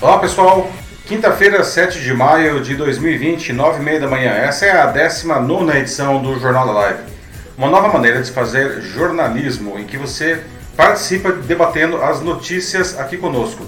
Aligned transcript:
Olá 0.00 0.16
pessoal, 0.20 0.70
quinta-feira, 1.06 1.64
7 1.64 2.00
de 2.00 2.14
maio 2.14 2.60
de 2.60 2.76
2020, 2.76 3.52
9 3.52 3.80
e 3.80 3.84
meia 3.84 3.98
da 3.98 4.06
manhã. 4.06 4.30
Essa 4.30 4.66
é 4.66 4.70
a 4.70 4.86
19 4.86 5.76
edição 5.76 6.22
do 6.22 6.38
Jornal 6.38 6.68
da 6.68 6.72
Live. 6.72 7.00
Uma 7.56 7.68
nova 7.68 7.88
maneira 7.88 8.22
de 8.22 8.30
fazer 8.30 8.80
jornalismo 8.80 9.76
em 9.76 9.84
que 9.84 9.96
você 9.96 10.40
participa 10.76 11.32
debatendo 11.32 12.00
as 12.00 12.20
notícias 12.20 12.96
aqui 12.96 13.16
conosco. 13.16 13.66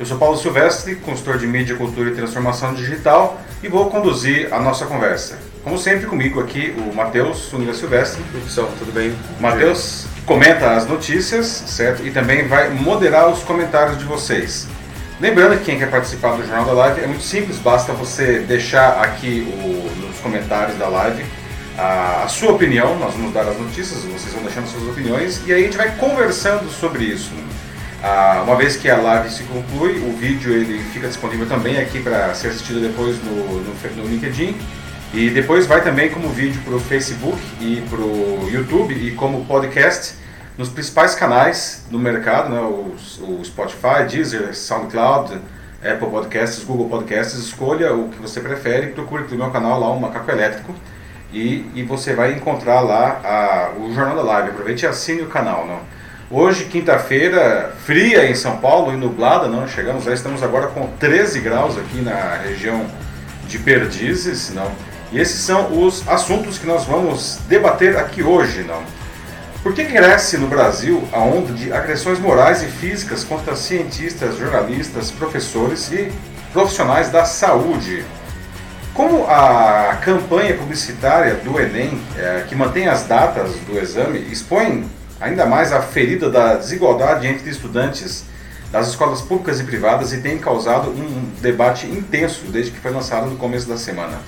Eu 0.00 0.04
sou 0.04 0.18
Paulo 0.18 0.36
Silvestre, 0.36 0.96
consultor 0.96 1.38
de 1.38 1.46
mídia, 1.46 1.76
cultura 1.76 2.10
e 2.10 2.14
transformação 2.16 2.74
digital 2.74 3.40
e 3.62 3.68
vou 3.68 3.88
conduzir 3.88 4.52
a 4.52 4.58
nossa 4.58 4.84
conversa. 4.84 5.38
Como 5.62 5.78
sempre 5.78 6.06
comigo 6.06 6.40
aqui 6.40 6.74
o 6.76 6.92
Matheus 6.92 7.38
Sunila 7.38 7.72
Silvestre. 7.72 8.20
Pessoal, 8.32 8.68
tudo 8.80 8.92
bem? 8.92 9.14
Matheus 9.38 10.06
comenta 10.26 10.72
as 10.74 10.88
notícias, 10.88 11.46
certo? 11.46 12.04
E 12.04 12.10
também 12.10 12.48
vai 12.48 12.68
moderar 12.68 13.28
os 13.28 13.44
comentários 13.44 13.96
de 13.96 14.04
vocês. 14.04 14.66
Lembrando 15.20 15.58
que 15.58 15.64
quem 15.64 15.78
quer 15.78 15.90
participar 15.90 16.36
do 16.36 16.46
Jornal 16.46 16.64
da 16.64 16.72
Live 16.72 17.00
é 17.00 17.06
muito 17.08 17.24
simples, 17.24 17.58
basta 17.58 17.92
você 17.92 18.38
deixar 18.38 19.00
aqui 19.02 19.52
o, 19.64 20.06
nos 20.06 20.18
comentários 20.20 20.78
da 20.78 20.86
live 20.86 21.24
a, 21.76 22.22
a, 22.22 22.28
sua 22.28 22.52
opinião, 22.52 22.96
nós 23.00 23.14
vamos 23.14 23.32
dar 23.32 23.42
as 23.42 23.58
notícias, 23.58 24.04
vocês 24.04 24.32
vão 24.32 24.44
deixando 24.44 24.68
suas 24.68 24.84
opiniões 24.84 25.42
e 25.44 25.52
aí 25.52 25.62
a 25.62 25.64
gente 25.64 25.76
vai 25.76 25.96
conversando 25.96 26.70
sobre 26.70 27.04
isso. 27.04 27.32
Ah, 28.00 28.44
uma 28.46 28.54
vez 28.54 28.76
que 28.76 28.88
a 28.88 28.96
live 28.96 29.28
se 29.28 29.42
conclui, 29.42 29.98
o 29.98 30.16
vídeo 30.16 30.52
ele 30.52 30.78
fica 30.92 31.08
disponível 31.08 31.46
também 31.48 31.80
aqui 31.80 32.00
para 32.00 32.32
ser 32.34 32.48
assistido 32.48 32.80
depois 32.80 33.16
no, 33.24 33.60
no, 33.60 33.74
no, 33.96 34.08
LinkedIn 34.08 34.56
e 35.12 35.30
depois 35.30 35.66
vai 35.66 35.82
também 35.82 36.10
como 36.10 36.28
vídeo 36.28 36.60
para 36.64 36.76
o 36.76 36.80
Facebook 36.80 37.38
e 37.60 37.82
para 37.90 38.00
o 38.00 38.48
YouTube 38.48 38.94
e 38.94 39.10
como 39.12 39.44
podcast 39.46 40.14
nos 40.58 40.68
principais 40.68 41.14
canais 41.14 41.86
do 41.88 42.00
mercado, 42.00 42.48
né, 42.50 42.60
o, 42.60 42.96
o 43.22 43.44
Spotify, 43.44 44.04
Deezer, 44.10 44.52
SoundCloud, 44.56 45.38
Apple 45.80 46.10
Podcasts, 46.10 46.64
Google 46.64 46.88
Podcasts, 46.88 47.38
escolha 47.38 47.94
o 47.94 48.08
que 48.08 48.20
você 48.20 48.40
prefere, 48.40 48.88
procure 48.88 49.22
pelo 49.22 49.38
meu 49.38 49.50
canal 49.52 49.78
lá, 49.78 49.88
o 49.88 50.00
Macaco 50.00 50.28
Elétrico, 50.28 50.74
e, 51.32 51.70
e 51.76 51.84
você 51.84 52.12
vai 52.12 52.32
encontrar 52.32 52.80
lá 52.80 53.20
a, 53.22 53.80
o 53.80 53.94
Jornal 53.94 54.16
da 54.16 54.22
Live. 54.22 54.48
Aproveite 54.48 54.84
e 54.84 54.88
assine 54.88 55.22
o 55.22 55.28
canal. 55.28 55.64
Não? 55.64 55.78
Hoje, 56.28 56.64
quinta-feira, 56.64 57.72
fria 57.84 58.28
em 58.28 58.34
São 58.34 58.56
Paulo 58.56 58.92
e 58.92 58.96
nublada, 58.96 59.46
não? 59.46 59.68
chegamos 59.68 60.06
lá, 60.06 60.12
estamos 60.12 60.42
agora 60.42 60.66
com 60.66 60.88
13 60.98 61.38
graus 61.38 61.78
aqui 61.78 62.00
na 62.00 62.34
região 62.42 62.84
de 63.46 63.58
Perdizes, 63.60 64.52
não? 64.52 64.70
e 65.12 65.20
esses 65.20 65.40
são 65.40 65.80
os 65.84 66.06
assuntos 66.08 66.58
que 66.58 66.66
nós 66.66 66.84
vamos 66.84 67.38
debater 67.48 67.96
aqui 67.96 68.24
hoje. 68.24 68.64
não? 68.64 68.97
Por 69.62 69.74
que 69.74 69.84
cresce 69.84 70.38
no 70.38 70.46
Brasil 70.46 71.02
a 71.12 71.18
onda 71.18 71.52
de 71.52 71.72
agressões 71.72 72.20
morais 72.20 72.62
e 72.62 72.66
físicas 72.66 73.24
contra 73.24 73.56
cientistas, 73.56 74.36
jornalistas, 74.36 75.10
professores 75.10 75.90
e 75.90 76.12
profissionais 76.52 77.10
da 77.10 77.24
saúde? 77.24 78.04
Como 78.94 79.26
a 79.26 79.98
campanha 80.02 80.56
publicitária 80.56 81.34
do 81.34 81.58
Enem, 81.60 82.00
é, 82.16 82.44
que 82.48 82.54
mantém 82.54 82.88
as 82.88 83.04
datas 83.04 83.54
do 83.66 83.78
exame, 83.78 84.20
expõe 84.30 84.88
ainda 85.20 85.44
mais 85.44 85.72
a 85.72 85.82
ferida 85.82 86.30
da 86.30 86.54
desigualdade 86.54 87.26
entre 87.26 87.50
estudantes 87.50 88.24
das 88.70 88.88
escolas 88.88 89.20
públicas 89.22 89.58
e 89.60 89.64
privadas 89.64 90.12
e 90.12 90.20
tem 90.20 90.38
causado 90.38 90.90
um 90.90 91.30
debate 91.40 91.86
intenso 91.86 92.44
desde 92.46 92.70
que 92.70 92.78
foi 92.78 92.92
lançado 92.92 93.26
no 93.26 93.36
começo 93.36 93.68
da 93.68 93.76
semana. 93.76 94.18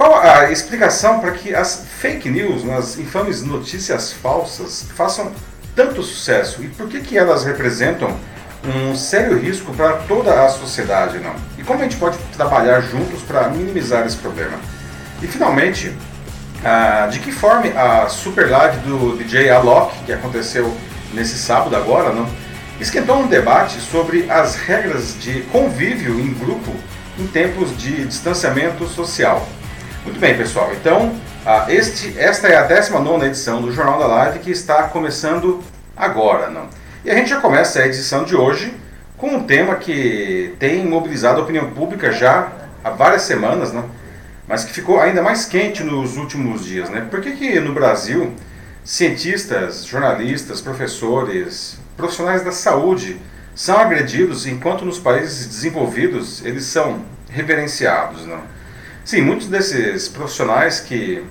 Qual 0.00 0.18
a 0.18 0.50
explicação 0.50 1.20
para 1.20 1.32
que 1.32 1.54
as 1.54 1.84
fake 2.00 2.30
news, 2.30 2.66
as 2.70 2.96
infames 2.96 3.42
notícias 3.42 4.14
falsas, 4.14 4.86
façam 4.96 5.30
tanto 5.76 6.02
sucesso? 6.02 6.62
E 6.64 6.68
por 6.68 6.88
que, 6.88 7.02
que 7.02 7.18
elas 7.18 7.44
representam 7.44 8.16
um 8.64 8.96
sério 8.96 9.38
risco 9.38 9.74
para 9.74 9.98
toda 10.08 10.42
a 10.42 10.48
sociedade? 10.48 11.18
Não? 11.18 11.34
E 11.58 11.62
como 11.62 11.80
a 11.80 11.82
gente 11.82 11.96
pode 11.96 12.16
trabalhar 12.34 12.80
juntos 12.80 13.20
para 13.20 13.48
minimizar 13.48 14.06
esse 14.06 14.16
problema? 14.16 14.58
E 15.20 15.26
finalmente, 15.26 15.94
ah, 16.64 17.06
de 17.12 17.18
que 17.18 17.30
forma 17.30 17.68
a 17.78 18.08
super 18.08 18.48
live 18.48 18.78
do 18.78 19.18
DJ 19.18 19.50
Alok, 19.50 19.94
que 20.06 20.14
aconteceu 20.14 20.74
nesse 21.12 21.36
sábado 21.36 21.76
agora, 21.76 22.10
não, 22.10 22.26
esquentou 22.80 23.18
um 23.18 23.26
debate 23.26 23.78
sobre 23.82 24.30
as 24.30 24.54
regras 24.54 25.20
de 25.20 25.42
convívio 25.52 26.18
em 26.18 26.32
grupo 26.32 26.74
em 27.18 27.26
tempos 27.26 27.76
de 27.76 28.06
distanciamento 28.06 28.88
social. 28.88 29.46
Muito 30.04 30.18
bem, 30.18 30.34
pessoal. 30.34 30.72
Então, 30.72 31.14
este, 31.68 32.18
esta 32.18 32.48
é 32.48 32.56
a 32.56 32.62
19 32.62 33.26
edição 33.26 33.60
do 33.60 33.70
Jornal 33.70 33.98
da 33.98 34.06
Live 34.06 34.38
que 34.38 34.50
está 34.50 34.84
começando 34.84 35.62
agora. 35.94 36.48
Não? 36.48 36.68
E 37.04 37.10
a 37.10 37.14
gente 37.14 37.28
já 37.28 37.38
começa 37.38 37.80
a 37.80 37.86
edição 37.86 38.24
de 38.24 38.34
hoje 38.34 38.72
com 39.18 39.28
um 39.28 39.44
tema 39.44 39.74
que 39.74 40.54
tem 40.58 40.86
mobilizado 40.86 41.40
a 41.40 41.44
opinião 41.44 41.70
pública 41.72 42.10
já 42.10 42.50
há 42.82 42.90
várias 42.90 43.22
semanas, 43.22 43.74
não? 43.74 43.90
mas 44.48 44.64
que 44.64 44.72
ficou 44.72 44.98
ainda 44.98 45.22
mais 45.22 45.44
quente 45.44 45.84
nos 45.84 46.16
últimos 46.16 46.64
dias. 46.64 46.88
Né? 46.88 47.06
Por 47.10 47.20
que, 47.20 47.32
que 47.32 47.60
no 47.60 47.74
Brasil 47.74 48.32
cientistas, 48.82 49.84
jornalistas, 49.84 50.62
professores, 50.62 51.78
profissionais 51.94 52.42
da 52.42 52.52
saúde 52.52 53.20
são 53.54 53.76
agredidos 53.76 54.46
enquanto 54.46 54.82
nos 54.82 54.98
países 54.98 55.46
desenvolvidos 55.46 56.42
eles 56.42 56.64
são 56.64 57.04
reverenciados? 57.28 58.24
Não? 58.24 58.59
Sim, 59.10 59.22
muitos 59.22 59.48
desses 59.48 60.08
profissionais 60.08 60.78
que, 60.78 61.24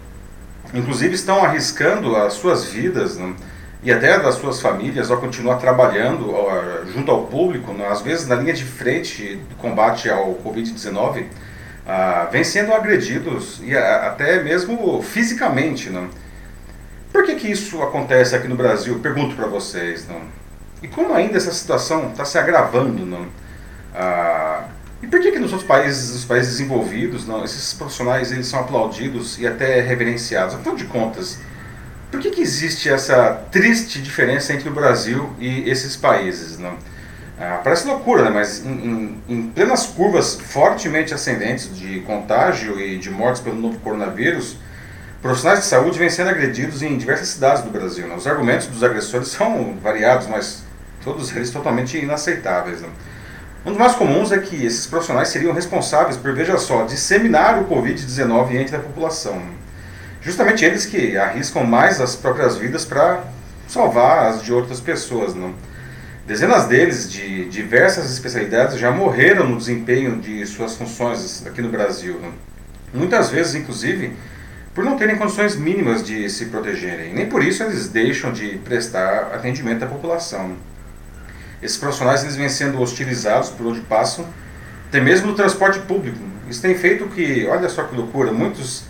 inclusive, 0.73 1.15
estão 1.15 1.41
arriscando 1.41 2.13
as 2.13 2.33
suas 2.33 2.65
vidas 2.65 3.15
né, 3.15 3.33
e 3.81 3.89
até 3.89 4.19
das 4.19 4.35
suas 4.35 4.59
famílias 4.59 5.09
ao 5.09 5.17
continuar 5.17 5.55
trabalhando 5.59 6.29
ó, 6.29 6.83
junto 6.93 7.09
ao 7.09 7.27
público, 7.27 7.71
né, 7.71 7.87
às 7.87 8.01
vezes 8.01 8.27
na 8.27 8.35
linha 8.35 8.51
de 8.51 8.65
frente 8.65 9.35
do 9.49 9.55
combate 9.55 10.09
ao 10.09 10.35
Covid-19, 10.43 11.27
ah, 11.87 12.27
vêm 12.29 12.43
sendo 12.43 12.73
agredidos 12.73 13.61
e 13.63 13.73
a, 13.73 14.07
até 14.07 14.43
mesmo 14.43 15.01
fisicamente. 15.01 15.89
Né? 15.89 16.09
Por 17.13 17.23
que, 17.23 17.35
que 17.35 17.47
isso 17.47 17.81
acontece 17.81 18.35
aqui 18.35 18.49
no 18.49 18.57
Brasil? 18.57 18.99
Pergunto 18.99 19.37
para 19.37 19.47
vocês. 19.47 20.05
Não? 20.05 20.19
E 20.83 20.87
como 20.89 21.13
ainda 21.13 21.37
essa 21.37 21.53
situação 21.53 22.09
está 22.09 22.25
se 22.25 22.37
agravando? 22.37 23.05
Não? 23.05 23.25
Ah, 23.95 24.65
e 25.01 25.07
por 25.07 25.19
que, 25.21 25.31
que 25.31 25.39
nos 25.39 25.63
países, 25.63 26.09
os 26.13 26.25
países 26.25 26.57
desenvolvidos, 26.57 27.25
não, 27.25 27.43
esses 27.43 27.73
profissionais 27.73 28.31
eles 28.31 28.47
são 28.47 28.59
aplaudidos 28.59 29.39
e 29.39 29.47
até 29.47 29.79
reverenciados? 29.81 30.55
Afinal 30.55 30.75
de 30.75 30.85
contas, 30.85 31.39
por 32.11 32.19
que, 32.19 32.31
que 32.31 32.41
existe 32.41 32.89
essa 32.89 33.33
triste 33.51 34.01
diferença 34.01 34.51
entre 34.53 34.67
o 34.67 34.73
Brasil 34.73 35.31
e 35.39 35.69
esses 35.69 35.95
países? 35.95 36.57
Não? 36.57 36.75
Ah, 37.39 37.61
parece 37.63 37.87
loucura, 37.87 38.23
né? 38.23 38.29
mas 38.31 38.65
em, 38.65 38.69
em, 38.69 39.23
em, 39.29 39.47
plenas 39.51 39.85
curvas 39.85 40.35
fortemente 40.35 41.13
ascendentes 41.13 41.73
de 41.73 42.01
contágio 42.01 42.77
e 42.77 42.97
de 42.97 43.09
mortes 43.09 43.41
pelo 43.41 43.55
novo 43.55 43.79
coronavírus, 43.79 44.57
profissionais 45.21 45.59
de 45.59 45.65
saúde 45.65 45.97
vêm 45.97 46.09
sendo 46.09 46.29
agredidos 46.29 46.81
em 46.81 46.97
diversas 46.97 47.29
cidades 47.29 47.63
do 47.63 47.69
Brasil. 47.69 48.05
Né? 48.07 48.15
Os 48.15 48.27
argumentos 48.27 48.67
dos 48.67 48.83
agressores 48.83 49.29
são 49.29 49.77
variados, 49.81 50.27
mas 50.27 50.63
todos 51.01 51.33
eles 51.33 51.49
totalmente 51.49 51.97
inaceitáveis. 51.97 52.81
Né? 52.81 52.89
Um 53.65 53.71
dos 53.71 53.77
mais 53.77 53.93
comuns 53.95 54.31
é 54.31 54.39
que 54.39 54.65
esses 54.65 54.87
profissionais 54.87 55.27
seriam 55.29 55.53
responsáveis 55.53 56.15
por, 56.15 56.33
veja 56.33 56.57
só, 56.57 56.85
disseminar 56.85 57.61
o 57.61 57.65
Covid-19 57.65 58.55
entre 58.55 58.77
a 58.77 58.79
população. 58.79 59.41
Justamente 60.21 60.63
eles 60.63 60.85
que 60.85 61.17
arriscam 61.17 61.65
mais 61.65 61.99
as 61.99 62.15
próprias 62.15 62.57
vidas 62.57 62.85
para 62.85 63.23
salvar 63.67 64.27
as 64.27 64.41
de 64.43 64.53
outras 64.53 64.79
pessoas. 64.79 65.35
Não? 65.35 65.53
Dezenas 66.25 66.67
deles, 66.67 67.11
de 67.11 67.49
diversas 67.49 68.11
especialidades, 68.11 68.77
já 68.77 68.91
morreram 68.91 69.47
no 69.47 69.57
desempenho 69.57 70.21
de 70.21 70.45
suas 70.45 70.75
funções 70.75 71.45
aqui 71.45 71.61
no 71.61 71.69
Brasil. 71.69 72.17
Não? 72.21 72.31
Muitas 72.93 73.29
vezes, 73.29 73.55
inclusive, 73.55 74.15
por 74.73 74.85
não 74.85 74.97
terem 74.97 75.17
condições 75.17 75.57
mínimas 75.57 76.01
de 76.01 76.29
se 76.29 76.45
protegerem. 76.45 77.13
Nem 77.13 77.27
por 77.27 77.43
isso 77.43 77.61
eles 77.63 77.89
deixam 77.89 78.31
de 78.31 78.57
prestar 78.59 79.31
atendimento 79.33 79.83
à 79.83 79.87
população. 79.87 80.55
Esses 81.61 81.77
profissionais 81.77 82.23
eles 82.23 82.35
vêm 82.35 82.49
sendo 82.49 82.81
hostilizados 82.81 83.49
por 83.49 83.67
onde 83.67 83.81
passam, 83.81 84.25
até 84.87 84.99
mesmo 84.99 85.27
no 85.27 85.35
transporte 85.35 85.79
público. 85.79 86.17
Isso 86.49 86.61
tem 86.61 86.75
feito 86.75 87.07
que, 87.07 87.47
olha 87.47 87.69
só 87.69 87.83
que 87.83 87.95
loucura, 87.95 88.31
muitos 88.31 88.83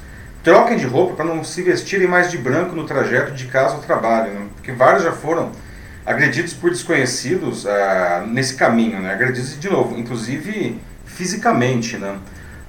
troquem 0.44 0.78
de 0.78 0.86
roupa 0.86 1.16
para 1.16 1.26
não 1.26 1.44
se 1.44 1.62
vestirem 1.62 2.08
mais 2.08 2.32
de 2.32 2.38
branco 2.38 2.76
no 2.76 2.86
trajeto 2.86 3.32
de 3.34 3.46
casa 3.48 3.76
ao 3.76 3.82
trabalho, 3.82 4.32
né? 4.32 4.48
porque 4.56 4.72
vários 4.72 5.04
já 5.04 5.12
foram 5.12 5.52
agredidos 6.06 6.54
por 6.54 6.70
desconhecidos 6.70 7.68
ah, 7.68 8.24
nesse 8.26 8.56
caminho, 8.56 9.00
né? 9.00 9.14
agredidos 9.14 9.60
de 9.60 9.70
novo, 9.70 9.98
inclusive 10.00 10.80
fisicamente. 11.06 11.98
Né? 11.98 12.16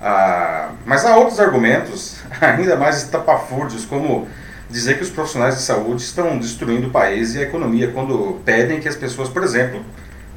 Ah, 0.03 0.71
mas 0.85 1.05
há 1.05 1.17
outros 1.17 1.39
argumentos, 1.39 2.17
ainda 2.41 2.77
mais 2.77 2.97
estapafúrdios, 2.97 3.85
como 3.85 4.27
dizer 4.71 4.97
que 4.97 5.03
os 5.03 5.11
profissionais 5.11 5.57
de 5.57 5.63
saúde 5.63 6.03
estão 6.03 6.39
destruindo 6.39 6.87
o 6.87 6.91
país 6.91 7.35
e 7.35 7.39
a 7.39 7.43
economia 7.43 7.91
quando 7.91 8.41
pedem 8.45 8.81
que 8.81 8.89
as 8.89 8.97
pessoas, 8.97 9.29
por 9.29 9.43
exemplo, 9.43 9.85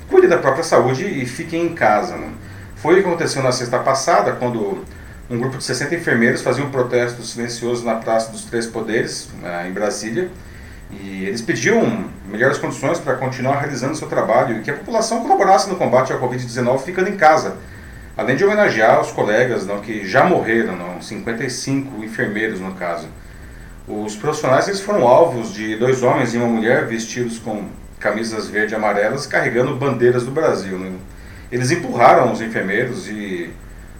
cuidem 0.09 0.29
da 0.29 0.37
própria 0.37 0.63
saúde 0.63 1.05
e 1.05 1.25
fiquem 1.25 1.65
em 1.67 1.73
casa. 1.73 2.17
Né? 2.17 2.29
Foi 2.75 2.95
o 2.95 3.01
que 3.01 3.07
aconteceu 3.07 3.43
na 3.43 3.51
sexta 3.51 3.79
passada, 3.79 4.33
quando 4.33 4.83
um 5.29 5.39
grupo 5.39 5.57
de 5.57 5.63
60 5.63 5.95
enfermeiros 5.95 6.41
fazia 6.41 6.63
um 6.63 6.69
protesto 6.69 7.23
silencioso 7.23 7.85
na 7.85 7.95
Praça 7.95 8.31
dos 8.31 8.43
Três 8.43 8.67
Poderes, 8.67 9.29
em 9.67 9.71
Brasília, 9.71 10.29
E 10.91 11.25
eles 11.25 11.41
pediam 11.41 12.05
melhores 12.29 12.57
condições 12.57 12.99
para 12.99 13.15
continuar 13.15 13.59
realizando 13.59 13.95
seu 13.95 14.07
trabalho 14.07 14.57
e 14.57 14.61
que 14.61 14.69
a 14.69 14.75
população 14.75 15.21
colaborasse 15.21 15.69
no 15.69 15.75
combate 15.75 16.11
ao 16.11 16.19
Covid-19 16.19 16.79
ficando 16.79 17.09
em 17.09 17.17
casa. 17.17 17.55
Além 18.15 18.35
de 18.35 18.45
homenagear 18.45 19.01
os 19.01 19.11
colegas 19.11 19.65
não, 19.65 19.79
que 19.79 20.05
já 20.07 20.23
morreram, 20.23 20.75
não, 20.75 21.01
55 21.01 22.03
enfermeiros 22.03 22.59
no 22.59 22.73
caso. 22.73 23.07
Os 23.87 24.15
profissionais 24.15 24.67
eles 24.67 24.79
foram 24.79 25.05
alvos 25.05 25.53
de 25.53 25.75
dois 25.75 26.03
homens 26.03 26.33
e 26.33 26.37
uma 26.37 26.47
mulher 26.47 26.85
vestidos 26.85 27.37
com 27.37 27.65
camisas 27.99 28.47
verde 28.47 28.73
e 28.73 28.75
amarelas 28.75 29.27
carregando 29.27 29.75
bandeiras 29.75 30.23
do 30.23 30.31
Brasil. 30.31 30.79
Né? 30.79 30.93
Eles 31.51 31.69
empurraram 31.69 32.31
os 32.31 32.41
enfermeiros 32.41 33.09
e 33.09 33.51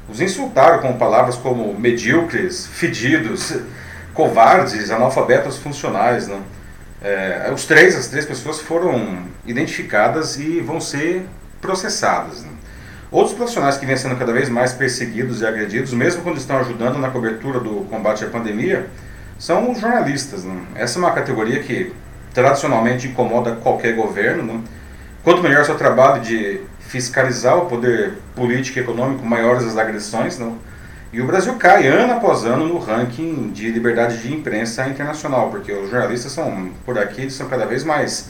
os 0.07 0.21
insultaram 0.21 0.79
com 0.79 0.97
palavras 0.97 1.35
como 1.35 1.77
medíocres, 1.77 2.65
fedidos, 2.65 3.57
covardes, 4.13 4.89
analfabetos 4.89 5.57
funcionais. 5.57 6.29
Né? 6.29 6.39
É, 7.01 7.51
os 7.53 7.65
três, 7.65 7.93
as 7.95 8.07
três 8.07 8.25
pessoas 8.25 8.61
foram 8.61 9.23
identificadas 9.45 10.37
e 10.37 10.61
vão 10.61 10.79
ser 10.79 11.25
processadas. 11.59 12.41
Né? 12.43 12.49
Outros 13.11 13.35
profissionais 13.35 13.77
que 13.77 13.85
vêm 13.85 13.97
sendo 13.97 14.15
cada 14.15 14.31
vez 14.31 14.47
mais 14.47 14.71
perseguidos 14.71 15.41
e 15.41 15.45
agredidos, 15.45 15.93
mesmo 15.93 16.23
quando 16.23 16.37
estão 16.37 16.57
ajudando 16.57 16.97
na 16.97 17.09
cobertura 17.09 17.59
do 17.59 17.85
combate 17.89 18.23
à 18.23 18.27
pandemia, 18.27 18.87
são 19.37 19.71
os 19.71 19.79
jornalistas. 19.79 20.43
Né? 20.43 20.61
Essa 20.75 20.97
é 20.97 20.99
uma 20.99 21.11
categoria 21.11 21.61
que 21.61 21.93
tradicionalmente 22.33 23.07
incomoda 23.07 23.55
qualquer 23.55 23.95
governo. 23.95 24.43
Né? 24.43 24.61
Quanto 25.23 25.41
melhor 25.41 25.65
seu 25.65 25.75
trabalho 25.75 26.21
de 26.21 26.61
fiscalizar 26.79 27.57
o 27.57 27.65
poder 27.65 28.13
político 28.35 28.77
e 28.77 28.81
econômico, 28.81 29.25
maiores 29.25 29.63
as 29.65 29.77
agressões. 29.77 30.37
Não? 30.37 30.57
E 31.11 31.21
o 31.21 31.27
Brasil 31.27 31.55
cai 31.55 31.87
ano 31.87 32.13
após 32.13 32.43
ano 32.43 32.67
no 32.67 32.79
ranking 32.79 33.51
de 33.51 33.69
liberdade 33.69 34.17
de 34.17 34.33
imprensa 34.33 34.87
internacional, 34.87 35.49
porque 35.49 35.71
os 35.71 35.89
jornalistas 35.89 36.31
são, 36.31 36.71
por 36.85 36.97
aqui, 36.97 37.29
são 37.29 37.47
cada 37.47 37.65
vez 37.65 37.83
mais 37.83 38.29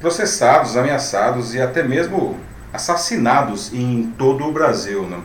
processados, 0.00 0.76
ameaçados 0.76 1.54
e 1.54 1.60
até 1.60 1.82
mesmo 1.82 2.38
assassinados 2.72 3.72
em 3.72 4.12
todo 4.16 4.46
o 4.46 4.52
Brasil. 4.52 5.06
Não? 5.08 5.22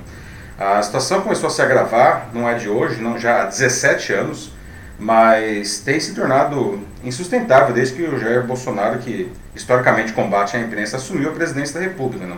A 0.59 0.81
situação 0.81 1.21
começou 1.21 1.47
a 1.47 1.50
se 1.50 1.62
agravar, 1.62 2.30
não 2.33 2.47
é 2.47 2.56
de 2.56 2.68
hoje, 2.68 3.01
não 3.01 3.18
já 3.18 3.44
há 3.44 3.45
17 3.45 4.13
anos, 4.13 4.51
mas 4.99 5.79
tem 5.79 5.99
se 5.99 6.13
tornado 6.15 6.79
insustentável 7.03 7.73
desde 7.73 7.95
que 7.95 8.03
o 8.03 8.17
Jair 8.19 8.44
Bolsonaro, 8.45 8.99
que 8.99 9.31
historicamente 9.55 10.13
combate 10.13 10.57
a 10.57 10.59
imprensa, 10.59 10.97
assumiu 10.97 11.29
a 11.29 11.33
presidência 11.33 11.79
da 11.79 11.85
República. 11.85 12.25
Não? 12.25 12.38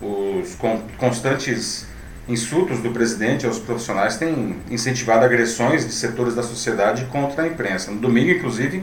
Os 0.00 0.56
constantes 0.98 1.86
insultos 2.28 2.80
do 2.80 2.90
presidente 2.90 3.46
aos 3.46 3.58
profissionais 3.58 4.16
têm 4.16 4.56
incentivado 4.70 5.24
agressões 5.24 5.86
de 5.86 5.92
setores 5.92 6.34
da 6.34 6.42
sociedade 6.42 7.04
contra 7.06 7.44
a 7.44 7.46
imprensa. 7.46 7.90
No 7.90 8.00
domingo, 8.00 8.30
inclusive, 8.30 8.82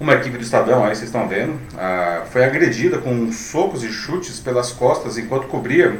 uma 0.00 0.14
equipe 0.14 0.36
do 0.36 0.42
Estadão, 0.42 0.84
aí 0.84 0.94
vocês 0.94 1.08
estão 1.08 1.28
vendo, 1.28 1.58
foi 2.30 2.44
agredida 2.44 2.98
com 2.98 3.30
socos 3.30 3.84
e 3.84 3.88
chutes 3.88 4.40
pelas 4.40 4.72
costas 4.72 5.18
enquanto 5.18 5.46
cobria 5.48 5.98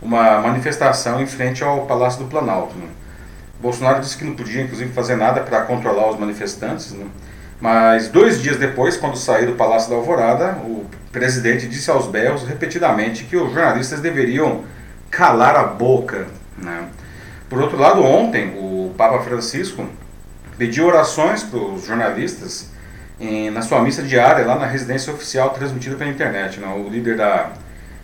uma 0.00 0.40
manifestação 0.40 1.20
em 1.20 1.26
frente 1.26 1.62
ao 1.62 1.86
Palácio 1.86 2.24
do 2.24 2.28
Planalto. 2.28 2.76
Né? 2.76 2.86
Bolsonaro 3.62 4.00
disse 4.00 4.16
que 4.16 4.24
não 4.24 4.34
podia, 4.34 4.60
inclusive, 4.60 4.92
fazer 4.92 5.14
nada 5.14 5.40
para 5.40 5.62
controlar 5.62 6.10
os 6.10 6.18
manifestantes. 6.18 6.90
Né? 6.92 7.06
Mas 7.60 8.08
dois 8.08 8.42
dias 8.42 8.56
depois, 8.56 8.96
quando 8.96 9.16
saiu 9.16 9.46
do 9.46 9.52
Palácio 9.52 9.88
da 9.88 9.94
Alvorada, 9.94 10.58
o 10.64 10.84
presidente 11.12 11.68
disse 11.68 11.88
aos 11.88 12.08
berros 12.08 12.42
repetidamente 12.42 13.22
que 13.22 13.36
os 13.36 13.52
jornalistas 13.52 14.00
deveriam 14.00 14.64
calar 15.08 15.54
a 15.54 15.62
boca. 15.62 16.26
Né? 16.58 16.88
Por 17.48 17.62
outro 17.62 17.78
lado, 17.78 18.02
ontem 18.02 18.48
o 18.58 18.92
Papa 18.98 19.20
Francisco 19.20 19.86
pediu 20.58 20.86
orações 20.86 21.44
para 21.44 21.60
os 21.60 21.86
jornalistas 21.86 22.68
em, 23.20 23.48
na 23.48 23.62
sua 23.62 23.80
missa 23.80 24.02
diária 24.02 24.44
lá 24.44 24.58
na 24.58 24.66
residência 24.66 25.12
oficial 25.12 25.50
transmitida 25.50 25.94
pela 25.94 26.10
internet. 26.10 26.58
Né? 26.58 26.66
O 26.66 26.90
líder 26.90 27.16
da 27.16 27.52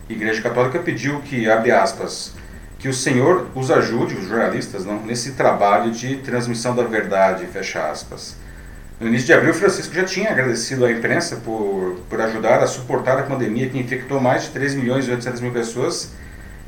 Igreja 0.07 0.41
Católica 0.41 0.79
pediu 0.79 1.19
que, 1.19 1.49
abre 1.49 1.71
aspas, 1.71 2.33
que 2.79 2.87
o 2.87 2.93
Senhor 2.93 3.47
os 3.53 3.69
ajude, 3.69 4.15
os 4.15 4.27
jornalistas, 4.27 4.85
não, 4.85 5.01
nesse 5.01 5.33
trabalho 5.33 5.91
de 5.91 6.15
transmissão 6.17 6.73
da 6.73 6.83
verdade, 6.83 7.45
fecha 7.45 7.91
aspas. 7.91 8.37
No 8.99 9.07
início 9.07 9.27
de 9.27 9.33
abril, 9.33 9.53
Francisco 9.53 9.93
já 9.93 10.05
tinha 10.05 10.31
agradecido 10.31 10.85
à 10.85 10.91
imprensa 10.91 11.35
por, 11.37 11.99
por 12.09 12.21
ajudar 12.21 12.63
a 12.63 12.67
suportar 12.67 13.19
a 13.19 13.23
pandemia 13.23 13.69
que 13.69 13.77
infectou 13.77 14.21
mais 14.21 14.43
de 14.43 14.49
3 14.49 14.75
milhões 14.75 15.07
e 15.07 15.11
800 15.11 15.41
mil 15.41 15.51
pessoas 15.51 16.13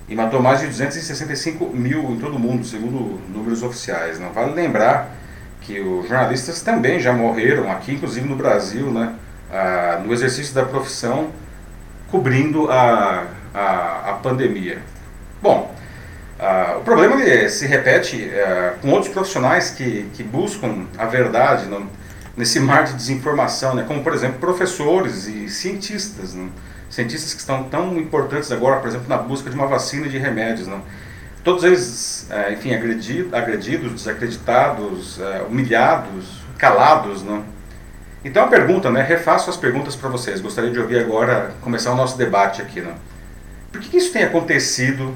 e 0.07 0.15
matou 0.15 0.41
mais 0.41 0.59
de 0.59 0.67
265 0.67 1.65
mil 1.67 2.11
em 2.11 2.19
todo 2.19 2.35
o 2.35 2.39
mundo, 2.39 2.65
segundo 2.65 3.19
números 3.29 3.63
oficiais. 3.63 4.19
Não 4.19 4.33
vale 4.33 4.53
lembrar 4.53 5.15
que 5.61 5.79
os 5.79 6.09
jornalistas 6.09 6.61
também 6.61 6.99
já 6.99 7.13
morreram 7.13 7.71
aqui, 7.71 7.93
inclusive 7.93 8.27
no 8.27 8.35
Brasil, 8.35 8.91
né, 8.91 9.13
ah, 9.51 10.01
no 10.03 10.11
exercício 10.11 10.53
da 10.53 10.65
profissão, 10.65 11.29
cobrindo 12.09 12.69
a, 12.69 13.27
a, 13.53 14.09
a 14.09 14.13
pandemia. 14.21 14.79
Bom, 15.41 15.73
ah, 16.41 16.77
o 16.79 16.81
problema 16.81 17.15
se 17.47 17.67
repete 17.67 18.29
ah, 18.33 18.73
com 18.81 18.89
outros 18.89 19.13
profissionais 19.13 19.69
que, 19.69 20.09
que 20.13 20.23
buscam 20.23 20.88
a 20.97 21.05
verdade. 21.05 21.67
Não, 21.67 21.88
nesse 22.35 22.59
mar 22.59 22.85
de 22.85 22.93
desinformação, 22.93 23.75
né? 23.75 23.83
como 23.88 24.03
por 24.03 24.13
exemplo 24.13 24.39
professores 24.39 25.27
e 25.27 25.49
cientistas, 25.49 26.33
né? 26.33 26.49
cientistas 26.89 27.33
que 27.33 27.39
estão 27.39 27.63
tão 27.63 27.97
importantes 27.97 28.51
agora, 28.51 28.79
por 28.79 28.88
exemplo, 28.88 29.07
na 29.07 29.17
busca 29.17 29.49
de 29.49 29.55
uma 29.55 29.67
vacina 29.67 30.07
e 30.07 30.09
de 30.09 30.17
remédios. 30.17 30.67
Né? 30.67 30.81
Todos 31.43 31.63
eles, 31.63 32.27
é, 32.29 32.53
enfim, 32.53 32.73
agredidos, 32.73 33.33
agredidos 33.33 33.94
desacreditados, 33.94 35.19
é, 35.19 35.44
humilhados, 35.47 36.41
calados. 36.57 37.21
Né? 37.23 37.44
Então 38.23 38.45
a 38.45 38.47
pergunta, 38.47 38.89
né? 38.89 39.01
refaço 39.01 39.49
as 39.49 39.57
perguntas 39.57 39.95
para 39.95 40.09
vocês, 40.09 40.41
gostaria 40.41 40.71
de 40.71 40.79
ouvir 40.79 40.99
agora, 40.99 41.53
começar 41.61 41.91
o 41.91 41.95
nosso 41.95 42.17
debate 42.17 42.61
aqui. 42.61 42.81
Né? 42.81 42.95
Por 43.71 43.81
que, 43.81 43.89
que 43.89 43.97
isso 43.97 44.11
tem 44.11 44.23
acontecido 44.23 45.13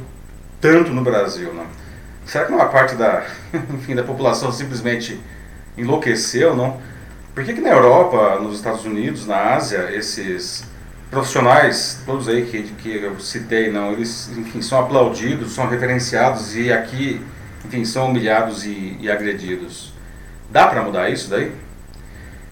tanto 0.65 0.91
no 0.91 1.03
Brasil? 1.03 1.53
Né? 1.53 1.63
Será 2.25 2.45
que 2.45 2.51
uma 2.51 2.65
parte 2.65 2.95
da, 2.95 3.23
enfim, 3.71 3.93
da 3.93 4.01
população 4.01 4.51
simplesmente 4.51 5.19
enlouqueceu, 5.77 6.55
não? 6.55 6.81
Por 7.35 7.43
que, 7.43 7.53
que 7.53 7.61
na 7.61 7.69
Europa, 7.69 8.39
nos 8.39 8.55
Estados 8.55 8.83
Unidos, 8.83 9.27
na 9.27 9.53
Ásia, 9.53 9.91
esses 9.93 10.63
profissionais, 11.11 12.01
todos 12.03 12.27
aí 12.27 12.45
que, 12.45 12.63
que 12.63 12.95
eu 12.95 13.19
citei, 13.19 13.71
não, 13.71 13.91
eles, 13.91 14.31
enfim, 14.35 14.59
são 14.61 14.79
aplaudidos, 14.79 15.51
são 15.51 15.67
referenciados 15.67 16.55
e 16.55 16.73
aqui, 16.73 17.21
enfim, 17.63 17.85
são 17.85 18.07
humilhados 18.07 18.65
e, 18.65 18.97
e 18.99 19.11
agredidos. 19.11 19.93
Dá 20.49 20.67
para 20.67 20.81
mudar 20.81 21.09
isso 21.09 21.29
daí? 21.29 21.51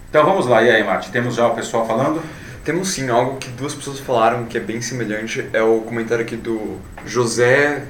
Então 0.09 0.23
vamos 0.23 0.45
lá, 0.45 0.61
e 0.61 0.69
aí, 0.69 0.83
Mate, 0.83 1.11
temos 1.11 1.33
já 1.33 1.47
o 1.47 1.55
pessoal 1.55 1.87
falando? 1.87 2.21
Temos 2.63 2.89
sim, 2.89 3.09
algo 3.09 3.37
que 3.37 3.49
duas 3.49 3.73
pessoas 3.73 3.99
falaram 3.99 4.45
que 4.45 4.57
é 4.57 4.61
bem 4.61 4.81
semelhante, 4.81 5.49
é 5.51 5.63
o 5.63 5.81
comentário 5.81 6.23
aqui 6.23 6.35
do 6.35 6.77
José 7.05 7.87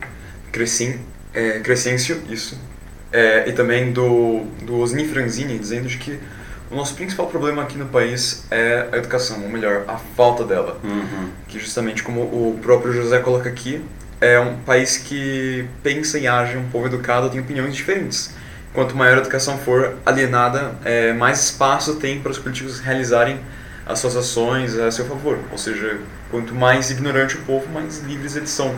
Crescin, 0.54 1.00
é, 1.34 1.60
Crescêncio, 1.60 2.22
isso, 2.30 2.58
é, 3.12 3.50
e 3.50 3.52
também 3.52 3.92
do, 3.92 4.46
do 4.62 4.80
Osni 4.80 5.06
Franzini, 5.06 5.60
dizendo 5.60 5.88
de 5.88 5.98
que 5.98 6.18
o 6.72 6.76
nosso 6.76 6.96
principal 6.96 7.28
problema 7.28 7.62
aqui 7.62 7.78
no 7.78 7.88
país 7.88 8.46
é 8.50 8.88
a 8.92 8.98
educação, 8.98 9.44
ou 9.44 9.50
melhor, 9.50 9.84
a 9.88 9.98
falta 9.98 10.44
dela. 10.44 10.80
Uhum. 10.84 11.30
Que 11.48 11.60
justamente 11.60 12.02
como 12.02 12.22
o 12.22 12.60
próprio 12.62 12.94
José 12.94 13.20
coloca 13.20 13.50
aqui, 13.50 13.84
é 14.22 14.40
um 14.40 14.58
país 14.58 14.98
que 14.98 15.68
pensa 15.84 16.18
e 16.18 16.28
age, 16.28 16.56
um 16.56 16.70
povo 16.70 16.86
educado 16.88 17.30
tem 17.30 17.42
opiniões 17.42 17.76
diferentes. 17.76 18.34
Quanto 18.74 18.96
maior 18.96 19.18
a 19.18 19.22
educação 19.22 19.58
for 19.58 19.98
alienada, 20.06 20.76
é, 20.84 21.14
mais 21.14 21.44
espaço 21.44 21.96
tem 21.96 22.20
para 22.20 22.32
os 22.32 22.40
políticos 22.40 22.80
realizarem 22.80 23.40
as 23.86 24.00
suas 24.00 24.16
ações 24.16 24.76
a 24.78 24.90
seu 24.90 25.06
favor. 25.06 25.38
Ou 25.52 25.58
seja, 25.58 26.00
quanto 26.32 26.56
mais 26.56 26.90
ignorante 26.90 27.36
o 27.36 27.42
povo, 27.42 27.70
mais 27.72 28.00
livres 28.00 28.36
eles 28.36 28.50
são 28.50 28.74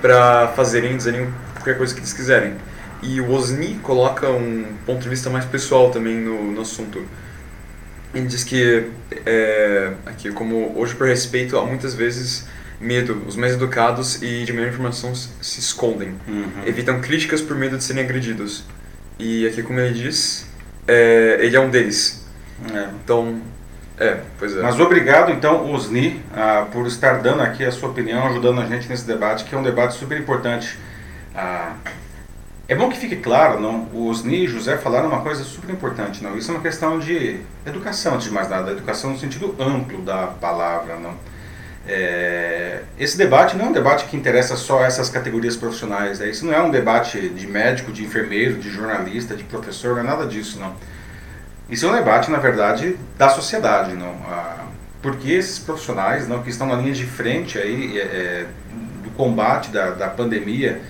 para 0.00 0.48
fazerem 0.48 0.96
dizerem 0.96 1.32
qualquer 1.54 1.76
coisa 1.76 1.94
que 1.94 2.00
eles 2.00 2.12
quiserem. 2.12 2.54
E 3.02 3.20
o 3.20 3.30
Osni 3.30 3.78
coloca 3.82 4.28
um 4.30 4.64
ponto 4.84 5.00
de 5.00 5.08
vista 5.08 5.28
mais 5.28 5.44
pessoal 5.44 5.90
também 5.90 6.16
no, 6.16 6.52
no 6.52 6.60
assunto 6.62 7.04
ele 8.16 8.26
diz 8.26 8.44
que, 8.44 8.86
é, 9.24 9.92
aqui, 10.06 10.30
como 10.32 10.72
hoje 10.76 10.94
por 10.94 11.06
respeito, 11.06 11.58
há 11.58 11.66
muitas 11.66 11.94
vezes 11.94 12.46
medo. 12.80 13.22
Os 13.26 13.36
mais 13.36 13.52
educados 13.52 14.22
e 14.22 14.44
de 14.44 14.52
melhor 14.52 14.68
informação 14.68 15.14
se 15.14 15.60
escondem. 15.60 16.14
Uhum. 16.26 16.66
Evitam 16.66 17.00
críticas 17.00 17.42
por 17.42 17.56
medo 17.56 17.76
de 17.76 17.84
serem 17.84 18.02
agredidos. 18.02 18.64
E 19.18 19.46
aqui, 19.46 19.62
como 19.62 19.80
ele 19.80 19.94
diz, 19.94 20.46
é, 20.88 21.38
ele 21.40 21.56
é 21.56 21.60
um 21.60 21.70
deles. 21.70 22.24
É. 22.72 22.88
Então, 23.04 23.40
é, 23.98 24.20
pois 24.38 24.56
é. 24.56 24.62
Mas 24.62 24.78
obrigado, 24.78 25.32
então, 25.32 25.72
Osni, 25.72 26.22
ah, 26.34 26.66
por 26.70 26.86
estar 26.86 27.22
dando 27.22 27.42
aqui 27.42 27.64
a 27.64 27.72
sua 27.72 27.88
opinião, 27.88 28.26
ajudando 28.26 28.60
a 28.60 28.66
gente 28.66 28.88
nesse 28.88 29.06
debate, 29.06 29.44
que 29.44 29.54
é 29.54 29.58
um 29.58 29.62
debate 29.62 29.94
super 29.94 30.18
importante. 30.18 30.78
Ah, 31.34 31.74
é 32.68 32.74
bom 32.74 32.90
que 32.90 32.98
fique 32.98 33.16
claro, 33.16 33.60
não? 33.60 33.88
O 33.92 34.08
Osni 34.08 34.44
e 34.44 34.48
José 34.48 34.76
falaram 34.76 35.08
uma 35.08 35.22
coisa 35.22 35.44
super 35.44 35.70
importante, 35.70 36.22
não? 36.22 36.36
Isso 36.36 36.50
é 36.50 36.54
uma 36.54 36.62
questão 36.62 36.98
de 36.98 37.40
educação, 37.64 38.14
antes 38.14 38.26
de 38.26 38.32
mais 38.32 38.48
nada, 38.48 38.72
educação 38.72 39.10
no 39.10 39.18
sentido 39.18 39.54
amplo 39.58 40.02
da 40.02 40.26
palavra, 40.26 40.96
não? 40.96 41.14
É, 41.88 42.82
esse 42.98 43.16
debate 43.16 43.56
não 43.56 43.66
é 43.66 43.68
um 43.68 43.72
debate 43.72 44.06
que 44.06 44.16
interessa 44.16 44.56
só 44.56 44.84
essas 44.84 45.08
categorias 45.08 45.56
profissionais, 45.56 46.18
né? 46.18 46.28
isso 46.28 46.44
não 46.44 46.52
é 46.52 46.60
um 46.60 46.68
debate 46.68 47.28
de 47.28 47.46
médico, 47.46 47.92
de 47.92 48.02
enfermeiro, 48.02 48.56
de 48.56 48.68
jornalista, 48.68 49.36
de 49.36 49.44
professor, 49.44 49.94
não 49.94 50.00
é 50.00 50.02
nada 50.02 50.26
disso, 50.26 50.58
não. 50.58 50.74
Isso 51.68 51.84
é 51.84 51.90
um 51.90 51.94
debate, 51.94 52.30
na 52.30 52.38
verdade, 52.38 52.96
da 53.18 53.28
sociedade, 53.28 53.94
não? 53.94 54.14
Porque 55.02 55.30
esses 55.30 55.58
profissionais, 55.58 56.28
não, 56.28 56.42
que 56.42 56.50
estão 56.50 56.66
na 56.66 56.76
linha 56.76 56.92
de 56.92 57.04
frente 57.04 57.58
aí 57.58 57.98
é, 57.98 58.02
é, 58.02 58.46
do 59.02 59.10
combate 59.10 59.70
da, 59.70 59.90
da 59.90 60.08
pandemia 60.08 60.80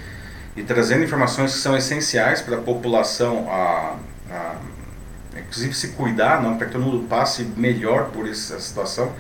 e 0.55 0.63
trazendo 0.63 1.05
informações 1.05 1.53
que 1.53 1.59
são 1.59 1.77
essenciais 1.77 2.41
para 2.41 2.57
a 2.57 2.61
população, 2.61 3.51
a, 3.51 3.97
a, 4.31 4.55
inclusive 5.39 5.75
se 5.75 5.89
cuidar, 5.89 6.43
não, 6.43 6.57
para 6.57 6.67
que 6.67 6.73
todo 6.73 6.85
mundo 6.85 7.07
passe 7.09 7.43
melhor 7.57 8.11
por 8.11 8.29
essa 8.29 8.59
situação. 8.61 9.13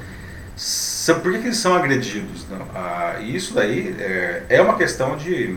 Por 1.22 1.32
que, 1.32 1.38
que 1.40 1.46
eles 1.46 1.58
são 1.58 1.74
agredidos? 1.74 2.46
Não? 2.48 2.66
Ah, 2.74 3.16
isso 3.20 3.54
daí 3.54 3.94
é, 3.98 4.42
é 4.48 4.62
uma 4.62 4.76
questão 4.76 5.16
de, 5.16 5.56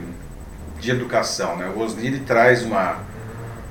de 0.80 0.92
educação. 0.92 1.56
Né? 1.56 1.72
O 1.74 1.80
Osni 1.80 2.20
traz 2.20 2.64
uma, 2.64 2.98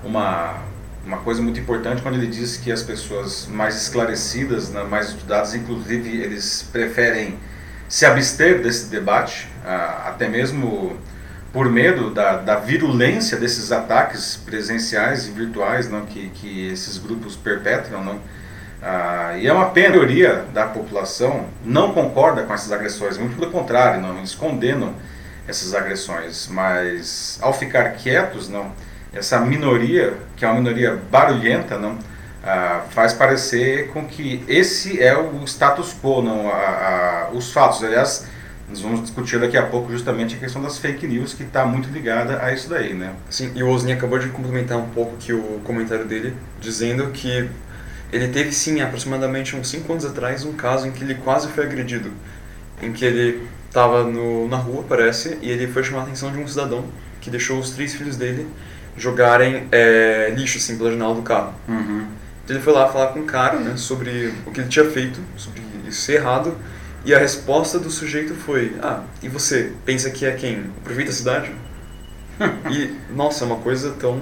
uma 0.03 0.68
uma 1.09 1.17
coisa 1.17 1.41
muito 1.41 1.59
importante 1.59 2.03
quando 2.03 2.17
ele 2.17 2.27
diz 2.27 2.59
que 2.59 2.71
as 2.71 2.83
pessoas 2.83 3.49
mais 3.51 3.75
esclarecidas, 3.81 4.69
né, 4.69 4.85
mais 4.85 5.09
estudadas, 5.09 5.55
inclusive, 5.55 6.21
eles 6.21 6.69
preferem 6.71 7.39
se 7.89 8.05
abster 8.05 8.61
desse 8.61 8.91
debate, 8.91 9.49
ah, 9.65 10.05
até 10.09 10.29
mesmo 10.29 10.99
por 11.51 11.71
medo 11.71 12.11
da, 12.11 12.37
da 12.37 12.57
virulência 12.57 13.39
desses 13.39 13.73
ataques 13.73 14.37
presenciais 14.37 15.27
e 15.27 15.31
virtuais 15.31 15.89
não, 15.89 16.05
que, 16.05 16.29
que 16.29 16.69
esses 16.69 16.99
grupos 16.99 17.35
perpetram. 17.35 18.05
Não? 18.05 18.21
Ah, 18.83 19.35
e 19.39 19.47
é 19.47 19.53
uma 19.53 19.71
pena, 19.71 19.95
a 19.95 19.97
maioria 19.97 20.45
da 20.53 20.67
população 20.67 21.47
não 21.65 21.95
concorda 21.95 22.43
com 22.43 22.53
essas 22.53 22.71
agressões, 22.71 23.17
muito 23.17 23.35
pelo 23.35 23.51
contrário, 23.51 23.99
não, 24.03 24.19
eles 24.19 24.35
condenam 24.35 24.95
essas 25.49 25.75
agressões, 25.75 26.47
mas 26.49 27.39
ao 27.41 27.55
ficar 27.55 27.93
quietos, 27.93 28.51
não 28.51 28.71
essa 29.13 29.41
minoria, 29.41 30.15
que 30.37 30.45
é 30.45 30.49
uma 30.49 30.61
minoria 30.61 30.99
barulhenta, 31.11 31.79
não, 31.79 31.99
ah, 32.43 32.85
faz 32.91 33.13
parecer 33.13 33.89
com 33.89 34.07
que 34.07 34.43
esse 34.49 35.03
é 35.03 35.17
o 35.17 35.45
status 35.45 35.95
quo, 36.01 36.23
não, 36.23 36.49
a, 36.51 36.55
a, 36.55 37.31
os 37.33 37.53
fatos. 37.53 37.83
Aliás, 37.83 38.27
nós 38.69 38.81
vamos 38.81 39.03
discutir 39.03 39.41
daqui 39.41 39.57
a 39.57 39.67
pouco 39.67 39.91
justamente 39.91 40.35
a 40.35 40.39
questão 40.39 40.63
das 40.63 40.79
fake 40.79 41.07
news, 41.07 41.33
que 41.33 41.43
está 41.43 41.65
muito 41.65 41.89
ligada 41.89 42.43
a 42.43 42.53
isso 42.53 42.69
daí, 42.69 42.95
né? 42.95 43.15
Sim, 43.31 43.51
e 43.55 43.63
o 43.63 43.69
Osni 43.69 43.93
acabou 43.93 44.19
de 44.19 44.29
complementar 44.29 44.79
um 44.79 44.89
pouco 44.91 45.17
que 45.17 45.33
o 45.33 45.61
comentário 45.65 46.05
dele, 46.05 46.35
dizendo 46.61 47.09
que 47.11 47.49
ele 48.13 48.29
teve 48.29 48.53
sim, 48.53 48.81
aproximadamente 48.81 49.57
uns 49.57 49.69
5 49.69 49.93
anos 49.93 50.05
atrás, 50.05 50.45
um 50.45 50.53
caso 50.53 50.87
em 50.87 50.93
que 50.93 51.03
ele 51.03 51.15
quase 51.15 51.49
foi 51.49 51.65
agredido, 51.65 52.13
em 52.81 52.93
que 52.93 53.05
ele 53.05 53.47
estava 53.67 54.05
na 54.05 54.57
rua, 54.57 54.85
parece, 54.89 55.39
e 55.43 55.51
ele 55.51 55.67
foi 55.67 55.83
chamar 55.83 56.01
a 56.01 56.03
atenção 56.05 56.33
de 56.33 56.39
um 56.39 56.47
cidadão 56.47 56.85
que 57.21 57.31
deixou 57.31 57.59
os 57.59 57.71
três 57.71 57.95
filhos 57.95 58.17
dele 58.17 58.47
jogarem 58.99 59.69
é, 59.71 60.33
lixo 60.37 60.59
assim 60.59 60.77
pela 60.77 60.91
janela 60.91 61.15
do 61.15 61.23
carro. 61.23 61.55
Uhum. 61.69 62.07
Então 62.45 62.57
ele 62.57 62.65
foi 62.65 62.73
lá 62.73 62.89
falar 62.89 63.09
com 63.09 63.21
o 63.21 63.25
cara 63.25 63.59
né, 63.59 63.77
sobre 63.77 64.33
o 64.47 64.51
que 64.51 64.61
ele 64.61 64.69
tinha 64.69 64.85
feito, 64.91 65.21
sobre 65.37 65.63
isso 65.87 66.03
ser 66.03 66.15
errado, 66.15 66.57
e 67.05 67.15
a 67.15 67.19
resposta 67.19 67.79
do 67.79 67.91
sujeito 67.91 68.35
foi: 68.35 68.77
Ah, 68.83 69.03
e 69.23 69.29
você 69.29 69.73
pensa 69.85 70.11
que 70.11 70.27
é 70.27 70.33
quem? 70.33 70.61
O 70.61 70.81
prefeito 70.83 71.09
da 71.09 71.15
cidade? 71.15 71.53
e, 72.71 72.95
nossa, 73.15 73.45
é 73.45 73.47
uma 73.47 73.57
coisa 73.59 73.93
tão 73.99 74.21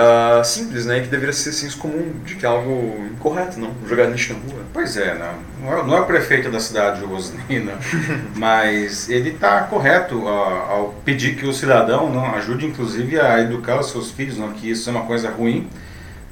uh, 0.00 0.44
simples, 0.44 0.86
né? 0.86 1.00
Que 1.00 1.08
deveria 1.08 1.32
ser 1.32 1.52
senso 1.52 1.78
comum 1.78 2.12
de 2.24 2.34
que 2.34 2.46
é 2.46 2.48
algo 2.48 3.06
incorreto, 3.12 3.60
não? 3.60 3.72
Jogar 3.86 4.06
lixo 4.06 4.32
na 4.32 4.38
rua. 4.38 4.62
Pois 4.72 4.96
é, 4.96 5.14
não, 5.14 5.34
não, 5.62 5.78
é, 5.78 5.86
não 5.86 5.96
é 5.96 6.00
o 6.00 6.06
prefeito 6.06 6.50
da 6.50 6.58
cidade 6.58 7.00
de 7.00 7.06
Rosnina, 7.06 7.72
mas 8.36 9.08
ele 9.08 9.30
está 9.30 9.62
correto 9.62 10.16
uh, 10.16 10.28
ao 10.28 10.94
pedir 11.04 11.36
que 11.36 11.46
o 11.46 11.52
cidadão 11.52 12.10
não 12.12 12.34
ajude, 12.34 12.66
inclusive, 12.66 13.20
a 13.20 13.40
educar 13.40 13.78
os 13.80 13.90
seus 13.90 14.10
filhos, 14.10 14.38
não? 14.38 14.52
Que 14.52 14.70
isso 14.70 14.88
é 14.88 14.92
uma 14.92 15.04
coisa 15.04 15.30
ruim. 15.30 15.68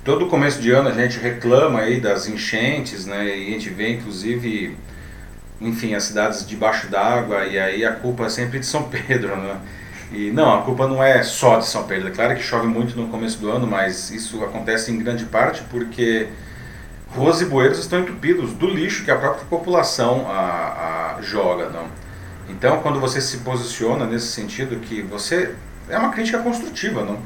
Todo 0.05 0.27
começo 0.27 0.61
de 0.61 0.71
ano 0.71 0.89
a 0.89 0.93
gente 0.93 1.19
reclama 1.19 1.81
aí 1.81 2.01
das 2.01 2.27
enchentes, 2.29 3.07
né? 3.07 3.27
E 3.27 3.49
a 3.49 3.51
gente 3.51 3.69
vê, 3.71 3.93
inclusive, 3.93 4.77
enfim, 5.61 5.95
as 5.95 6.05
cidades 6.05 6.47
debaixo 6.47 6.89
d'água, 6.89 7.45
e 7.45 7.59
aí 7.59 7.85
a 7.85 7.93
culpa 7.93 8.27
é 8.27 8.29
sempre 8.29 8.59
de 8.59 8.67
São 8.67 8.85
Pedro, 8.89 9.37
né? 9.37 9.57
E 10.11 10.31
não, 10.31 10.59
a 10.59 10.63
culpa 10.63 10.87
não 10.87 11.03
é 11.03 11.23
só 11.23 11.59
de 11.59 11.67
São 11.67 11.85
Pedro. 11.85 12.09
É 12.09 12.11
claro 12.11 12.35
que 12.35 12.43
chove 12.43 12.67
muito 12.67 12.97
no 12.97 13.09
começo 13.09 13.39
do 13.39 13.51
ano, 13.51 13.67
mas 13.67 14.11
isso 14.11 14.43
acontece 14.43 14.91
em 14.91 14.99
grande 14.99 15.27
parte 15.27 15.63
porque 15.71 16.29
ruas 17.15 17.41
e 17.41 17.45
bueiros 17.45 17.79
estão 17.79 18.01
entupidos 18.01 18.53
do 18.53 18.67
lixo 18.67 19.05
que 19.05 19.11
a 19.11 19.17
própria 19.17 19.45
população 19.47 20.27
a, 20.29 21.17
a 21.19 21.23
joga, 21.23 21.69
não. 21.69 21.87
Então, 22.49 22.81
quando 22.81 22.99
você 22.99 23.21
se 23.21 23.39
posiciona 23.39 24.07
nesse 24.07 24.29
sentido 24.29 24.81
que 24.81 25.03
você 25.03 25.55
é 25.89 25.99
uma 25.99 26.11
crítica 26.11 26.39
construtiva, 26.39 27.05
não? 27.05 27.19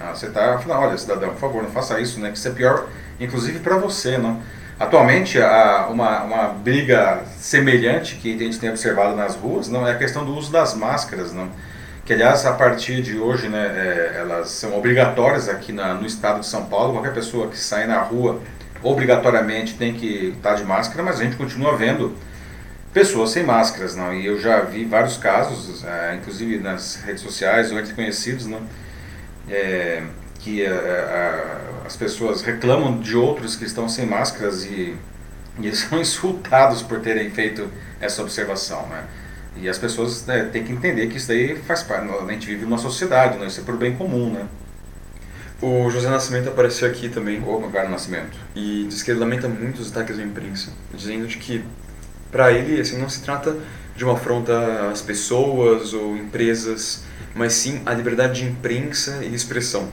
Ah, 0.00 0.12
você 0.12 0.26
está 0.26 0.58
falando, 0.58 0.88
olha, 0.88 0.98
cidadão, 0.98 1.30
por 1.30 1.38
favor, 1.38 1.62
não 1.62 1.70
faça 1.70 2.00
isso, 2.00 2.18
né? 2.18 2.30
Que 2.30 2.36
isso 2.36 2.48
é 2.48 2.50
pior, 2.50 2.88
inclusive 3.20 3.60
para 3.60 3.76
você, 3.76 4.18
não? 4.18 4.40
Atualmente, 4.78 5.40
a, 5.40 5.86
uma, 5.88 6.22
uma 6.24 6.48
briga 6.48 7.22
semelhante 7.38 8.16
que 8.16 8.34
a 8.34 8.38
gente 8.38 8.58
tem 8.58 8.70
observado 8.70 9.14
nas 9.14 9.36
ruas, 9.36 9.68
não 9.68 9.86
é 9.86 9.92
a 9.92 9.98
questão 9.98 10.24
do 10.24 10.34
uso 10.34 10.50
das 10.50 10.74
máscaras, 10.74 11.32
não? 11.32 11.48
Que 12.04 12.12
aliás 12.12 12.44
a 12.44 12.52
partir 12.52 13.02
de 13.02 13.18
hoje 13.18 13.48
né, 13.48 13.66
é, 13.66 14.20
elas 14.20 14.50
são 14.50 14.76
obrigatórias 14.76 15.48
aqui 15.48 15.72
na, 15.72 15.94
no 15.94 16.06
estado 16.06 16.40
de 16.40 16.46
São 16.46 16.66
Paulo, 16.66 16.92
qualquer 16.92 17.14
pessoa 17.14 17.48
que 17.48 17.58
sai 17.58 17.86
na 17.86 18.00
rua 18.02 18.40
obrigatoriamente 18.82 19.74
tem 19.74 19.94
que 19.94 20.34
estar 20.36 20.54
de 20.54 20.64
máscara, 20.64 21.02
mas 21.02 21.18
a 21.18 21.24
gente 21.24 21.36
continua 21.36 21.76
vendo 21.76 22.14
pessoas 22.92 23.30
sem 23.30 23.42
máscaras, 23.42 23.96
não? 23.96 24.12
E 24.14 24.26
eu 24.26 24.38
já 24.38 24.60
vi 24.60 24.84
vários 24.84 25.16
casos, 25.16 25.82
é, 25.84 26.16
inclusive 26.16 26.58
nas 26.58 26.96
redes 26.96 27.22
sociais 27.22 27.72
ou 27.72 27.78
entre 27.78 27.94
conhecidos, 27.94 28.46
não? 28.46 28.60
É, 29.48 30.02
que 30.40 30.62
é, 30.62 30.68
é, 30.68 31.56
as 31.86 31.96
pessoas 31.96 32.42
reclamam 32.42 33.00
de 33.00 33.16
outros 33.16 33.56
que 33.56 33.64
estão 33.64 33.88
sem 33.88 34.06
máscaras 34.06 34.64
e, 34.64 34.94
e 35.58 35.72
são 35.74 35.98
insultados 35.98 36.82
por 36.82 37.00
terem 37.00 37.30
feito 37.30 37.70
essa 38.00 38.20
observação, 38.20 38.86
né? 38.88 39.04
E 39.56 39.68
as 39.68 39.78
pessoas 39.78 40.26
né, 40.26 40.48
têm 40.52 40.64
que 40.64 40.72
entender 40.72 41.06
que 41.06 41.16
isso 41.16 41.28
daí 41.28 41.56
faz 41.56 41.82
parte. 41.82 42.08
A 42.12 42.32
gente 42.32 42.46
vive 42.46 42.64
numa 42.64 42.78
sociedade, 42.78 43.38
né? 43.38 43.46
isso 43.46 43.60
é 43.60 43.64
por 43.64 43.76
bem 43.76 43.94
comum, 43.94 44.32
né? 44.32 44.46
O 45.62 45.88
José 45.88 46.10
Nascimento 46.10 46.48
apareceu 46.48 46.88
aqui 46.88 47.08
também. 47.08 47.40
O 47.40 47.60
Magaro 47.60 47.88
Nascimento. 47.88 48.36
E 48.54 48.86
diz 48.88 49.02
que 49.02 49.10
ele 49.10 49.20
lamenta 49.20 49.48
muito 49.48 49.80
os 49.80 49.90
ataques 49.90 50.16
da 50.16 50.22
imprensa, 50.22 50.72
dizendo 50.92 51.26
de 51.26 51.38
que, 51.38 51.64
para 52.30 52.52
ele, 52.52 52.80
assim, 52.80 52.98
não 52.98 53.08
se 53.08 53.22
trata 53.22 53.56
de 53.96 54.04
uma 54.04 54.14
afronta 54.14 54.90
às 54.90 55.00
pessoas 55.00 55.94
ou 55.94 56.16
empresas, 56.16 57.04
mas 57.34 57.52
sim 57.52 57.80
a 57.86 57.94
liberdade 57.94 58.40
de 58.42 58.48
imprensa 58.48 59.20
e 59.22 59.32
expressão. 59.34 59.88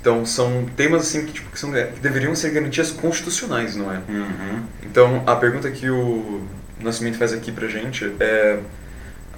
Então, 0.00 0.24
são 0.24 0.64
temas 0.76 1.02
assim 1.02 1.26
que, 1.26 1.32
tipo, 1.32 1.50
que, 1.50 1.58
são, 1.58 1.72
que 1.72 2.00
deveriam 2.00 2.34
ser 2.34 2.50
garantias 2.50 2.90
constitucionais, 2.90 3.76
não 3.76 3.92
é? 3.92 3.98
Uhum. 4.08 4.62
Então, 4.82 5.22
a 5.26 5.36
pergunta 5.36 5.70
que 5.70 5.90
o 5.90 6.42
Nascimento 6.84 7.18
faz 7.18 7.32
aqui 7.32 7.52
pra 7.52 7.68
gente 7.68 8.12
é 8.20 8.58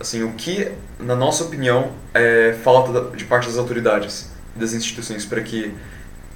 assim, 0.01 0.23
o 0.23 0.33
que, 0.33 0.69
na 0.99 1.15
nossa 1.15 1.45
opinião, 1.45 1.93
é 2.13 2.57
falta 2.63 3.17
de 3.17 3.25
parte 3.25 3.47
das 3.47 3.57
autoridades 3.57 4.31
e 4.57 4.59
das 4.59 4.73
instituições 4.75 5.25
para 5.25 5.41
que 5.41 5.73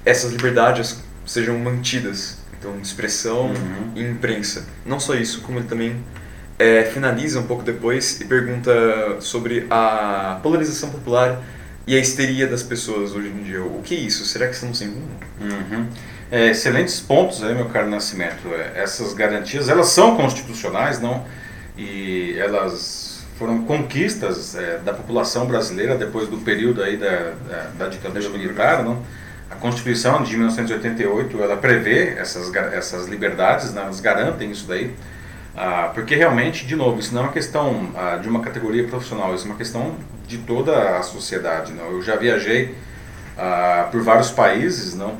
essas 0.05 0.31
liberdades 0.31 1.03
sejam 1.25 1.57
mantidas. 1.59 2.37
Então, 2.57 2.79
expressão 2.81 3.47
uhum. 3.47 3.91
e 3.95 4.01
imprensa. 4.01 4.65
Não 4.85 4.99
só 4.99 5.13
isso, 5.13 5.41
como 5.41 5.59
ele 5.59 5.67
também 5.67 6.03
é, 6.57 6.85
finaliza 6.85 7.39
um 7.39 7.43
pouco 7.43 7.61
depois 7.61 8.19
e 8.19 8.25
pergunta 8.25 8.71
sobre 9.19 9.67
a 9.69 10.39
polarização 10.41 10.89
popular 10.89 11.43
e 11.85 11.95
a 11.95 11.99
histeria 11.99 12.47
das 12.47 12.63
pessoas 12.63 13.13
hoje 13.13 13.27
em 13.27 13.43
dia. 13.43 13.63
O 13.63 13.81
que 13.83 13.95
é 13.95 13.99
isso? 13.99 14.25
Será 14.25 14.47
que 14.47 14.53
estamos 14.53 14.77
sem 14.77 14.87
rumo? 14.87 15.07
Uhum. 15.39 15.87
É, 16.29 16.49
excelentes 16.49 16.99
pontos 16.99 17.41
aí, 17.41 17.55
meu 17.55 17.65
caro 17.65 17.89
Nascimento. 17.89 18.47
É, 18.53 18.81
essas 18.81 19.13
garantias, 19.13 19.69
elas 19.69 19.87
são 19.87 20.17
constitucionais, 20.17 20.99
não? 20.99 21.25
E 21.77 22.35
elas 22.37 23.25
foram 23.37 23.63
conquistas 23.63 24.55
é, 24.55 24.79
da 24.79 24.93
população 24.93 25.45
brasileira 25.45 25.95
depois 25.95 26.27
do 26.27 26.37
período 26.37 26.83
aí 26.83 26.97
da, 26.97 27.33
da, 27.47 27.69
da 27.77 27.87
ditadura 27.87 28.29
militar, 28.29 28.83
não? 28.83 29.01
A 29.49 29.55
Constituição 29.55 30.21
de 30.23 30.35
1988, 30.35 31.41
ela 31.41 31.55
prevê 31.55 32.09
essas, 32.17 32.53
essas 32.73 33.07
liberdades, 33.07 33.73
né? 33.73 33.81
elas 33.81 34.01
garantem 34.01 34.51
isso 34.51 34.67
daí. 34.67 34.93
Ah, 35.55 35.89
porque 35.93 36.15
realmente, 36.15 36.67
de 36.67 36.75
novo, 36.75 36.99
isso 36.99 37.13
não 37.13 37.21
é 37.21 37.23
uma 37.25 37.31
questão 37.31 37.89
ah, 37.95 38.17
de 38.17 38.27
uma 38.27 38.41
categoria 38.41 38.85
profissional, 38.85 39.33
isso 39.33 39.45
é 39.45 39.49
uma 39.49 39.57
questão 39.57 39.95
de 40.27 40.39
toda 40.39 40.97
a 40.97 41.01
sociedade. 41.01 41.71
Não? 41.71 41.85
Eu 41.91 42.01
já 42.01 42.17
viajei 42.17 42.75
ah, 43.37 43.87
por 43.89 44.01
vários 44.01 44.29
países, 44.31 44.93
não? 44.93 45.15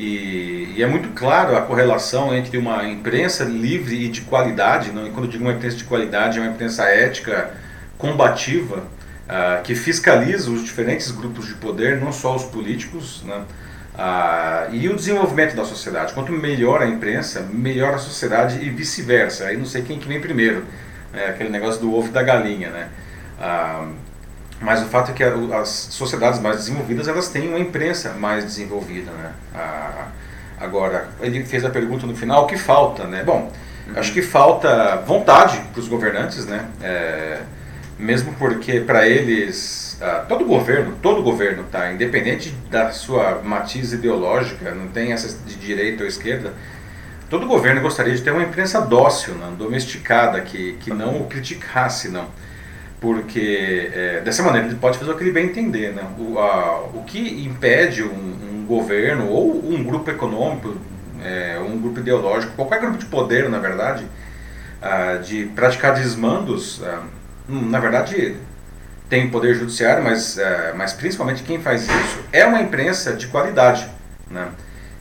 E, 0.00 0.76
e, 0.76 0.82
é 0.82 0.86
muito 0.86 1.10
claro 1.10 1.54
a 1.54 1.60
correlação 1.60 2.34
entre 2.34 2.56
uma 2.56 2.88
imprensa 2.88 3.44
livre 3.44 4.06
e 4.06 4.08
de 4.08 4.22
qualidade, 4.22 4.90
não? 4.92 5.06
e 5.06 5.10
quando 5.10 5.26
eu 5.26 5.30
digo 5.30 5.44
uma 5.44 5.52
imprensa 5.52 5.76
de 5.76 5.84
qualidade, 5.84 6.38
é 6.38 6.40
uma 6.40 6.50
imprensa 6.50 6.84
ética, 6.84 7.50
combativa, 7.98 8.78
uh, 8.78 9.62
que 9.62 9.74
fiscaliza 9.74 10.50
os 10.50 10.64
diferentes 10.64 11.10
grupos 11.10 11.46
de 11.46 11.52
poder, 11.52 12.00
não 12.00 12.12
só 12.12 12.34
os 12.34 12.44
políticos, 12.44 13.22
né? 13.26 13.42
uh, 13.94 14.74
e 14.74 14.88
o 14.88 14.96
desenvolvimento 14.96 15.54
da 15.54 15.66
sociedade. 15.66 16.14
Quanto 16.14 16.32
melhor 16.32 16.80
a 16.80 16.86
imprensa, 16.86 17.46
melhor 17.52 17.92
a 17.92 17.98
sociedade 17.98 18.64
e 18.64 18.70
vice-versa. 18.70 19.48
Aí 19.48 19.56
não 19.58 19.66
sei 19.66 19.82
quem 19.82 19.98
que 19.98 20.08
vem 20.08 20.18
primeiro, 20.18 20.64
né? 21.12 21.26
aquele 21.26 21.50
negócio 21.50 21.78
do 21.78 21.94
ovo 21.94 22.08
e 22.08 22.10
da 22.10 22.22
galinha. 22.22 22.70
Né? 22.70 22.88
Uh, 23.38 23.92
mas 24.60 24.82
o 24.82 24.86
fato 24.86 25.10
é 25.10 25.14
que 25.14 25.22
as 25.24 25.68
sociedades 25.68 26.40
mais 26.40 26.56
desenvolvidas 26.56 27.08
elas 27.08 27.28
têm 27.28 27.48
uma 27.48 27.58
imprensa 27.58 28.12
mais 28.14 28.44
desenvolvida, 28.44 29.10
né? 29.12 29.32
A, 29.54 30.08
Agora, 30.60 31.08
ele 31.22 31.42
fez 31.42 31.64
a 31.64 31.70
pergunta 31.70 32.06
no 32.06 32.14
final, 32.14 32.44
o 32.44 32.46
que 32.46 32.58
falta, 32.58 33.04
né? 33.04 33.24
Bom, 33.24 33.50
uhum. 33.88 33.94
acho 33.96 34.12
que 34.12 34.20
falta 34.20 34.96
vontade 35.06 35.58
para 35.72 35.80
os 35.80 35.88
governantes, 35.88 36.44
né? 36.44 36.66
É, 36.82 37.40
mesmo 37.98 38.34
porque 38.34 38.80
para 38.80 39.08
eles, 39.08 39.96
ah, 40.02 40.26
todo 40.28 40.44
governo, 40.44 40.96
todo 41.00 41.22
governo, 41.22 41.64
tá? 41.72 41.90
Independente 41.90 42.50
da 42.70 42.90
sua 42.90 43.40
matiz 43.42 43.94
ideológica, 43.94 44.74
não 44.74 44.88
tem 44.88 45.12
essa 45.12 45.34
de 45.46 45.54
direita 45.56 46.02
ou 46.02 46.08
esquerda, 46.08 46.52
todo 47.30 47.46
governo 47.46 47.80
gostaria 47.80 48.14
de 48.14 48.20
ter 48.20 48.30
uma 48.30 48.42
imprensa 48.42 48.82
dócil, 48.82 49.34
não? 49.36 49.54
domesticada, 49.54 50.42
que, 50.42 50.74
que 50.74 50.92
não 50.92 51.22
o 51.22 51.26
criticasse, 51.26 52.10
não 52.10 52.28
porque 53.00 53.90
é, 53.94 54.20
dessa 54.20 54.42
maneira 54.42 54.68
ele 54.68 54.76
pode 54.76 54.98
fazer 54.98 55.10
o 55.10 55.16
que 55.16 55.24
ele 55.24 55.32
bem 55.32 55.46
entender. 55.46 55.92
Né? 55.92 56.04
O, 56.18 56.38
a, 56.38 56.82
o 56.94 57.02
que 57.06 57.44
impede 57.44 58.02
um, 58.02 58.08
um, 58.08 58.66
governo 58.66 59.28
ou 59.28 59.66
um 59.68 59.82
grupo 59.82 60.10
econômico, 60.10 60.76
é, 61.24 61.58
um 61.58 61.80
grupo 61.80 61.98
ideológico, 61.98 62.52
qualquer 62.54 62.80
grupo 62.80 62.98
de 62.98 63.06
poder, 63.06 63.48
na 63.48 63.58
verdade, 63.58 64.06
ah, 64.82 65.16
de 65.16 65.46
praticar 65.46 65.94
desmandos, 65.94 66.80
ah, 66.84 67.02
hum, 67.48 67.68
na 67.68 67.80
verdade 67.80 68.36
tem 69.08 69.28
poder 69.28 69.54
judiciário, 69.54 70.04
mas, 70.04 70.38
ah, 70.38 70.72
mas 70.76 70.92
principalmente 70.92 71.42
quem 71.42 71.60
faz 71.60 71.82
isso 71.82 72.20
é 72.32 72.44
uma 72.44 72.60
imprensa 72.60 73.14
de 73.14 73.26
qualidade. 73.26 73.88
Né? 74.30 74.48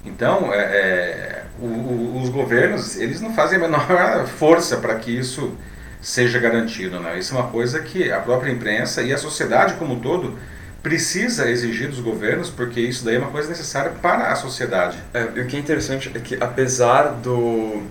Então, 0.04 0.52
é, 0.54 0.58
é 0.58 1.44
o, 1.62 1.66
o, 1.66 2.22
os 2.22 2.30
governos 2.30 2.98
eles 2.98 3.22
não 3.22 3.34
fazem 3.34 3.58
a 3.58 3.62
menor 3.62 4.26
força 4.40 4.78
para 4.78 4.96
que 4.96 5.12
isso 5.12 5.56
seja 6.02 6.40
garantido. 6.40 7.00
Né? 7.00 7.20
Isso 7.20 7.36
é 7.36 7.40
uma 7.40 7.50
coisa 7.50 7.80
que 7.80 8.12
a 8.12 8.20
própria 8.20 8.52
imprensa 8.52 9.02
e 9.02 9.14
a 9.14 9.18
sociedade 9.18 9.76
como 9.76 9.96
um 9.96 10.00
todo 10.00 10.38
precisa 10.82 11.50
exigir 11.50 11.90
dos 11.90 12.00
governos, 12.00 12.50
porque 12.50 12.80
isso 12.80 13.04
daí 13.04 13.16
é 13.16 13.20
uma 13.20 13.32
coisa 13.32 13.50
necessária 13.50 13.92
para 14.02 14.32
a 14.32 14.36
sociedade. 14.36 14.98
É, 15.14 15.28
e 15.36 15.42
o 15.42 15.46
que 15.46 15.58
é 15.58 15.60
interessante 15.60 16.12
é 16.14 16.20
que 16.20 16.38
apesar 16.42 17.10
do 17.22 17.84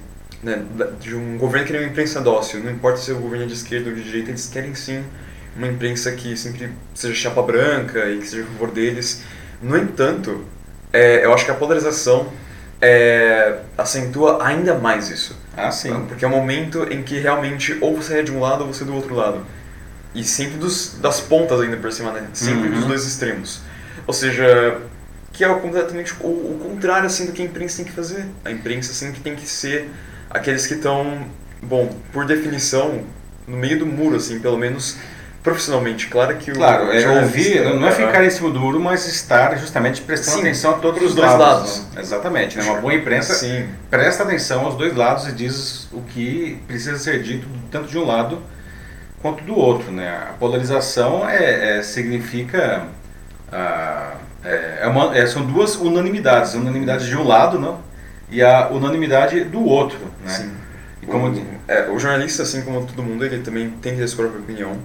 né, 0.42 0.64
de 1.00 1.14
um 1.14 1.36
governo 1.36 1.66
que 1.66 1.72
nem 1.72 1.82
uma 1.82 1.90
imprensa 1.90 2.20
dócil, 2.20 2.62
não 2.62 2.70
importa 2.70 2.98
se 2.98 3.12
o 3.12 3.18
governo 3.18 3.44
é 3.44 3.48
de 3.48 3.54
esquerda 3.54 3.90
ou 3.90 3.94
de 3.94 4.02
direita, 4.02 4.30
eles 4.30 4.46
querem 4.46 4.74
sim 4.74 5.04
uma 5.56 5.66
imprensa 5.66 6.12
que 6.12 6.36
sempre 6.36 6.70
seja 6.94 7.14
chapa 7.14 7.42
branca 7.42 8.08
e 8.08 8.18
que 8.18 8.26
seja 8.26 8.44
a 8.44 8.46
favor 8.46 8.70
deles. 8.70 9.22
No 9.60 9.76
entanto, 9.76 10.44
é, 10.92 11.24
eu 11.24 11.34
acho 11.34 11.44
que 11.44 11.50
a 11.50 11.54
polarização 11.54 12.32
é, 12.80 13.58
acentua 13.76 14.44
ainda 14.44 14.74
mais 14.74 15.10
isso. 15.10 15.36
Ah, 15.56 15.70
sim. 15.70 15.92
Porque 16.06 16.24
é 16.24 16.28
um 16.28 16.30
momento 16.30 16.84
em 16.92 17.02
que 17.02 17.18
realmente 17.18 17.76
ou 17.80 17.96
você 17.96 18.20
é 18.20 18.22
de 18.22 18.30
um 18.30 18.40
lado 18.40 18.64
ou 18.64 18.72
você 18.72 18.84
é 18.84 18.86
do 18.86 18.94
outro 18.94 19.14
lado. 19.14 19.44
E 20.14 20.24
sempre 20.24 20.58
dos, 20.58 20.96
das 21.00 21.20
pontas 21.20 21.60
ainda 21.60 21.76
por 21.76 21.92
cima, 21.92 22.12
né? 22.12 22.28
Sempre 22.32 22.68
uhum. 22.68 22.74
dos 22.74 22.84
dois 22.86 23.06
extremos. 23.06 23.60
Ou 24.06 24.14
seja, 24.14 24.80
que 25.32 25.44
é 25.44 25.54
completamente 25.54 26.14
o, 26.20 26.26
o, 26.26 26.60
contrário 26.62 27.06
assim 27.06 27.26
do 27.26 27.32
que 27.32 27.42
a 27.42 27.44
imprensa 27.44 27.78
tem 27.78 27.86
que 27.86 27.92
fazer. 27.92 28.26
A 28.44 28.50
imprensa 28.50 28.92
sempre 28.92 29.20
tem 29.20 29.34
que 29.34 29.46
ser 29.46 29.90
aqueles 30.30 30.66
que 30.66 30.74
estão, 30.74 31.26
bom, 31.62 31.94
por 32.12 32.26
definição, 32.26 33.04
no 33.46 33.56
meio 33.56 33.78
do 33.78 33.86
muro, 33.86 34.16
assim, 34.16 34.40
pelo 34.40 34.56
menos 34.56 34.96
profissionalmente. 35.48 36.06
Claro 36.08 36.36
que 36.36 36.50
o. 36.50 36.54
Claro, 36.54 36.92
é 36.92 37.20
ouvir, 37.20 37.64
não 37.74 37.86
é 37.86 37.92
ficar 37.92 38.24
em 38.24 38.30
cima 38.30 38.50
do 38.50 38.60
muro, 38.60 38.78
mas 38.78 39.06
estar 39.06 39.56
justamente 39.58 40.00
prestando 40.02 40.36
Sim, 40.36 40.42
atenção 40.42 40.70
a 40.72 40.74
todos 40.74 41.02
os 41.02 41.14
dois 41.14 41.30
lados. 41.32 41.46
lados. 41.46 41.86
Né? 41.94 42.00
Exatamente. 42.02 42.58
Né? 42.58 42.64
Uma 42.64 42.80
boa 42.80 42.94
imprensa 42.94 43.34
Sim. 43.34 43.68
presta 43.90 44.22
atenção 44.22 44.64
aos 44.64 44.76
dois 44.76 44.94
lados 44.94 45.26
e 45.26 45.32
diz 45.32 45.88
o 45.92 46.02
que 46.02 46.60
precisa 46.66 46.98
ser 46.98 47.22
dito, 47.22 47.46
tanto 47.70 47.88
de 47.88 47.98
um 47.98 48.04
lado 48.04 48.42
quanto 49.20 49.42
do 49.44 49.56
outro. 49.56 49.90
Né? 49.90 50.08
A 50.08 50.32
polarização 50.34 51.28
é, 51.28 51.78
é 51.78 51.82
significa. 51.82 52.86
Ah, 53.50 54.12
é, 54.44 54.80
é 54.82 54.86
uma, 54.86 55.16
é, 55.16 55.26
são 55.26 55.44
duas 55.44 55.76
unanimidades. 55.76 56.54
A 56.54 56.58
unanimidade 56.58 57.08
de 57.08 57.16
um 57.16 57.26
lado 57.26 57.58
não, 57.58 57.80
e 58.30 58.42
a 58.42 58.68
unanimidade 58.68 59.44
do 59.44 59.64
outro. 59.64 59.98
Né? 60.24 60.30
Sim. 60.30 60.52
E 61.02 61.06
como, 61.06 61.28
o, 61.28 61.46
é, 61.66 61.88
o 61.88 61.98
jornalista, 61.98 62.42
assim 62.42 62.62
como 62.62 62.84
todo 62.84 63.02
mundo, 63.02 63.24
ele 63.24 63.38
também 63.38 63.70
tem 63.70 63.94
que 63.94 63.98
ter 63.98 64.08
sua 64.08 64.24
própria 64.24 64.42
opinião 64.42 64.76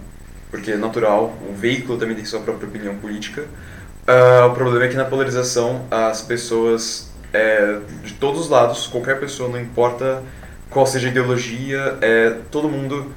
porque 0.53 0.73
é 0.73 0.77
natural, 0.77 1.35
o 1.49 1.55
veículo 1.55 1.97
também 1.97 2.15
tem 2.15 2.23
sua 2.25 2.39
própria 2.41 2.69
opinião 2.69 2.95
política. 2.97 3.41
Uh, 3.41 4.45
o 4.45 4.53
problema 4.53 4.85
é 4.85 4.87
que 4.87 4.95
na 4.95 5.03
polarização 5.03 5.83
as 5.89 6.21
pessoas 6.21 7.11
é, 7.33 7.79
de 8.03 8.13
todos 8.13 8.41
os 8.41 8.49
lados, 8.49 8.85
qualquer 8.85 9.19
pessoa, 9.19 9.49
não 9.49 9.59
importa 9.59 10.21
qual 10.69 10.85
seja 10.85 11.07
a 11.07 11.09
ideologia, 11.09 11.97
é, 12.01 12.35
todo 12.51 12.69
mundo 12.69 13.11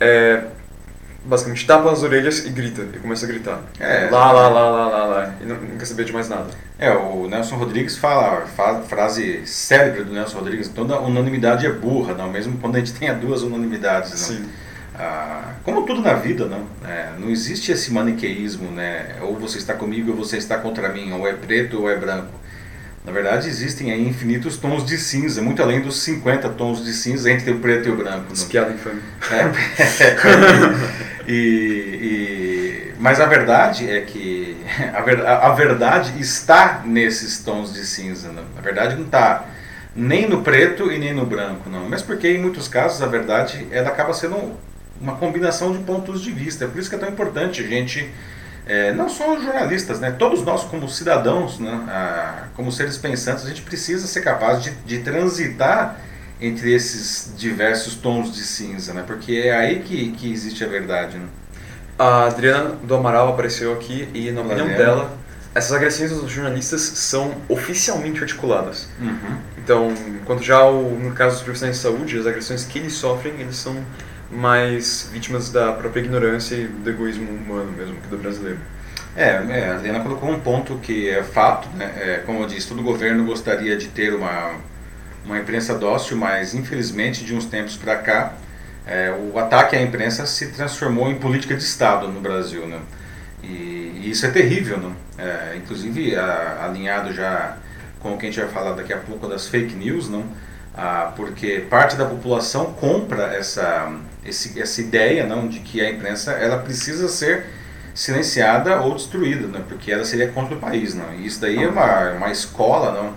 é, 0.00 0.44
basicamente 1.22 1.66
tapa 1.66 1.92
as 1.92 2.02
orelhas 2.02 2.46
e 2.46 2.48
grita, 2.48 2.86
e 2.94 2.98
começa 2.98 3.26
a 3.26 3.28
gritar. 3.28 3.60
É, 3.78 4.08
lá, 4.10 4.32
lá, 4.32 4.48
lá, 4.48 4.70
lá, 4.70 4.88
lá, 4.88 5.04
lá, 5.04 5.34
e 5.42 5.44
não, 5.44 5.56
não 5.56 5.76
quer 5.76 5.84
saber 5.84 6.04
de 6.04 6.12
mais 6.14 6.30
nada. 6.30 6.46
É, 6.78 6.90
o 6.90 7.28
Nelson 7.28 7.56
Rodrigues 7.56 7.98
fala, 7.98 8.46
fala 8.46 8.80
frase 8.80 9.46
célebre 9.46 10.04
do 10.04 10.12
Nelson 10.14 10.38
Rodrigues, 10.38 10.68
toda 10.68 10.98
unanimidade 10.98 11.66
é 11.66 11.70
burra, 11.70 12.14
não, 12.14 12.30
mesmo 12.30 12.56
quando 12.56 12.76
a 12.76 12.78
gente 12.78 12.94
tenha 12.94 13.12
duas 13.12 13.42
unanimidades. 13.42 14.10
Não. 14.12 14.38
Sim. 14.38 14.48
Ah, 14.98 15.54
como 15.62 15.86
tudo 15.86 16.00
na 16.00 16.14
vida, 16.14 16.46
não, 16.46 16.66
é, 16.84 17.10
não 17.18 17.30
existe 17.30 17.70
esse 17.70 17.92
maniqueísmo, 17.92 18.72
né? 18.72 19.16
Ou 19.22 19.38
você 19.38 19.58
está 19.58 19.74
comigo 19.74 20.10
ou 20.10 20.16
você 20.16 20.38
está 20.38 20.58
contra 20.58 20.88
mim, 20.88 21.12
ou 21.12 21.26
é 21.26 21.32
preto 21.32 21.80
ou 21.80 21.88
é 21.88 21.96
branco. 21.96 22.32
Na 23.04 23.12
verdade, 23.12 23.48
existem 23.48 23.92
aí 23.92 24.06
infinitos 24.06 24.56
tons 24.56 24.84
de 24.84 24.98
cinza, 24.98 25.40
muito 25.40 25.62
além 25.62 25.80
dos 25.80 26.02
50 26.02 26.48
tons 26.50 26.84
de 26.84 26.92
cinza 26.92 27.30
entre 27.30 27.52
o 27.52 27.60
preto 27.60 27.88
e 27.88 27.92
o 27.92 27.96
branco. 27.96 28.32
Espiada 28.32 28.72
infame. 28.72 29.00
É, 29.30 29.50
e, 31.30 31.32
e, 31.32 32.94
mas 32.98 33.20
a 33.20 33.26
verdade 33.26 33.88
é 33.88 34.00
que 34.00 34.56
a, 34.92 35.00
ver, 35.00 35.24
a, 35.24 35.48
verdade 35.50 36.20
está 36.20 36.82
nesses 36.84 37.38
tons 37.38 37.72
de 37.72 37.86
cinza. 37.86 38.32
Não? 38.32 38.42
A 38.58 38.60
verdade 38.60 38.96
não 38.96 39.04
está 39.04 39.44
nem 39.94 40.28
no 40.28 40.42
preto 40.42 40.92
e 40.92 40.98
nem 40.98 41.14
no 41.14 41.24
branco, 41.24 41.70
não. 41.70 41.88
Mas 41.88 42.02
porque 42.02 42.28
em 42.28 42.38
muitos 42.38 42.66
casos 42.66 43.00
a 43.00 43.06
verdade 43.06 43.66
ela 43.70 43.88
acaba 43.88 44.12
sendo 44.12 44.54
uma 45.00 45.16
combinação 45.16 45.72
de 45.72 45.78
pontos 45.78 46.22
de 46.22 46.30
vista. 46.30 46.64
É 46.64 46.68
por 46.68 46.78
isso 46.78 46.88
que 46.88 46.96
é 46.96 46.98
tão 46.98 47.08
importante 47.08 47.62
a 47.62 47.66
gente, 47.66 48.10
é, 48.66 48.92
não 48.92 49.08
só 49.08 49.36
os 49.36 49.42
jornalistas, 49.42 50.00
né, 50.00 50.10
todos 50.10 50.44
nós 50.44 50.64
como 50.64 50.88
cidadãos, 50.88 51.58
né, 51.58 51.70
a, 51.88 52.44
como 52.54 52.70
seres 52.70 52.98
pensantes, 52.98 53.44
a 53.44 53.48
gente 53.48 53.62
precisa 53.62 54.06
ser 54.06 54.20
capaz 54.20 54.62
de, 54.62 54.70
de 54.86 54.98
transitar 55.00 56.00
entre 56.40 56.72
esses 56.72 57.32
diversos 57.36 57.94
tons 57.94 58.32
de 58.32 58.42
cinza, 58.42 58.94
né, 58.94 59.04
porque 59.06 59.32
é 59.32 59.56
aí 59.56 59.80
que, 59.80 60.12
que 60.12 60.32
existe 60.32 60.62
a 60.64 60.68
verdade. 60.68 61.18
Né? 61.18 61.26
A 61.98 62.26
Adriana 62.26 62.76
do 62.82 62.94
Amaral 62.94 63.28
apareceu 63.28 63.72
aqui 63.72 64.08
e, 64.14 64.30
na 64.30 64.42
opinião 64.42 64.68
dela, 64.68 65.18
essas 65.52 65.72
agressões 65.72 66.12
dos 66.12 66.30
jornalistas 66.30 66.80
são 66.80 67.34
oficialmente 67.48 68.20
articuladas. 68.20 68.88
Uhum. 69.00 69.36
Então, 69.56 69.92
enquanto 70.20 70.42
já 70.42 70.64
o, 70.64 70.96
no 70.98 71.12
caso 71.12 71.36
dos 71.36 71.42
profissionais 71.42 71.76
de 71.76 71.82
saúde, 71.82 72.18
as 72.18 72.26
agressões 72.26 72.64
que 72.64 72.78
eles 72.78 72.92
sofrem, 72.92 73.34
eles 73.40 73.56
são 73.56 73.76
mais 74.30 75.08
vítimas 75.12 75.50
da 75.50 75.72
própria 75.72 76.00
ignorância 76.00 76.54
e 76.54 76.66
do 76.66 76.90
egoísmo 76.90 77.30
humano 77.30 77.72
mesmo, 77.72 77.96
que 77.96 78.08
do 78.08 78.18
brasileiro. 78.18 78.58
É, 79.16 79.30
é, 79.30 79.70
a 79.70 79.74
Helena 79.76 80.00
colocou 80.00 80.30
um 80.30 80.38
ponto 80.38 80.78
que 80.78 81.08
é 81.08 81.22
fato, 81.22 81.68
né? 81.76 81.92
É, 81.96 82.22
como 82.24 82.42
eu 82.42 82.46
disse, 82.46 82.68
todo 82.68 82.82
governo 82.82 83.24
gostaria 83.24 83.76
de 83.76 83.88
ter 83.88 84.14
uma, 84.14 84.54
uma 85.24 85.38
imprensa 85.38 85.74
dócil, 85.74 86.16
mas 86.16 86.54
infelizmente 86.54 87.24
de 87.24 87.34
uns 87.34 87.46
tempos 87.46 87.76
para 87.76 87.96
cá, 87.96 88.34
é, 88.86 89.10
o 89.10 89.38
ataque 89.38 89.76
à 89.76 89.82
imprensa 89.82 90.24
se 90.26 90.52
transformou 90.52 91.10
em 91.10 91.16
política 91.16 91.56
de 91.56 91.62
Estado 91.62 92.08
no 92.08 92.20
Brasil, 92.20 92.66
né? 92.66 92.80
E, 93.42 94.02
e 94.02 94.10
isso 94.10 94.24
é 94.26 94.30
terrível, 94.30 94.78
né? 94.78 94.92
É, 95.18 95.56
inclusive 95.56 96.14
a, 96.14 96.64
alinhado 96.64 97.12
já 97.12 97.56
com 98.00 98.14
o 98.14 98.18
que 98.18 98.26
a 98.26 98.30
gente 98.30 98.40
vai 98.40 98.50
falar 98.50 98.72
daqui 98.72 98.92
a 98.92 98.98
pouco 98.98 99.26
das 99.26 99.48
fake 99.48 99.74
news, 99.74 100.08
não? 100.08 100.24
Ah, 100.80 101.12
porque 101.16 101.66
parte 101.68 101.96
da 101.96 102.04
população 102.06 102.72
compra 102.74 103.34
essa, 103.34 103.92
esse, 104.24 104.60
essa 104.60 104.80
ideia 104.80 105.26
não, 105.26 105.48
de 105.48 105.60
que 105.60 105.80
a 105.80 105.90
imprensa 105.90 106.32
ela 106.32 106.58
precisa 106.58 107.08
ser 107.08 107.46
silenciada 107.94 108.80
ou 108.80 108.94
destruída, 108.94 109.48
né, 109.48 109.62
porque 109.68 109.90
ela 109.90 110.04
seria 110.04 110.28
contra 110.28 110.54
o 110.54 110.58
país. 110.58 110.94
Não. 110.94 111.14
E 111.14 111.26
isso 111.26 111.40
daí 111.40 111.62
é 111.62 111.68
uma, 111.68 112.10
uma 112.12 112.30
escola 112.30 112.92
não, 112.92 113.14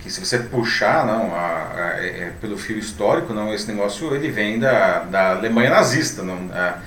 que 0.00 0.10
se 0.10 0.24
você 0.24 0.38
puxar 0.38 1.06
não, 1.06 1.34
a, 1.34 1.72
a, 1.74 1.94
é, 1.98 2.06
é, 2.06 2.32
pelo 2.40 2.56
fio 2.56 2.78
histórico, 2.78 3.32
não, 3.32 3.52
esse 3.52 3.66
negócio 3.70 4.14
ele 4.14 4.30
vem 4.30 4.58
da, 4.58 5.00
da 5.00 5.30
Alemanha 5.32 5.70
nazista. 5.70 6.22
Não, 6.22 6.38
a, 6.52 6.78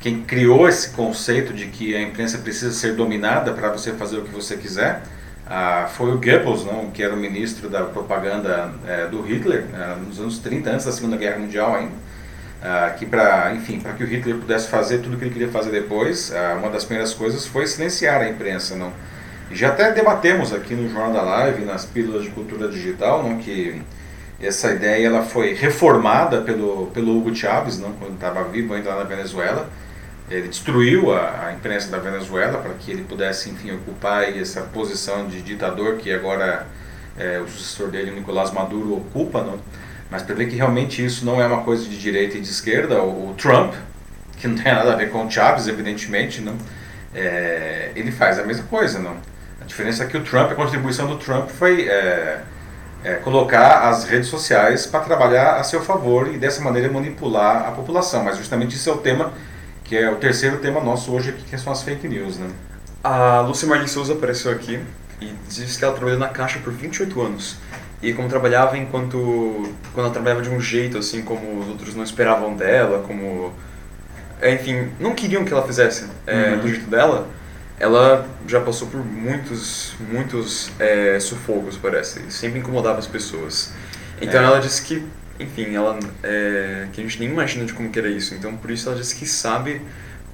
quem 0.00 0.22
criou 0.22 0.68
esse 0.68 0.90
conceito 0.90 1.52
de 1.52 1.66
que 1.66 1.94
a 1.94 2.00
imprensa 2.00 2.38
precisa 2.38 2.72
ser 2.72 2.94
dominada 2.94 3.52
para 3.52 3.70
você 3.70 3.92
fazer 3.92 4.18
o 4.18 4.22
que 4.22 4.30
você 4.30 4.56
quiser 4.56 5.02
foi 5.90 6.10
o 6.12 6.18
Goebbels, 6.18 6.64
não, 6.64 6.90
que 6.90 7.02
era 7.02 7.14
o 7.14 7.16
ministro 7.16 7.68
da 7.68 7.84
propaganda 7.84 8.72
é, 8.86 9.06
do 9.06 9.22
Hitler, 9.22 9.64
é, 9.74 9.94
nos 10.06 10.20
anos 10.20 10.38
30, 10.38 10.70
antes 10.70 10.86
da 10.86 10.92
Segunda 10.92 11.16
Guerra 11.16 11.38
Mundial 11.38 11.74
ainda, 11.74 11.94
ah, 12.62 12.94
que 12.98 13.06
para 13.06 13.54
enfim, 13.54 13.80
para 13.80 13.92
que 13.92 14.02
o 14.02 14.06
Hitler 14.06 14.36
pudesse 14.36 14.68
fazer 14.68 14.98
tudo 14.98 15.14
o 15.14 15.18
que 15.18 15.24
ele 15.24 15.32
queria 15.32 15.48
fazer 15.48 15.70
depois, 15.70 16.32
ah, 16.34 16.56
uma 16.58 16.70
das 16.70 16.84
primeiras 16.84 17.14
coisas 17.14 17.46
foi 17.46 17.66
silenciar 17.66 18.20
a 18.20 18.28
imprensa, 18.28 18.74
não. 18.76 18.92
Já 19.50 19.68
até 19.68 19.92
debatemos 19.92 20.52
aqui 20.52 20.74
no 20.74 20.88
Jornal 20.90 21.12
da 21.12 21.22
Live, 21.22 21.64
nas 21.64 21.86
pílulas 21.86 22.24
de 22.24 22.30
cultura 22.30 22.68
digital, 22.68 23.22
não, 23.22 23.38
que 23.38 23.80
essa 24.40 24.72
ideia 24.72 25.06
ela 25.06 25.22
foi 25.22 25.54
reformada 25.54 26.42
pelo, 26.42 26.88
pelo 26.88 27.16
Hugo 27.16 27.34
Chávez, 27.34 27.78
não, 27.78 27.92
quando 27.92 28.14
estava 28.14 28.44
vivo 28.44 28.74
ainda 28.74 28.90
lá 28.90 28.98
na 28.98 29.04
Venezuela, 29.04 29.68
ele 30.30 30.48
destruiu 30.48 31.12
a, 31.12 31.46
a 31.46 31.52
imprensa 31.54 31.90
da 31.90 31.98
Venezuela 31.98 32.58
para 32.58 32.74
que 32.74 32.90
ele 32.90 33.02
pudesse, 33.04 33.48
enfim, 33.50 33.72
ocupar 33.72 34.24
essa 34.36 34.60
posição 34.60 35.26
de 35.26 35.40
ditador 35.40 35.96
que 35.96 36.12
agora 36.12 36.66
é, 37.18 37.40
o 37.40 37.48
sucessor 37.48 37.88
dele, 37.88 38.10
Nicolás 38.10 38.52
Maduro, 38.52 38.96
ocupa, 38.96 39.42
não? 39.42 39.58
Mas 40.10 40.22
para 40.22 40.34
ver 40.34 40.48
que 40.48 40.56
realmente 40.56 41.04
isso 41.04 41.24
não 41.24 41.40
é 41.40 41.46
uma 41.46 41.62
coisa 41.62 41.84
de 41.84 41.98
direita 41.98 42.36
e 42.36 42.40
de 42.40 42.48
esquerda, 42.48 43.02
o, 43.02 43.30
o 43.30 43.34
Trump, 43.34 43.74
que 44.36 44.48
não 44.48 44.56
tem 44.56 44.72
nada 44.72 44.92
a 44.92 44.96
ver 44.96 45.10
com 45.10 45.26
o 45.26 45.30
Chaves, 45.30 45.66
evidentemente, 45.66 46.40
não? 46.40 46.56
É, 47.14 47.90
ele 47.94 48.12
faz 48.12 48.38
a 48.38 48.44
mesma 48.44 48.64
coisa. 48.64 48.98
Não? 48.98 49.16
A 49.60 49.64
diferença 49.64 50.04
é 50.04 50.06
que 50.06 50.16
o 50.16 50.22
Trump, 50.22 50.50
a 50.50 50.54
contribuição 50.54 51.06
do 51.06 51.16
Trump 51.16 51.48
foi 51.50 51.88
é, 51.88 52.40
é, 53.04 53.14
colocar 53.14 53.88
as 53.88 54.04
redes 54.04 54.28
sociais 54.28 54.86
para 54.86 55.00
trabalhar 55.00 55.56
a 55.56 55.64
seu 55.64 55.82
favor 55.82 56.32
e 56.32 56.38
dessa 56.38 56.60
maneira 56.62 56.90
manipular 56.90 57.66
a 57.66 57.72
população. 57.72 58.24
Mas 58.24 58.36
justamente 58.36 58.76
isso 58.76 58.88
é 58.88 58.92
o 58.92 58.98
tema, 58.98 59.32
que 59.84 59.96
é 59.96 60.10
o 60.10 60.16
terceiro 60.16 60.58
tema 60.58 60.80
nosso 60.80 61.12
hoje 61.12 61.30
aqui, 61.30 61.42
que 61.42 61.58
são 61.58 61.72
as 61.72 61.82
fake 61.82 62.06
news. 62.08 62.38
Né? 62.38 62.48
A 63.02 63.40
Lucy 63.40 63.66
Marlin 63.66 63.86
Souza 63.86 64.12
apareceu 64.12 64.52
aqui 64.52 64.80
e 65.20 65.34
disse 65.48 65.78
que 65.78 65.84
ela 65.84 65.94
trabalhou 65.94 66.18
na 66.18 66.28
Caixa 66.28 66.58
por 66.60 66.72
28 66.72 67.20
anos. 67.20 67.56
E 68.02 68.12
como 68.12 68.28
trabalhava 68.28 68.76
enquanto... 68.76 69.72
Quando 69.92 70.06
ela 70.06 70.10
trabalhava 70.10 70.42
de 70.42 70.50
um 70.50 70.60
jeito, 70.60 70.98
assim, 70.98 71.22
como 71.22 71.60
os 71.60 71.68
outros 71.68 71.94
não 71.94 72.04
esperavam 72.04 72.54
dela, 72.54 73.04
como... 73.06 73.52
Enfim, 74.42 74.90
não 75.00 75.14
queriam 75.14 75.44
que 75.44 75.52
ela 75.52 75.66
fizesse 75.66 76.06
é, 76.26 76.52
uhum. 76.52 76.60
do 76.60 76.68
jeito 76.68 76.88
dela, 76.88 77.28
ela 77.80 78.28
já 78.46 78.60
passou 78.60 78.88
por 78.88 79.04
muitos, 79.04 79.94
muitos 80.12 80.70
é, 80.78 81.18
sufocos, 81.18 81.76
parece. 81.76 82.30
Sempre 82.30 82.60
incomodava 82.60 82.98
as 82.98 83.06
pessoas. 83.06 83.72
Então 84.20 84.40
é. 84.40 84.44
ela 84.44 84.60
disse 84.60 84.82
que, 84.82 85.04
enfim, 85.38 85.74
ela, 85.74 85.98
é, 86.22 86.86
que 86.92 87.00
a 87.00 87.04
gente 87.04 87.18
nem 87.20 87.28
imagina 87.28 87.64
de 87.64 87.72
como 87.72 87.90
que 87.90 87.98
era 87.98 88.08
isso. 88.08 88.34
Então 88.34 88.56
por 88.56 88.70
isso 88.70 88.88
ela 88.88 88.98
disse 88.98 89.14
que 89.16 89.26
sabe 89.26 89.80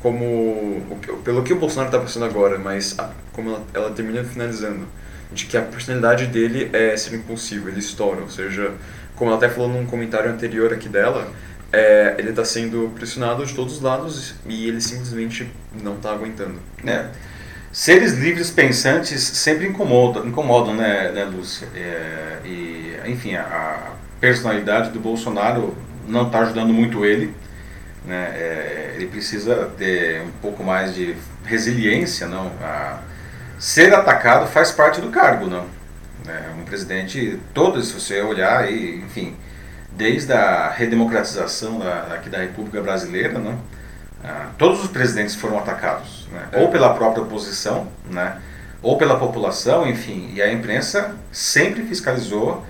como 0.03 0.99
pelo 1.25 1.43
que 1.43 1.53
o 1.53 1.57
Bolsonaro 1.57 1.89
está 1.89 1.99
passando 1.99 2.27
agora, 2.27 2.59
mas 2.59 2.95
como 3.33 3.51
ela, 3.51 3.63
ela, 3.73 3.91
termina 3.91 4.23
finalizando, 4.23 4.87
de 5.35 5.47
que 5.47 5.57
a 5.57 5.63
personalidade 5.63 6.27
dele 6.27 6.71
é 6.73 6.97
ser 6.97 7.15
impulsivo, 7.15 7.69
ele 7.69 7.81
estoura, 7.81 8.23
ou 8.23 8.31
seja, 8.31 8.73
como 9.17 9.31
ela 9.31 9.39
até 9.39 9.49
falou 9.49 9.69
num 9.69 9.85
comentário 9.85 10.31
anterior 10.31 10.73
aqui 10.73 10.89
dela, 10.89 11.31
é, 11.73 12.15
ele 12.19 12.31
está 12.31 12.45
sendo 12.45 12.93
pressionado 12.95 13.45
de 13.45 13.53
todos 13.53 13.75
os 13.75 13.81
lados 13.83 14.35
e 14.47 14.69
ele 14.69 14.81
simplesmente 14.81 15.51
não 15.83 15.97
está 15.97 16.13
aguentando. 16.13 16.55
É. 16.87 17.07
Seres 17.73 18.13
livres 18.13 18.51
pensantes 18.51 19.21
sempre 19.21 19.67
incomodam, 19.67 20.25
incomodam 20.25 20.75
né, 20.75 21.11
né 21.11 21.25
Lúcia? 21.25 21.67
É, 21.75 22.39
e, 22.45 22.97
enfim, 23.07 23.35
a, 23.35 23.43
a 23.43 23.91
personalidade 24.21 24.91
do 24.91 25.01
Bolsonaro 25.01 25.77
não 26.07 26.27
está 26.27 26.41
ajudando 26.41 26.73
muito 26.73 27.05
ele 27.05 27.35
né? 28.05 28.33
É, 28.35 28.93
ele 28.97 29.07
precisa 29.07 29.71
ter 29.79 30.23
um 30.23 30.31
pouco 30.43 30.63
mais 30.63 30.95
de 30.95 31.17
resiliência, 31.45 32.27
não? 32.27 32.53
A, 32.61 33.01
ser 33.59 33.95
atacado 33.95 34.47
faz 34.47 34.71
parte 34.71 35.01
do 35.01 35.11
cargo, 35.11 35.47
não? 35.47 35.67
É, 36.27 36.51
um 36.59 36.65
presidente, 36.65 37.39
todo, 37.53 37.83
se 37.83 37.93
você 37.93 38.23
olhar 38.23 38.61
aí, 38.61 39.03
enfim, 39.05 39.37
desde 39.93 40.33
a 40.33 40.71
redemocratização 40.71 41.79
da, 41.79 42.15
aqui 42.15 42.29
da 42.29 42.39
República 42.39 42.81
Brasileira, 42.81 43.39
não? 43.39 43.59
Ah, 44.23 44.49
todos 44.57 44.83
os 44.83 44.91
presidentes 44.91 45.35
foram 45.35 45.59
atacados, 45.59 46.27
né? 46.33 46.49
ou 46.55 46.71
pela 46.71 46.95
própria 46.95 47.23
oposição, 47.23 47.89
né? 48.11 48.41
ou 48.83 48.97
pela 48.97 49.19
população, 49.19 49.87
enfim, 49.87 50.31
e 50.33 50.41
a 50.41 50.51
imprensa 50.51 51.15
sempre 51.31 51.83
fiscalizou 51.83 52.65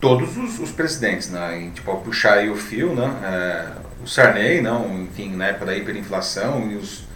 todos 0.00 0.36
os, 0.36 0.58
os 0.58 0.70
presidentes, 0.70 1.30
né? 1.30 1.60
E, 1.60 1.70
tipo, 1.70 1.94
puxar 1.98 2.34
aí 2.34 2.50
o 2.50 2.56
fio, 2.56 2.94
né? 2.94 3.10
É, 3.24 3.66
o 4.02 4.06
Sarney, 4.06 4.60
não, 4.60 5.02
enfim, 5.02 5.34
na 5.34 5.46
época 5.46 5.66
da 5.66 5.76
hiperinflação 5.76 6.70
e 6.70 6.76
os, 6.76 7.07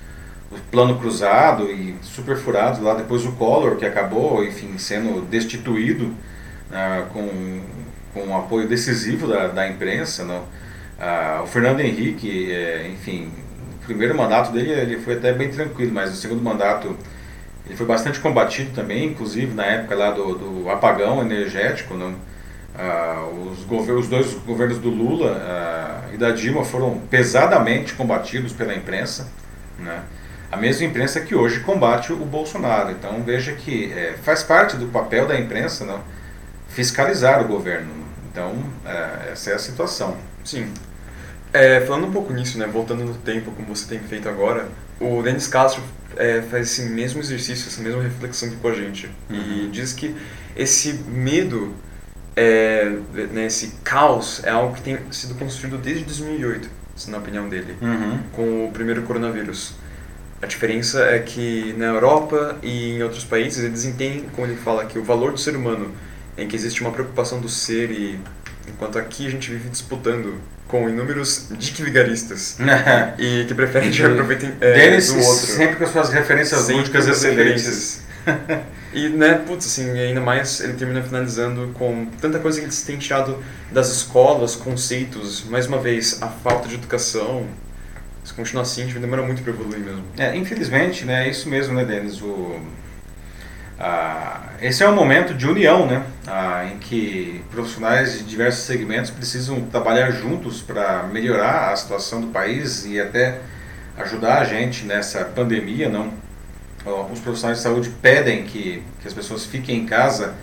plano 0.71 0.99
cruzado 0.99 1.71
e 1.71 1.97
super 2.03 2.37
furados 2.37 2.81
lá, 2.81 2.95
depois 2.95 3.25
o 3.25 3.33
Collor, 3.33 3.77
que 3.77 3.85
acabou, 3.85 4.45
enfim, 4.45 4.77
sendo 4.79 5.23
destituído 5.23 6.07
uh, 6.71 7.07
com, 7.13 7.61
com 8.15 8.27
um 8.29 8.37
apoio 8.37 8.69
decisivo 8.69 9.27
da, 9.27 9.49
da 9.49 9.69
imprensa, 9.69 10.25
não? 10.25 10.39
Uh, 10.39 11.43
o 11.43 11.47
Fernando 11.47 11.81
Henrique, 11.81 12.53
é, 12.53 12.89
enfim, 12.93 13.31
o 13.83 13.85
primeiro 13.85 14.17
mandato 14.17 14.53
dele 14.53 14.71
ele 14.71 14.99
foi 14.99 15.15
até 15.15 15.33
bem 15.33 15.51
tranquilo, 15.51 15.93
mas 15.93 16.13
o 16.13 16.17
segundo 16.17 16.43
mandato 16.43 16.97
ele 17.67 17.77
foi 17.77 17.87
bastante 17.87 18.21
combatido 18.21 18.73
também, 18.75 19.07
inclusive 19.07 19.55
na 19.55 19.65
época 19.65 19.95
lá 19.95 20.11
do, 20.11 20.35
do 20.35 20.71
apagão 20.71 21.21
energético, 21.21 21.95
não? 21.95 22.15
Ah, 22.75 23.29
os, 23.51 23.67
os, 23.69 24.09
dois 24.09 24.33
governos 24.47 24.79
do 24.79 24.89
Lula 24.89 25.37
ah, 25.37 26.09
e 26.13 26.17
da 26.17 26.31
Dilma 26.31 26.65
foram 26.65 26.99
pesadamente 27.11 27.95
combatidos 27.95 28.53
pela 28.53 28.75
imprensa, 28.75 29.29
né? 29.79 30.03
A 30.53 30.57
mesma 30.59 30.87
imprensa 30.87 31.19
que 31.21 31.35
hoje 31.35 31.61
combate 31.61 32.13
o 32.13 32.17
Bolsonaro. 32.17 32.91
Então 32.91 33.23
veja 33.25 33.53
que 33.53 33.91
é, 33.91 34.15
faz 34.23 34.43
parte 34.43 34.77
do 34.77 34.87
papel 34.89 35.27
da 35.27 35.41
imprensa 35.41 35.87
não? 35.87 36.05
fiscalizar 36.69 37.43
o 37.43 37.49
governo. 37.49 37.91
Então 38.31 38.55
é, 38.85 39.31
essa 39.33 39.51
é 39.51 39.55
a 39.55 39.59
situação. 39.59 40.19
Sim. 40.45 40.71
É, 41.55 41.81
falando 41.81 42.07
um 42.07 42.13
pouco 42.13 42.35
nisso, 42.35 42.59
né, 42.59 42.67
voltando 42.67 43.03
no 43.03 43.15
tempo, 43.15 43.51
como 43.53 43.75
você 43.75 43.87
tem 43.89 43.99
feito 44.01 44.29
agora, 44.29 44.69
o 45.01 45.23
Denis 45.23 45.49
Castro 45.49 45.83
é, 46.17 46.43
faz 46.43 46.71
esse 46.71 46.83
mesmo 46.91 47.21
exercício, 47.21 47.69
essa 47.69 47.83
mesma 47.83 48.03
reflexão 48.03 48.49
aqui 48.49 48.57
com 48.59 48.69
a 48.69 48.75
gente. 48.75 49.11
Uhum. 49.31 49.65
E 49.65 49.69
diz 49.71 49.95
que 49.95 50.15
esse 50.55 50.93
medo 50.93 51.75
é, 52.37 52.93
né, 53.33 53.47
esse 53.47 53.69
caos 53.83 54.43
é 54.45 54.51
algo 54.51 54.75
que 54.75 54.83
tem 54.83 54.99
sido 55.11 55.35
construído 55.35 55.79
desde 55.79 56.05
2008, 56.05 56.69
na 57.09 57.19
opinião 57.19 57.49
dele, 57.49 57.75
uhum. 57.81 58.19
com 58.33 58.67
o 58.67 58.71
primeiro 58.71 59.03
coronavírus. 59.03 59.75
A 60.43 60.47
diferença 60.47 61.05
é 61.05 61.21
que 61.21 61.73
na 61.79 61.87
Europa 61.87 62.59
e 62.63 62.91
em 62.91 63.03
outros 63.05 63.25
países 63.25 63.65
eles 63.65 63.85
entendem, 63.85 64.25
como 64.35 64.45
ele 64.45 64.57
fala, 64.57 64.85
que 64.85 64.99
o 64.99 65.05
valor 65.05 65.31
do 65.31 65.39
ser 65.39 65.55
humano, 65.55 65.95
em 66.37 66.49
que 66.49 66.57
existe 66.57 66.81
uma 66.81 66.91
preocupação 66.91 67.41
do 67.41 67.49
ser 67.49 67.93
e 67.93 68.19
enquanto 68.69 68.99
aqui 68.99 69.25
a 69.25 69.31
gente 69.31 69.49
vive 69.51 69.69
disputando 69.69 70.41
com 70.67 70.89
inúmeros 70.89 71.49
dick 71.59 71.81
vigaristas 71.83 72.57
e 73.19 73.45
que 73.47 73.55
preferem 73.55 73.91
que 73.93 74.03
aproveitem 74.03 74.53
é, 74.61 74.99
do 74.99 75.17
outro. 75.19 75.47
sempre 75.47 75.77
com 75.77 75.85
as 75.85 75.91
suas 75.91 76.11
referências 76.11 76.69
lúdicas 76.69 77.07
excelentes. 77.07 78.03
E, 78.93 79.09
né, 79.09 79.35
putz, 79.47 79.67
assim, 79.67 79.91
ainda 79.99 80.21
mais 80.21 80.61
ele 80.61 80.75
termina 80.75 81.03
finalizando 81.03 81.71
com 81.75 82.07
tanta 82.21 82.39
coisa 82.39 82.59
que 82.59 82.67
eles 82.67 82.83
têm 82.83 82.99
tirado 82.99 83.43
das 83.71 83.91
escolas, 83.91 84.55
conceitos, 84.55 85.45
mais 85.45 85.67
uma 85.67 85.79
vez, 85.79 86.23
a 86.23 86.29
falta 86.29 86.69
de 86.69 86.75
educação. 86.75 87.47
Se 88.25 88.33
continuar 88.35 88.63
assim, 88.63 88.83
a 88.83 88.85
gente 88.85 88.95
vai 88.95 89.03
demorar 89.03 89.23
muito 89.23 89.43
para 89.43 89.53
evoluir 89.53 89.81
mesmo. 89.81 90.05
É, 90.17 90.37
infelizmente, 90.37 91.05
né, 91.05 91.27
é 91.27 91.31
isso 91.31 91.49
mesmo, 91.49 91.75
né, 91.75 91.85
Denis? 91.85 92.21
O, 92.23 92.61
ah, 93.79 94.51
esse 94.61 94.83
é 94.83 94.89
um 94.89 94.95
momento 94.95 95.35
de 95.35 95.47
união, 95.47 95.87
né, 95.87 96.05
ah, 96.27 96.65
em 96.73 96.79
que 96.79 97.45
profissionais 97.51 98.19
de 98.19 98.25
diversos 98.25 98.63
segmentos 98.65 99.11
precisam 99.11 99.61
trabalhar 99.63 100.11
juntos 100.13 100.63
para 100.63 101.03
melhorar 101.05 101.73
a 101.73 101.77
situação 101.77 102.21
do 102.21 102.29
país 102.29 102.87
e 102.87 103.01
até 103.01 103.41
ajudar 103.99 104.39
a 104.41 104.45
gente 104.45 104.85
nessa 104.85 105.25
pandemia, 105.25 105.89
não? 105.89 106.13
os 106.85 107.21
profissionais 107.21 107.59
de 107.59 107.63
saúde 107.63 107.91
pedem 108.03 108.45
que, 108.45 108.83
que 109.01 109.07
as 109.07 109.15
pessoas 109.15 109.45
fiquem 109.45 109.79
em 109.79 109.87
casa, 109.87 110.35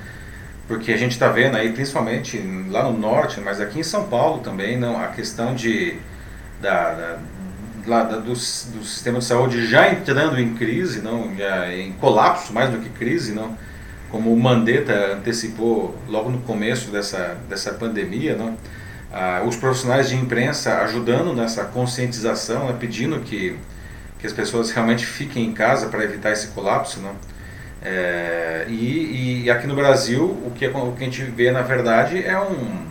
porque 0.67 0.91
a 0.91 0.97
gente 0.97 1.11
está 1.11 1.27
vendo 1.27 1.57
aí, 1.57 1.73
principalmente 1.73 2.37
lá 2.69 2.83
no 2.83 2.97
norte, 2.97 3.41
mas 3.41 3.59
aqui 3.59 3.79
em 3.79 3.83
São 3.83 4.07
Paulo 4.07 4.41
também, 4.41 4.77
não, 4.77 5.01
a 5.01 5.07
questão 5.07 5.53
de, 5.53 5.97
da, 6.61 6.93
da, 6.93 7.19
lá, 7.89 8.03
do, 8.03 8.21
do 8.21 8.35
sistema 8.35 9.19
de 9.19 9.25
saúde 9.25 9.67
já 9.67 9.91
entrando 9.91 10.39
em 10.39 10.53
crise, 10.53 11.01
não, 11.01 11.35
já 11.35 11.73
em 11.73 11.91
colapso 11.93 12.53
mais 12.53 12.69
do 12.69 12.77
que 12.77 12.89
crise, 12.89 13.33
não, 13.33 13.57
como 14.09 14.33
o 14.33 14.39
Mandetta 14.39 15.13
antecipou 15.13 15.95
logo 16.07 16.29
no 16.29 16.39
começo 16.41 16.91
dessa, 16.91 17.37
dessa 17.49 17.73
pandemia, 17.73 18.35
não, 18.35 18.57
ah, 19.11 19.43
os 19.45 19.55
profissionais 19.55 20.09
de 20.09 20.15
imprensa 20.15 20.77
ajudando 20.81 21.33
nessa 21.33 21.65
conscientização, 21.65 22.67
né, 22.67 22.75
pedindo 22.79 23.19
que 23.19 23.57
que 24.19 24.27
as 24.27 24.33
pessoas 24.33 24.69
realmente 24.71 25.05
fiquem 25.05 25.45
em 25.45 25.53
casa 25.53 25.87
para 25.87 26.03
evitar 26.03 26.31
esse 26.31 26.47
colapso, 26.49 26.99
não? 26.99 27.15
É, 27.81 28.65
e, 28.67 29.43
e, 29.45 29.49
aqui 29.49 29.65
no 29.65 29.73
Brasil 29.73 30.21
o 30.45 30.51
que, 30.53 30.67
o 30.67 30.91
que 30.91 31.01
a 31.01 31.05
gente 31.05 31.23
vê 31.23 31.49
na 31.49 31.61
verdade 31.61 32.21
é 32.21 32.37
um, 32.37 32.85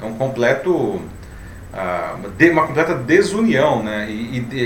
é 0.00 0.04
um 0.04 0.14
completo 0.14 1.02
uma 2.50 2.66
completa 2.66 2.94
desunião 2.94 3.82
né? 3.82 4.10
e, 4.10 4.46
e, 4.52 4.58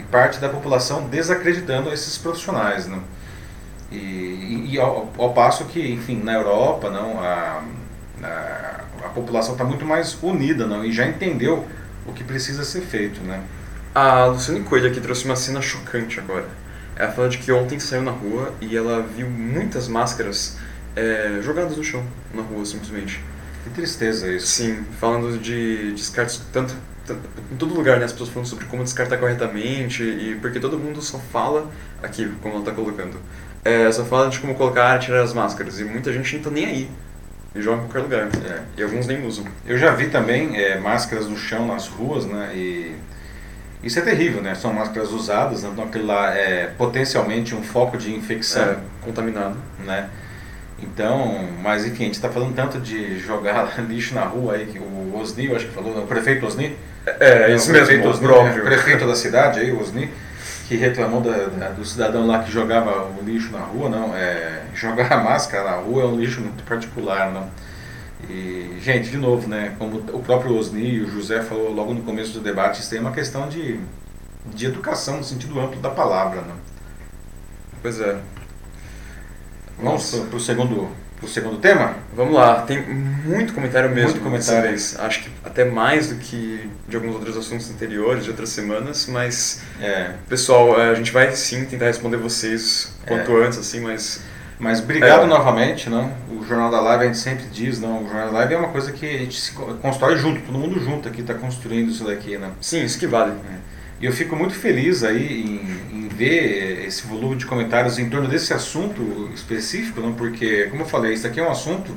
e, 0.00 0.04
parte 0.10 0.38
da 0.38 0.48
população 0.48 1.08
desacreditando 1.08 1.92
esses 1.92 2.18
profissionais 2.18 2.86
né? 2.86 2.98
e, 3.90 4.78
ao, 4.78 5.10
ao, 5.18 5.32
passo 5.32 5.64
que 5.64 5.90
enfim 5.90 6.22
na 6.22 6.34
Europa 6.34 6.90
não 6.90 7.18
a, 7.18 7.62
a, 8.22 8.80
a 9.04 9.08
população 9.08 9.52
está 9.54 9.64
muito 9.64 9.86
mais 9.86 10.16
unida 10.22 10.66
não 10.66 10.84
e 10.84 10.92
já 10.92 11.06
entendeu 11.06 11.66
o 12.06 12.12
que 12.12 12.22
precisa 12.22 12.62
ser 12.62 12.82
feito 12.82 13.22
né 13.22 13.42
a 13.94 14.24
Luciane 14.24 14.60
Coelho 14.60 14.88
aqui 14.90 15.02
trouxe 15.02 15.26
uma 15.26 15.36
cena 15.36 15.60
chocante 15.60 16.18
agora. 16.18 16.48
Ela 16.96 17.12
fala 17.12 17.28
de 17.28 17.36
que 17.36 17.52
ontem 17.52 17.78
saiu 17.78 18.00
na 18.00 18.10
rua 18.10 18.54
e 18.58 18.74
ela 18.74 19.02
viu 19.02 19.28
muitas 19.28 19.86
máscaras 19.86 20.56
é, 20.96 21.40
jogadas 21.42 21.76
no 21.76 21.84
chão, 21.84 22.02
na 22.32 22.40
rua, 22.40 22.64
simplesmente. 22.64 23.22
Que 23.64 23.70
tristeza 23.70 24.30
isso. 24.30 24.46
Sim, 24.46 24.84
falando 24.98 25.38
de 25.38 25.92
descartes 25.92 26.42
tanto 26.52 26.74
em 27.50 27.56
todo 27.56 27.74
lugar, 27.74 27.98
né, 27.98 28.04
as 28.04 28.12
pessoas 28.12 28.30
falando 28.30 28.46
sobre 28.46 28.64
como 28.66 28.84
descartar 28.84 29.18
corretamente, 29.18 30.02
e 30.02 30.38
porque 30.40 30.60
todo 30.60 30.78
mundo 30.78 31.02
só 31.02 31.18
fala, 31.18 31.70
aqui, 32.02 32.30
como 32.40 32.54
ela 32.54 32.62
está 32.62 32.72
colocando, 32.72 33.18
é, 33.64 33.90
só 33.90 34.04
fala 34.04 34.28
de 34.28 34.38
como 34.38 34.54
colocar 34.54 34.96
e 34.96 35.00
tirar 35.00 35.22
as 35.22 35.32
máscaras, 35.32 35.80
e 35.80 35.84
muita 35.84 36.12
gente 36.12 36.36
não 36.36 36.42
tá 36.44 36.50
nem 36.50 36.64
aí. 36.64 36.90
E 37.54 37.60
joga 37.60 37.82
em 37.82 37.86
qualquer 37.86 38.00
lugar. 38.00 38.28
É. 38.46 38.62
E 38.78 38.82
alguns 38.82 39.06
nem 39.06 39.26
usam. 39.26 39.44
Eu 39.66 39.76
já 39.76 39.92
vi 39.92 40.08
também 40.08 40.56
é, 40.56 40.78
máscaras 40.78 41.26
no 41.26 41.36
chão, 41.36 41.66
nas 41.66 41.86
ruas, 41.86 42.24
né? 42.24 42.50
E 42.54 42.96
isso 43.82 43.98
é 43.98 44.02
terrível, 44.02 44.40
né? 44.40 44.54
São 44.54 44.72
máscaras 44.72 45.10
usadas, 45.10 45.62
né? 45.62 45.68
então 45.70 45.84
aquilo 45.84 46.06
lá 46.06 46.34
é 46.34 46.68
potencialmente 46.78 47.54
um 47.54 47.62
foco 47.62 47.98
de 47.98 48.14
infecção. 48.14 48.62
É, 48.62 48.78
contaminado. 49.02 49.56
Né? 49.84 50.08
Então, 50.82 51.48
mas 51.62 51.86
enfim, 51.86 52.02
a 52.02 52.06
gente 52.06 52.14
está 52.14 52.28
falando 52.28 52.54
tanto 52.54 52.80
de 52.80 53.18
jogar 53.20 53.72
lixo 53.88 54.14
na 54.14 54.24
rua 54.24 54.54
aí, 54.54 54.66
que 54.66 54.78
o 54.78 55.16
Osni, 55.16 55.46
eu 55.46 55.56
acho 55.56 55.66
que 55.66 55.72
falou, 55.72 55.94
não, 55.94 56.04
o 56.04 56.06
prefeito 56.06 56.44
Osni? 56.44 56.76
É, 57.06 57.50
é 57.50 57.54
isso 57.54 57.70
mesmo, 57.70 57.86
prefeito, 57.86 58.08
Osni, 58.08 58.26
próprio. 58.26 58.62
prefeito 58.64 59.06
da 59.06 59.14
cidade 59.14 59.60
aí, 59.60 59.70
o 59.70 59.80
Osni, 59.80 60.10
que 60.66 60.76
reclamou 60.76 61.20
da, 61.20 61.46
da, 61.46 61.68
do 61.68 61.84
cidadão 61.84 62.26
lá 62.26 62.42
que 62.42 62.50
jogava 62.50 63.04
o 63.04 63.22
lixo 63.24 63.52
na 63.52 63.60
rua, 63.60 63.88
não, 63.88 64.16
é, 64.16 64.62
jogar 64.74 65.12
a 65.12 65.18
máscara 65.18 65.70
na 65.70 65.76
rua 65.76 66.02
é 66.02 66.06
um 66.06 66.16
lixo 66.16 66.40
muito 66.40 66.64
particular, 66.64 67.30
não. 67.30 67.48
E, 68.28 68.78
gente, 68.80 69.10
de 69.10 69.16
novo, 69.16 69.48
né, 69.48 69.74
como 69.78 69.98
o 69.98 70.22
próprio 70.22 70.56
Osni 70.56 70.94
e 70.94 71.00
o 71.02 71.10
José 71.10 71.42
falou 71.42 71.72
logo 71.72 71.94
no 71.94 72.02
começo 72.02 72.32
do 72.32 72.40
debate, 72.40 72.80
isso 72.80 72.90
tem 72.90 73.00
uma 73.00 73.12
questão 73.12 73.48
de, 73.48 73.80
de 74.46 74.66
educação 74.66 75.18
no 75.18 75.24
sentido 75.24 75.58
amplo 75.60 75.80
da 75.80 75.90
palavra, 75.90 76.40
não. 76.42 76.56
Pois 77.80 78.00
é. 78.00 78.16
Vamos 79.78 80.10
para 80.10 80.36
o 80.36 80.40
segundo, 80.40 80.88
pro 81.18 81.28
segundo 81.28 81.58
tema? 81.58 81.94
Vamos 82.14 82.34
lá, 82.34 82.62
tem 82.62 82.82
muito 82.82 83.52
comentário 83.52 83.90
mesmo. 83.90 84.10
Muito 84.10 84.22
comentário. 84.22 84.74
Acho 84.74 85.22
que 85.22 85.30
até 85.44 85.64
mais 85.64 86.08
do 86.08 86.16
que 86.16 86.68
de 86.88 86.96
alguns 86.96 87.14
outros 87.14 87.36
assuntos 87.36 87.70
anteriores, 87.70 88.24
de 88.24 88.30
outras 88.30 88.50
semanas, 88.50 89.06
mas 89.06 89.62
é. 89.80 90.12
pessoal, 90.28 90.76
a 90.78 90.94
gente 90.94 91.12
vai 91.12 91.34
sim 91.34 91.64
tentar 91.64 91.86
responder 91.86 92.16
vocês 92.16 92.92
quanto 93.06 93.30
é. 93.38 93.46
antes, 93.46 93.58
assim, 93.58 93.80
mas. 93.80 94.22
Mas 94.58 94.78
obrigado 94.78 95.24
é. 95.24 95.26
novamente, 95.26 95.90
né? 95.90 96.12
O 96.30 96.44
Jornal 96.44 96.70
da 96.70 96.80
Live 96.80 97.02
a 97.02 97.06
gente 97.06 97.18
sempre 97.18 97.46
diz, 97.46 97.80
não, 97.80 98.04
o 98.04 98.06
Jornal 98.06 98.26
da 98.26 98.32
Live 98.38 98.54
é 98.54 98.56
uma 98.56 98.68
coisa 98.68 98.92
que 98.92 99.04
a 99.04 99.18
gente 99.18 99.40
se 99.40 99.52
constrói 99.52 100.16
junto, 100.16 100.40
todo 100.42 100.56
mundo 100.56 100.78
junto 100.78 101.08
aqui 101.08 101.20
está 101.20 101.34
construindo 101.34 101.90
isso 101.90 102.04
daqui, 102.04 102.38
né? 102.38 102.52
Sim, 102.60 102.84
isso 102.84 102.96
que 102.96 103.08
vale. 103.08 103.32
É. 103.32 103.72
E 104.02 104.06
eu 104.06 104.12
fico 104.12 104.34
muito 104.34 104.54
feliz 104.54 105.04
aí 105.04 105.42
em, 105.42 105.71
ver 106.12 106.84
esse 106.86 107.06
volume 107.06 107.36
de 107.36 107.46
comentários 107.46 107.98
em 107.98 108.08
torno 108.08 108.28
desse 108.28 108.52
assunto 108.52 109.30
específico, 109.34 110.00
não? 110.00 110.14
porque, 110.14 110.64
como 110.70 110.82
eu 110.82 110.86
falei, 110.86 111.14
isso 111.14 111.26
aqui 111.26 111.40
é 111.40 111.42
um 111.42 111.50
assunto 111.50 111.94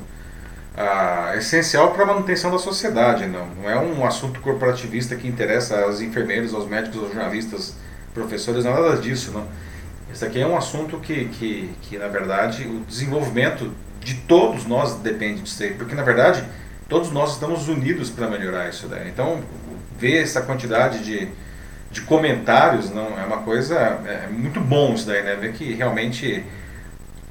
ah, 0.76 1.34
essencial 1.36 1.92
para 1.92 2.02
a 2.04 2.06
manutenção 2.06 2.50
da 2.50 2.58
sociedade, 2.58 3.26
não? 3.26 3.46
não 3.46 3.70
é 3.70 3.78
um 3.78 4.04
assunto 4.04 4.40
corporativista 4.40 5.16
que 5.16 5.26
interessa 5.26 5.82
aos 5.82 6.00
enfermeiros, 6.00 6.54
aos 6.54 6.68
médicos, 6.68 6.98
aos 6.98 7.12
jornalistas, 7.12 7.74
professores, 8.12 8.64
nada 8.64 8.96
disso. 8.96 9.30
Não? 9.32 9.46
Isso 10.12 10.24
aqui 10.24 10.40
é 10.40 10.46
um 10.46 10.56
assunto 10.56 10.98
que, 10.98 11.26
que, 11.26 11.70
que, 11.82 11.98
na 11.98 12.08
verdade, 12.08 12.66
o 12.66 12.80
desenvolvimento 12.86 13.72
de 14.00 14.14
todos 14.14 14.64
nós 14.66 14.94
depende 14.96 15.42
disso 15.42 15.62
aí, 15.62 15.74
porque, 15.74 15.94
na 15.94 16.02
verdade, 16.02 16.44
todos 16.88 17.10
nós 17.10 17.32
estamos 17.32 17.68
unidos 17.68 18.08
para 18.08 18.28
melhorar 18.28 18.68
isso 18.68 18.86
daí. 18.86 19.08
Então, 19.08 19.42
ver 19.98 20.22
essa 20.22 20.40
quantidade 20.40 21.04
de 21.04 21.28
de 21.96 22.02
comentários, 22.02 22.90
não 22.90 23.18
é 23.18 23.24
uma 23.24 23.38
coisa 23.38 23.74
é, 23.74 24.24
é 24.24 24.28
muito 24.30 24.60
bom 24.60 24.92
isso 24.92 25.06
daí, 25.06 25.22
né? 25.22 25.34
Ver 25.34 25.54
que 25.54 25.72
realmente 25.72 26.44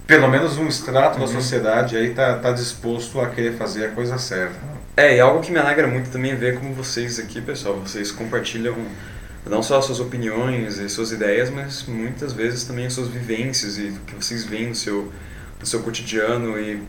pelo 0.07 0.27
menos 0.27 0.57
um 0.57 0.67
extrato 0.67 1.19
uhum. 1.19 1.25
da 1.25 1.31
sociedade 1.31 1.95
aí 1.95 2.15
tá, 2.15 2.39
tá 2.39 2.51
disposto 2.51 3.21
a 3.21 3.29
querer 3.29 3.53
fazer 3.57 3.85
a 3.85 3.91
coisa 3.91 4.17
certa. 4.17 4.55
É, 4.97 5.17
e 5.17 5.19
algo 5.19 5.41
que 5.41 5.51
me 5.51 5.59
alegra 5.59 5.87
muito 5.87 6.09
também 6.09 6.31
é 6.31 6.35
ver 6.35 6.57
como 6.57 6.73
vocês 6.73 7.19
aqui, 7.19 7.41
pessoal, 7.41 7.75
vocês 7.75 8.11
compartilham 8.11 8.75
não 9.45 9.61
só 9.61 9.77
as 9.77 9.85
suas 9.85 9.99
opiniões 9.99 10.79
e 10.79 10.89
suas 10.89 11.11
ideias, 11.11 11.51
mas 11.51 11.83
muitas 11.83 12.33
vezes 12.33 12.63
também 12.63 12.87
as 12.87 12.93
suas 12.93 13.07
vivências 13.07 13.77
e 13.77 13.89
o 13.89 13.99
que 14.07 14.15
vocês 14.15 14.45
veem 14.45 14.69
no 14.69 14.75
seu, 14.75 15.11
no 15.59 15.65
seu 15.65 15.83
cotidiano 15.83 16.59
e 16.59 16.81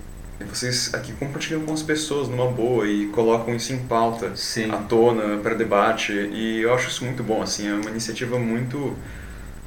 vocês 0.44 0.92
aqui 0.94 1.12
compartilham 1.12 1.62
com 1.62 1.72
as 1.72 1.82
pessoas 1.82 2.28
numa 2.28 2.50
boa 2.50 2.86
e 2.86 3.06
colocam 3.06 3.54
isso 3.54 3.72
em 3.72 3.78
pauta, 3.78 4.32
Sim. 4.36 4.70
à 4.70 4.76
tona, 4.76 5.38
para 5.38 5.54
debate. 5.54 6.12
E 6.12 6.60
eu 6.60 6.74
acho 6.74 6.88
isso 6.88 7.04
muito 7.04 7.22
bom, 7.22 7.42
assim, 7.42 7.68
é 7.68 7.74
uma 7.74 7.90
iniciativa 7.90 8.38
muito 8.38 8.96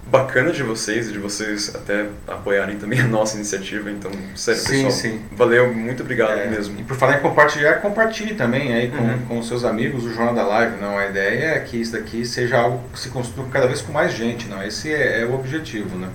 bacana 0.10 0.52
de 0.52 0.64
vocês 0.64 1.10
e 1.10 1.12
de 1.12 1.20
vocês 1.20 1.74
até 1.76 2.08
apoiarem 2.28 2.78
também 2.78 3.00
a 3.00 3.08
nossa 3.08 3.36
iniciativa. 3.36 3.90
Então, 3.90 4.12
sério, 4.36 4.62
sim, 4.62 4.86
pessoal, 4.86 4.92
sim. 4.92 5.22
valeu, 5.32 5.74
muito 5.74 6.04
obrigado 6.04 6.38
é, 6.38 6.48
mesmo. 6.48 6.80
E 6.80 6.84
por 6.84 6.98
falar 6.98 7.18
em 7.18 7.22
compartilhar, 7.22 7.76
compartilhe 7.76 8.34
também 8.34 8.74
aí 8.74 8.90
com, 8.90 9.04
uhum. 9.04 9.20
com 9.28 9.44
seus 9.44 9.64
amigos 9.64 10.06
o 10.06 10.14
Jornal 10.14 10.34
da 10.34 10.44
Live. 10.44 10.82
Não, 10.82 10.98
a 10.98 11.08
ideia 11.08 11.56
é 11.56 11.60
que 11.60 11.78
isso 11.78 11.94
daqui 11.94 12.26
seja 12.26 12.58
algo 12.58 12.82
que 12.92 13.00
se 13.00 13.10
construa 13.10 13.48
cada 13.50 13.68
vez 13.68 13.82
com 13.82 13.92
mais 13.92 14.14
gente. 14.14 14.48
Não, 14.48 14.64
esse 14.64 14.92
é, 14.92 15.22
é 15.22 15.26
o 15.26 15.34
objetivo, 15.36 15.98
né? 15.98 16.10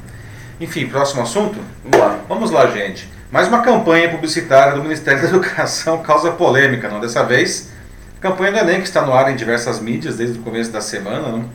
Enfim, 0.60 0.86
próximo 0.86 1.22
assunto? 1.22 1.58
Vamos 1.84 1.98
lá. 1.98 2.24
Vamos 2.28 2.50
lá, 2.50 2.66
gente. 2.70 3.13
Mais 3.34 3.48
uma 3.48 3.62
campanha 3.62 4.08
publicitária 4.08 4.74
do 4.74 4.82
Ministério 4.84 5.20
da 5.20 5.26
Educação 5.26 6.00
causa 6.04 6.30
polêmica, 6.30 6.88
não? 6.88 7.00
Dessa 7.00 7.24
vez, 7.24 7.68
a 8.16 8.20
campanha 8.20 8.52
do 8.52 8.58
Enem, 8.58 8.80
que 8.80 8.86
está 8.86 9.02
no 9.02 9.12
ar 9.12 9.28
em 9.28 9.34
diversas 9.34 9.80
mídias 9.80 10.16
desde 10.16 10.38
o 10.38 10.42
começo 10.42 10.70
da 10.70 10.80
semana. 10.80 11.30
Não? 11.30 11.50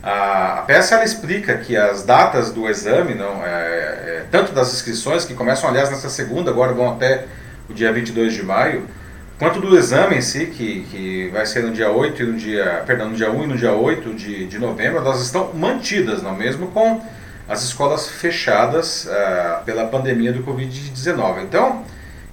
A, 0.00 0.62
peça 0.64 0.94
ela 0.94 1.02
explica 1.02 1.56
que 1.58 1.76
as 1.76 2.04
datas 2.04 2.52
do 2.52 2.68
exame, 2.68 3.16
não, 3.16 3.44
é, 3.44 3.48
é, 3.48 4.24
tanto 4.30 4.52
das 4.52 4.72
inscrições, 4.74 5.24
que 5.24 5.34
começam, 5.34 5.68
aliás, 5.68 5.90
nessa 5.90 6.08
segunda, 6.08 6.52
agora 6.52 6.72
vão 6.72 6.92
até 6.92 7.24
o 7.68 7.74
dia 7.74 7.92
22 7.92 8.32
de 8.32 8.44
maio, 8.44 8.86
quanto 9.36 9.60
do 9.60 9.76
exame 9.76 10.18
em 10.18 10.20
si, 10.20 10.46
que, 10.46 10.86
que 10.88 11.30
vai 11.30 11.44
ser 11.46 11.64
no 11.64 11.72
dia 11.72 11.90
8 11.90 12.22
e 12.22 12.26
no 12.26 12.36
dia, 12.38 12.84
perdão, 12.86 13.08
no 13.08 13.16
dia 13.16 13.32
1 13.32 13.42
e 13.42 13.46
no 13.48 13.56
dia 13.56 13.72
8 13.72 14.14
de, 14.14 14.46
de 14.46 14.58
novembro, 14.60 14.98
elas 14.98 15.20
estão 15.20 15.52
mantidas, 15.52 16.22
não 16.22 16.36
mesmo 16.36 16.68
com 16.68 17.02
as 17.48 17.62
escolas 17.62 18.08
fechadas 18.08 19.06
uh, 19.06 19.64
pela 19.64 19.86
pandemia 19.86 20.32
do 20.32 20.42
Covid-19. 20.42 21.42
Então, 21.42 21.84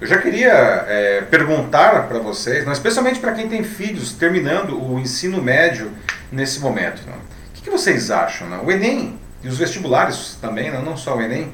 eu 0.02 0.06
já 0.08 0.18
queria 0.18 0.50
é, 0.88 1.20
perguntar 1.30 2.08
para 2.08 2.18
vocês, 2.18 2.66
especialmente 2.66 3.20
para 3.20 3.30
quem 3.34 3.48
tem 3.48 3.62
filhos 3.62 4.12
terminando 4.12 4.76
o 4.76 4.98
ensino 4.98 5.40
médio 5.40 5.92
nesse 6.32 6.58
momento, 6.58 7.02
não? 7.06 7.14
o 7.14 7.52
que, 7.54 7.62
que, 7.62 7.70
vocês 7.70 8.10
acham? 8.10 8.48
Não? 8.48 8.64
O 8.64 8.72
Enem 8.72 9.16
e 9.44 9.48
os 9.48 9.58
vestibulares 9.58 10.36
também, 10.40 10.72
não, 10.72 10.82
não 10.82 10.96
só 10.96 11.16
o 11.16 11.22
Enem, 11.22 11.52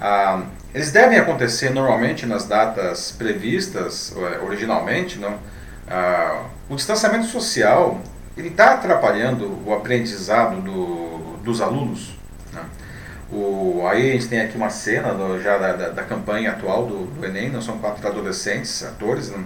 ah, 0.00 0.42
eles 0.72 0.92
devem 0.92 1.18
acontecer 1.18 1.70
normalmente 1.70 2.26
nas 2.26 2.46
datas 2.46 3.10
previstas 3.10 4.14
originalmente, 4.40 5.18
não? 5.18 5.36
Ah, 5.88 6.44
o 6.68 6.76
distanciamento 6.76 7.26
social 7.26 8.00
ele 8.36 8.50
está 8.50 8.74
atrapalhando 8.74 9.60
o 9.66 9.74
aprendizado 9.74 10.60
do, 10.60 11.38
dos 11.42 11.60
alunos? 11.60 12.19
O, 13.32 13.86
aí 13.86 14.10
a 14.10 14.12
gente 14.12 14.28
tem 14.28 14.40
aqui 14.40 14.56
uma 14.56 14.70
cena 14.70 15.14
do, 15.14 15.40
já 15.40 15.56
da, 15.56 15.72
da, 15.72 15.88
da, 15.90 16.02
campanha 16.02 16.50
atual 16.50 16.86
do, 16.86 17.06
do 17.06 17.24
Enem, 17.24 17.48
não 17.48 17.62
são 17.62 17.78
quatro 17.78 18.06
adolescentes, 18.06 18.82
atores. 18.82 19.30
Né? 19.30 19.38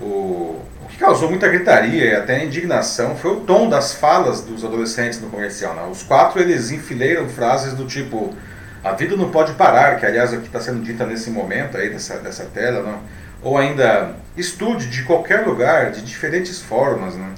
O, 0.00 0.62
o 0.82 0.86
que 0.88 0.96
causou 0.96 1.28
muita 1.28 1.46
gritaria 1.48 2.04
e 2.06 2.14
até 2.14 2.42
indignação 2.42 3.14
foi 3.14 3.32
o 3.32 3.40
tom 3.40 3.68
das 3.68 3.92
falas 3.92 4.40
dos 4.40 4.64
adolescentes 4.64 5.20
no 5.20 5.28
comercial. 5.28 5.74
Né? 5.74 5.86
Os 5.90 6.02
quatro 6.02 6.40
eles 6.40 6.70
enfileiram 6.70 7.28
frases 7.28 7.74
do 7.74 7.86
tipo 7.86 8.34
a 8.82 8.92
vida 8.92 9.16
não 9.16 9.30
pode 9.30 9.52
parar, 9.52 9.96
que 9.96 10.04
aliás 10.04 10.32
é 10.32 10.36
o 10.36 10.40
que 10.40 10.48
está 10.48 10.60
sendo 10.60 10.82
dita 10.82 11.06
nesse 11.06 11.30
momento 11.30 11.76
aí 11.76 11.88
dessa, 11.88 12.16
dessa 12.16 12.44
tela, 12.46 12.82
não? 12.82 13.00
ou 13.40 13.56
ainda 13.56 14.16
estude 14.36 14.88
de 14.88 15.04
qualquer 15.04 15.46
lugar, 15.46 15.92
de 15.92 16.02
diferentes 16.02 16.60
formas. 16.60 17.14
Né? 17.14 17.28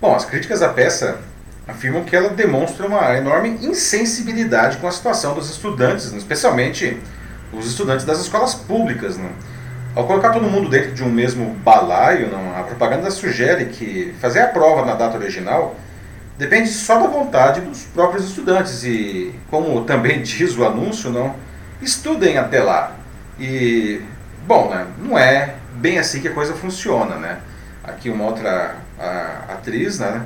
Bom, 0.00 0.14
as 0.14 0.24
críticas 0.24 0.60
à 0.60 0.68
peça 0.68 1.18
afirmam 1.72 2.04
que 2.04 2.14
ela 2.14 2.30
demonstra 2.30 2.86
uma 2.86 3.16
enorme 3.16 3.58
insensibilidade 3.62 4.76
com 4.76 4.86
a 4.86 4.92
situação 4.92 5.34
dos 5.34 5.50
estudantes, 5.50 6.12
né? 6.12 6.18
especialmente 6.18 6.98
os 7.52 7.66
estudantes 7.66 8.04
das 8.04 8.20
escolas 8.20 8.54
públicas. 8.54 9.16
Né? 9.16 9.28
Ao 9.94 10.06
colocar 10.06 10.30
todo 10.30 10.48
mundo 10.48 10.68
dentro 10.68 10.92
de 10.92 11.02
um 11.02 11.10
mesmo 11.10 11.54
balaio, 11.64 12.30
não, 12.30 12.56
a 12.58 12.62
propaganda 12.62 13.10
sugere 13.10 13.66
que 13.66 14.14
fazer 14.20 14.40
a 14.40 14.46
prova 14.46 14.84
na 14.84 14.94
data 14.94 15.16
original 15.18 15.76
depende 16.38 16.68
só 16.70 16.98
da 16.98 17.08
vontade 17.08 17.60
dos 17.60 17.82
próprios 17.84 18.24
estudantes 18.24 18.84
e, 18.84 19.34
como 19.50 19.84
também 19.84 20.20
diz 20.22 20.56
o 20.56 20.64
anúncio, 20.64 21.10
não 21.10 21.34
estudem 21.80 22.38
até 22.38 22.62
lá. 22.62 22.92
E, 23.38 24.00
bom, 24.46 24.70
né, 24.70 24.86
não 24.98 25.18
é 25.18 25.54
bem 25.74 25.98
assim 25.98 26.20
que 26.20 26.28
a 26.28 26.32
coisa 26.32 26.54
funciona, 26.54 27.16
né? 27.16 27.38
Aqui 27.82 28.08
uma 28.08 28.24
outra 28.24 28.76
a, 28.98 29.52
atriz, 29.54 29.98
né? 29.98 30.22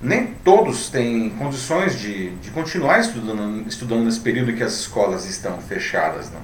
Nem 0.00 0.26
todos 0.44 0.88
têm 0.88 1.30
condições 1.30 1.98
de, 1.98 2.30
de 2.36 2.50
continuar 2.50 3.00
estudando, 3.00 3.66
estudando 3.66 4.04
nesse 4.04 4.20
período 4.20 4.50
em 4.52 4.56
que 4.56 4.62
as 4.62 4.74
escolas 4.74 5.28
estão 5.28 5.58
fechadas. 5.58 6.30
Não? 6.30 6.40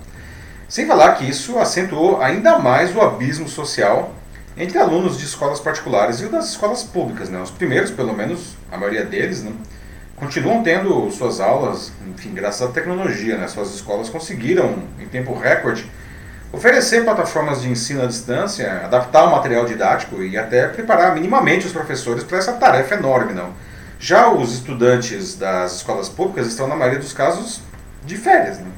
Sem 0.68 0.86
falar 0.86 1.14
que 1.14 1.28
isso 1.28 1.58
acentuou 1.58 2.20
ainda 2.20 2.58
mais 2.58 2.94
o 2.94 3.00
abismo 3.00 3.48
social 3.48 4.12
entre 4.56 4.78
alunos 4.78 5.18
de 5.18 5.24
escolas 5.24 5.60
particulares 5.60 6.20
e 6.20 6.26
das 6.26 6.50
escolas 6.50 6.82
públicas. 6.82 7.28
Né? 7.28 7.40
Os 7.40 7.50
primeiros, 7.50 7.90
pelo 7.90 8.12
menos 8.12 8.56
a 8.70 8.76
maioria 8.76 9.04
deles, 9.04 9.42
né? 9.42 9.52
continuam 10.16 10.62
tendo 10.62 11.10
suas 11.10 11.40
aulas, 11.40 11.92
enfim, 12.08 12.32
graças 12.34 12.62
à 12.62 12.72
tecnologia. 12.72 13.36
Né? 13.36 13.46
Suas 13.46 13.74
escolas 13.74 14.08
conseguiram, 14.08 14.82
em 14.98 15.06
tempo 15.06 15.32
recorde, 15.38 15.88
Oferecer 16.54 17.02
plataformas 17.02 17.62
de 17.62 17.68
ensino 17.68 18.04
à 18.04 18.06
distância, 18.06 18.84
adaptar 18.84 19.24
o 19.24 19.32
material 19.32 19.64
didático 19.66 20.22
e 20.22 20.38
até 20.38 20.68
preparar 20.68 21.12
minimamente 21.12 21.66
os 21.66 21.72
professores 21.72 22.22
para 22.22 22.38
essa 22.38 22.52
tarefa 22.52 22.94
enorme, 22.94 23.32
não. 23.32 23.52
Já 23.98 24.28
os 24.28 24.54
estudantes 24.54 25.34
das 25.34 25.78
escolas 25.78 26.08
públicas 26.08 26.46
estão, 26.46 26.68
na 26.68 26.76
maioria 26.76 27.00
dos 27.00 27.12
casos, 27.12 27.60
de 28.04 28.16
férias. 28.16 28.60
Né? 28.60 28.68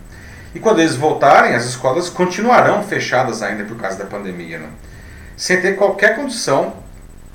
E 0.55 0.59
quando 0.59 0.79
eles 0.79 0.97
voltarem, 0.97 1.55
as 1.55 1.67
escolas 1.67 2.09
continuarão 2.09 2.83
fechadas 2.83 3.43
ainda 3.43 3.65
por 3.65 3.77
causa 3.77 3.99
da 3.99 4.07
pandemia, 4.07 4.59
né? 4.59 4.69
sem 5.37 5.61
ter 5.61 5.77
qualquer 5.77 6.17
condição 6.17 6.77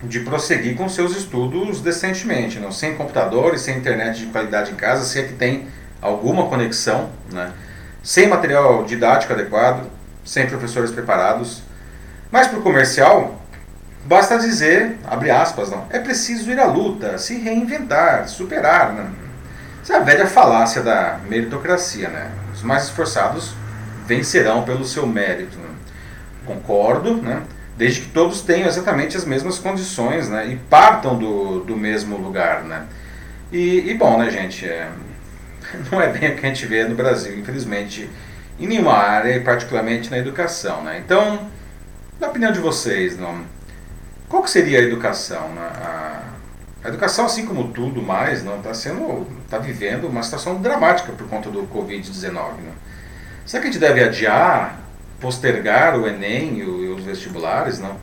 de 0.02 0.22
prosseguir 0.22 0.76
com 0.76 0.90
seus 0.90 1.16
estudos 1.16 1.82
decentemente, 1.82 2.58
não? 2.58 2.72
sem 2.72 2.96
computadores, 2.96 3.62
sem 3.62 3.78
internet 3.78 4.22
de 4.22 4.26
qualidade 4.32 4.72
em 4.72 4.76
casa, 4.76 5.06
se 5.06 5.20
é 5.20 5.24
que 5.24 5.34
tem 5.34 5.68
alguma 6.02 6.48
conexão, 6.48 7.12
né? 7.32 7.52
sem 8.02 8.28
material 8.28 8.84
didático 8.86 9.34
adequado, 9.34 10.01
sem 10.24 10.48
professores 10.48 10.92
preparados. 10.92 11.62
Mas 12.32 12.48
para 12.48 12.60
o 12.60 12.62
comercial, 12.62 13.42
basta 14.06 14.38
dizer, 14.40 14.98
abre 15.06 15.30
aspas, 15.30 15.70
não, 15.70 15.86
é 15.90 16.00
preciso 16.00 16.50
ir 16.50 16.60
à 16.60 16.66
luta, 16.66 17.18
se 17.18 17.38
reinventar, 17.38 18.28
superar. 18.28 18.94
Né? 18.94 19.12
Essa 19.82 19.94
é 19.94 19.98
a 19.98 20.00
velha 20.00 20.28
falácia 20.28 20.82
da 20.82 21.20
meritocracia. 21.28 22.10
Né? 22.10 22.32
Os 22.54 22.64
mais 22.64 22.84
esforçados 22.84 23.54
vencerão 24.08 24.64
pelo 24.64 24.86
seu 24.86 25.06
mérito. 25.06 25.58
Né? 25.58 25.70
Concordo, 26.46 27.22
né? 27.22 27.42
desde 27.78 28.02
que 28.02 28.10
todos 28.10 28.42
tenham 28.42 28.68
exatamente 28.68 29.18
as 29.18 29.26
mesmas 29.26 29.58
condições 29.58 30.30
né? 30.30 30.48
e 30.48 30.56
partam 30.56 31.18
do, 31.18 31.62
do 31.62 31.76
mesmo 31.76 32.18
lugar. 32.18 32.64
Né? 32.64 32.86
E, 33.52 33.90
e 33.90 33.94
bom, 33.94 34.18
né, 34.18 34.30
gente? 34.30 34.66
É, 34.66 34.90
não 35.92 36.02
é 36.02 36.08
bem 36.08 36.32
o 36.32 36.36
que 36.38 36.46
a 36.46 36.50
gente 36.50 36.66
vê 36.66 36.86
no 36.86 36.96
Brasil, 36.96 37.38
infelizmente, 37.38 38.10
em 38.62 38.68
nenhuma 38.68 38.94
área, 38.94 39.36
e 39.36 39.40
particularmente 39.40 40.12
na 40.12 40.20
educação. 40.20 40.84
Né? 40.84 41.02
Então, 41.04 41.48
na 42.20 42.28
opinião 42.28 42.52
de 42.52 42.60
vocês, 42.60 43.18
não, 43.18 43.44
qual 44.30 44.44
que 44.44 44.50
seria 44.52 44.80
a 44.80 44.82
educação? 44.84 45.50
Né? 45.50 45.62
A, 45.62 46.24
a 46.84 46.88
educação, 46.88 47.26
assim 47.26 47.46
como 47.46 47.70
tudo 47.70 48.02
mais, 48.02 48.44
não 48.44 48.58
está 48.58 48.74
sendo, 48.74 49.28
está 49.44 49.58
vivendo 49.58 50.08
uma 50.08 50.22
situação 50.22 50.62
dramática 50.62 51.12
por 51.12 51.28
conta 51.28 51.50
do 51.50 51.64
Covid-19. 51.64 52.34
Né? 52.34 52.72
Será 53.46 53.62
que 53.62 53.70
a 53.70 53.72
gente 53.72 53.82
deve 53.82 54.04
adiar, 54.04 54.80
postergar 55.20 56.00
o 56.00 56.08
Enem 56.08 56.60
e, 56.60 56.60
e 56.60 56.90
os 56.90 57.04
vestibulares, 57.04 57.80
não? 57.80 57.98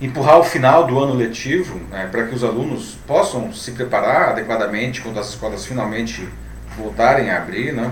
empurrar 0.00 0.38
o 0.38 0.44
final 0.44 0.86
do 0.86 0.98
ano 0.98 1.14
letivo 1.14 1.80
né, 1.90 2.06
para 2.12 2.26
que 2.26 2.34
os 2.34 2.44
alunos 2.44 2.98
possam 3.06 3.50
se 3.52 3.72
preparar 3.72 4.30
adequadamente 4.30 5.00
quando 5.00 5.18
as 5.18 5.30
escolas 5.30 5.64
finalmente 5.64 6.28
voltarem 6.76 7.30
a 7.30 7.38
abrir, 7.38 7.72
né? 7.72 7.90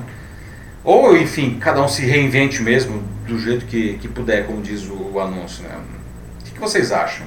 Ou, 0.85 1.17
enfim, 1.17 1.59
cada 1.59 1.83
um 1.83 1.89
se 1.89 2.05
reinvente 2.05 2.63
mesmo 2.63 3.03
do 3.27 3.39
jeito 3.39 3.65
que, 3.65 3.95
que 3.95 4.07
puder, 4.07 4.47
como 4.47 4.61
diz 4.61 4.87
o, 4.87 5.13
o 5.15 5.19
anúncio, 5.19 5.63
né? 5.63 5.71
O 6.41 6.45
que, 6.45 6.51
que, 6.53 6.61
vocês 6.61 6.93
acham? 6.93 7.27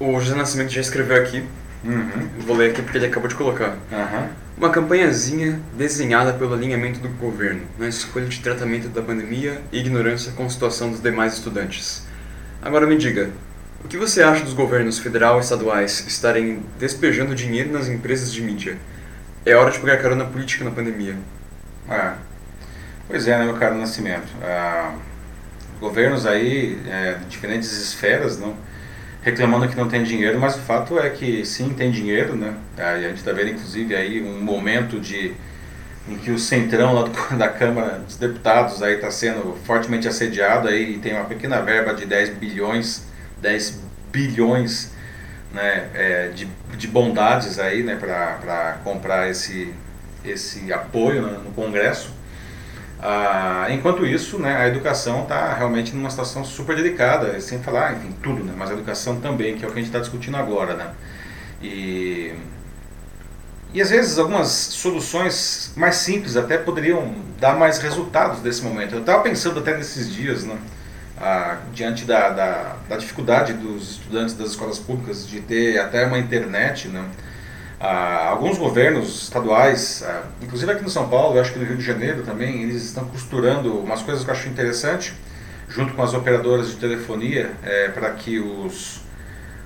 O 0.00 0.18
José 0.18 0.34
Nascimento 0.34 0.70
já 0.70 0.80
escreveu 0.80 1.20
aqui. 1.20 1.44
Uhum. 1.84 2.28
Vou 2.40 2.56
ler 2.56 2.70
aqui 2.70 2.80
porque 2.80 2.96
ele 2.96 3.06
acabou 3.06 3.28
de 3.28 3.34
colocar. 3.34 3.76
Uhum. 3.92 4.28
Uma 4.56 4.70
campanhazinha 4.70 5.60
desenhada 5.76 6.32
pelo 6.32 6.54
alinhamento 6.54 6.98
do 6.98 7.08
governo 7.10 7.60
na 7.78 7.88
escolha 7.88 8.26
de 8.26 8.40
tratamento 8.40 8.88
da 8.88 9.02
pandemia 9.02 9.60
e 9.70 9.78
ignorância 9.78 10.32
com 10.32 10.46
a 10.46 10.48
situação 10.48 10.90
dos 10.90 11.02
demais 11.02 11.34
estudantes. 11.34 12.06
Agora 12.62 12.86
me 12.86 12.96
diga, 12.96 13.30
o 13.84 13.86
que 13.86 13.98
você 13.98 14.22
acha 14.22 14.42
dos 14.42 14.54
governos 14.54 14.98
federal 14.98 15.36
e 15.36 15.40
estaduais 15.42 16.04
estarem 16.08 16.62
despejando 16.78 17.34
dinheiro 17.34 17.70
nas 17.70 17.86
empresas 17.88 18.32
de 18.32 18.42
mídia? 18.42 18.78
É 19.44 19.54
hora 19.54 19.70
de 19.70 19.78
pegar 19.78 19.98
carona 19.98 20.24
política 20.24 20.64
na 20.64 20.70
pandemia. 20.70 21.16
É. 21.90 22.12
Pois 23.06 23.26
é, 23.26 23.38
né, 23.38 23.44
meu 23.44 23.56
caro 23.56 23.76
Nascimento. 23.76 24.28
Ah, 24.42 24.94
governos 25.80 26.26
aí, 26.26 26.78
é, 26.86 27.18
diferentes 27.28 27.72
esferas, 27.72 28.38
não, 28.38 28.54
reclamando 29.22 29.68
que 29.68 29.76
não 29.76 29.88
tem 29.88 30.02
dinheiro, 30.02 30.38
mas 30.38 30.56
o 30.56 30.60
fato 30.60 30.98
é 30.98 31.08
que 31.10 31.44
sim, 31.44 31.70
tem 31.70 31.90
dinheiro, 31.90 32.36
né? 32.36 32.54
a 32.76 32.98
gente 32.98 33.16
está 33.16 33.32
vendo, 33.32 33.50
inclusive, 33.50 33.94
aí 33.94 34.22
um 34.22 34.40
momento 34.40 35.00
de 35.00 35.34
em 36.08 36.16
que 36.16 36.30
o 36.30 36.38
centrão 36.38 36.94
lá 36.94 37.02
do, 37.02 37.12
da 37.36 37.48
Câmara 37.48 37.98
dos 37.98 38.16
Deputados 38.16 38.82
aí 38.82 38.94
está 38.94 39.10
sendo 39.10 39.56
fortemente 39.64 40.08
assediado 40.08 40.68
aí 40.68 40.94
e 40.94 40.98
tem 40.98 41.14
uma 41.14 41.24
pequena 41.24 41.60
verba 41.60 41.92
de 41.92 42.06
10 42.06 42.30
bilhões, 42.30 43.06
10 43.40 43.80
bilhões 44.10 44.92
né, 45.52 45.88
é, 45.94 46.28
de, 46.28 46.48
de 46.76 46.88
bondades 46.88 47.58
aí, 47.58 47.82
né, 47.82 47.96
para 47.96 48.78
comprar 48.82 49.28
esse, 49.28 49.74
esse 50.24 50.72
apoio 50.72 51.22
né, 51.22 51.38
no 51.44 51.50
Congresso. 51.52 52.10
Ah, 53.00 53.66
enquanto 53.70 54.04
isso, 54.04 54.38
né, 54.38 54.56
a 54.56 54.66
educação 54.66 55.22
está 55.22 55.54
realmente 55.54 55.94
numa 55.94 56.10
situação 56.10 56.44
super 56.44 56.74
delicada, 56.74 57.40
sem 57.40 57.60
falar, 57.62 57.96
enfim, 57.96 58.12
tudo, 58.22 58.42
né, 58.42 58.52
mas 58.56 58.70
a 58.70 58.72
educação 58.72 59.20
também, 59.20 59.56
que 59.56 59.64
é 59.64 59.68
o 59.68 59.70
que 59.70 59.78
a 59.78 59.82
gente 59.82 59.88
está 59.88 60.00
discutindo 60.00 60.36
agora, 60.36 60.74
né. 60.74 60.90
E, 61.62 62.34
e 63.72 63.80
às 63.80 63.90
vezes 63.90 64.18
algumas 64.18 64.48
soluções 64.48 65.72
mais 65.76 65.96
simples 65.96 66.36
até 66.36 66.58
poderiam 66.58 67.14
dar 67.38 67.56
mais 67.56 67.78
resultados 67.78 68.40
desse 68.40 68.62
momento. 68.62 68.94
Eu 68.94 69.00
estava 69.00 69.22
pensando 69.22 69.60
até 69.60 69.76
nesses 69.76 70.12
dias, 70.12 70.42
né, 70.42 70.58
ah, 71.20 71.58
diante 71.72 72.04
da, 72.04 72.30
da, 72.30 72.76
da, 72.88 72.96
dificuldade 72.96 73.52
dos 73.52 73.92
estudantes 73.92 74.34
das 74.34 74.50
escolas 74.50 74.78
públicas 74.78 75.26
de 75.26 75.40
ter 75.40 75.78
até 75.78 76.06
uma 76.06 76.18
internet, 76.18 76.88
né? 76.88 77.04
Ah, 77.80 78.28
alguns 78.30 78.58
governos 78.58 79.22
estaduais, 79.22 80.02
ah, 80.04 80.22
inclusive 80.42 80.72
aqui 80.72 80.82
no 80.82 80.90
São 80.90 81.08
Paulo, 81.08 81.36
eu 81.36 81.40
acho 81.40 81.52
que 81.52 81.58
no 81.58 81.64
Rio 81.64 81.76
de 81.76 81.84
Janeiro 81.84 82.22
também, 82.22 82.62
eles 82.62 82.82
estão 82.82 83.04
costurando 83.04 83.78
umas 83.78 84.02
coisas 84.02 84.24
que 84.24 84.30
eu 84.30 84.34
acho 84.34 84.48
interessante, 84.48 85.14
junto 85.68 85.94
com 85.94 86.02
as 86.02 86.12
operadoras 86.12 86.70
de 86.70 86.76
telefonia, 86.76 87.52
é, 87.62 87.88
para 87.88 88.10
que 88.10 88.40
os, 88.40 89.00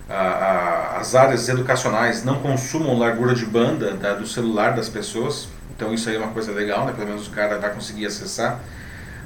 as 0.08 1.14
áreas 1.14 1.48
educacionais 1.48 2.22
não 2.22 2.40
consumam 2.40 2.98
largura 2.98 3.34
de 3.34 3.46
banda 3.46 3.92
da, 3.92 4.14
do 4.14 4.26
celular 4.26 4.74
das 4.74 4.88
pessoas. 4.88 5.48
Então 5.74 5.94
isso 5.94 6.08
aí 6.08 6.16
é 6.16 6.18
uma 6.18 6.32
coisa 6.32 6.52
legal, 6.52 6.84
né? 6.84 6.92
pelo 6.92 7.08
menos 7.08 7.26
o 7.28 7.30
cara 7.30 7.58
vai 7.58 7.72
conseguir 7.72 8.06
acessar. 8.06 8.60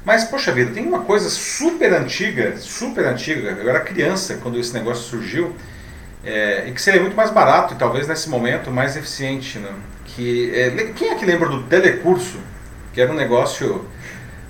Mas, 0.05 0.23
poxa 0.23 0.53
vida, 0.53 0.71
tem 0.71 0.87
uma 0.87 1.01
coisa 1.01 1.29
super 1.29 1.93
antiga, 1.93 2.55
super 2.57 3.05
antiga, 3.05 3.49
eu 3.49 3.69
era 3.69 3.81
criança 3.81 4.39
quando 4.41 4.57
esse 4.57 4.73
negócio 4.73 5.03
surgiu, 5.03 5.53
é, 6.27 6.65
e 6.67 6.73
que 6.73 6.81
seria 6.81 6.99
muito 6.99 7.15
mais 7.15 7.31
barato 7.31 7.73
e 7.73 7.77
talvez 7.77 8.05
nesse 8.05 8.29
momento 8.29 8.69
mais 8.69 8.97
eficiente. 8.97 9.57
Né? 9.59 9.71
Que, 10.05 10.51
é, 10.53 10.69
quem 10.93 11.09
é 11.09 11.15
que 11.15 11.25
lembra 11.25 11.47
do 11.47 11.63
telecurso? 11.63 12.37
Que 12.93 12.99
era 12.99 13.09
um 13.09 13.15
negócio 13.15 13.85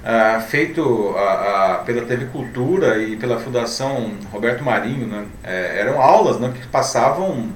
ah, 0.03 0.39
feito 0.39 1.13
ah, 1.15 1.21
ah, 1.21 1.83
pela 1.85 2.01
TV 2.01 2.25
Cultura 2.25 2.97
e 2.97 3.15
pela 3.15 3.39
Fundação 3.39 4.13
Roberto 4.31 4.63
Marinho. 4.63 5.05
Né? 5.05 5.25
É, 5.43 5.81
eram 5.81 6.01
aulas 6.01 6.39
né, 6.39 6.51
que 6.59 6.65
passavam 6.67 7.51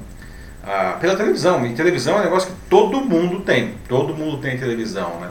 pela 1.00 1.16
televisão. 1.16 1.66
E 1.66 1.74
televisão 1.74 2.18
é 2.18 2.20
um 2.20 2.24
negócio 2.24 2.52
que 2.52 2.56
todo 2.70 3.02
mundo 3.02 3.40
tem. 3.40 3.74
Todo 3.90 4.14
mundo 4.14 4.38
tem 4.38 4.56
televisão. 4.56 5.20
Né? 5.20 5.30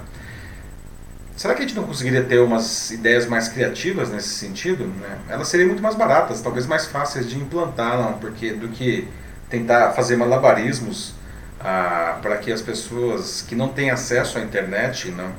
Será 1.40 1.54
que 1.54 1.62
a 1.62 1.66
gente 1.66 1.74
não 1.74 1.84
conseguiria 1.84 2.22
ter 2.22 2.38
umas 2.38 2.90
ideias 2.90 3.24
mais 3.24 3.48
criativas 3.48 4.10
nesse 4.10 4.28
sentido? 4.28 4.84
Né? 4.84 5.16
Elas 5.26 5.48
seriam 5.48 5.68
muito 5.68 5.82
mais 5.82 5.94
baratas, 5.94 6.42
talvez 6.42 6.66
mais 6.66 6.84
fáceis 6.84 7.26
de 7.26 7.38
implantar, 7.38 7.96
não, 7.96 8.12
porque 8.18 8.52
do 8.52 8.68
que 8.68 9.08
tentar 9.48 9.92
fazer 9.92 10.18
malabarismos 10.18 11.14
ah, 11.58 12.18
para 12.20 12.36
que 12.36 12.52
as 12.52 12.60
pessoas 12.60 13.40
que 13.40 13.54
não 13.54 13.68
têm 13.68 13.90
acesso 13.90 14.36
à 14.36 14.42
internet 14.42 15.10
não, 15.12 15.32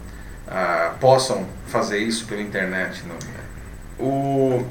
ah, 0.48 0.96
possam 1.00 1.46
fazer 1.68 2.00
isso 2.00 2.26
pela 2.26 2.42
internet. 2.42 3.04
Não. 3.08 4.04
O 4.04 4.66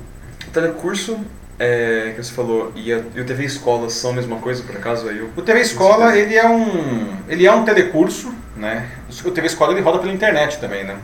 telecurso 0.53 1.17
é, 1.61 2.13
que 2.17 2.25
você 2.25 2.33
falou 2.33 2.73
e, 2.75 2.93
a, 2.93 3.03
e 3.15 3.21
o 3.21 3.25
TV 3.25 3.45
Escola 3.45 3.89
são 3.89 4.11
a 4.11 4.15
mesma 4.15 4.39
coisa, 4.39 4.65
por 4.65 4.77
acaso? 4.77 5.09
Aí 5.09 5.19
eu... 5.19 5.31
O 5.37 5.43
TV 5.43 5.61
Escola 5.61 6.19
ele 6.19 6.35
é 6.35 6.49
um 6.49 7.17
ele 7.29 7.47
é 7.47 7.53
um 7.53 7.65
telecurso, 7.65 8.35
né? 8.57 8.89
O 9.25 9.31
TV 9.31 9.47
Escola 9.47 9.73
ele 9.73 9.81
roda 9.81 10.01
pela 10.01 10.13
internet 10.13 10.59
também, 10.59 10.83
né? 10.83 10.99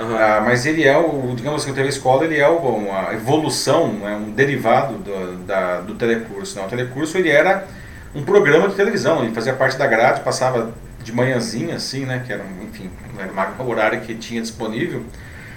Uhum. 0.00 0.16
Ah, 0.16 0.40
mas 0.42 0.64
ele 0.64 0.84
é 0.84 0.96
o, 0.96 1.34
digamos 1.36 1.64
que 1.64 1.70
o 1.70 1.74
TV 1.74 1.88
Escola 1.88 2.24
ele 2.24 2.38
é 2.38 2.48
uma 2.48 3.12
evolução, 3.12 4.08
é 4.08 4.16
um 4.16 4.30
derivado 4.30 4.94
do, 4.94 5.44
da, 5.44 5.80
do 5.82 5.94
telecurso. 5.94 6.56
Não? 6.56 6.66
O 6.66 6.68
telecurso 6.68 7.18
ele 7.18 7.28
era 7.28 7.66
um 8.14 8.24
programa 8.24 8.68
de 8.68 8.74
televisão, 8.74 9.22
ele 9.22 9.34
fazia 9.34 9.52
parte 9.52 9.76
da 9.76 9.86
grade, 9.86 10.22
passava 10.22 10.72
de 11.02 11.12
manhãzinha 11.12 11.76
assim, 11.76 12.04
né, 12.04 12.22
que 12.26 12.32
era, 12.32 12.44
enfim, 12.62 12.90
era 13.18 13.30
uma 13.30 13.64
horário 13.64 14.00
que 14.00 14.14
tinha 14.14 14.40
disponível. 14.40 15.04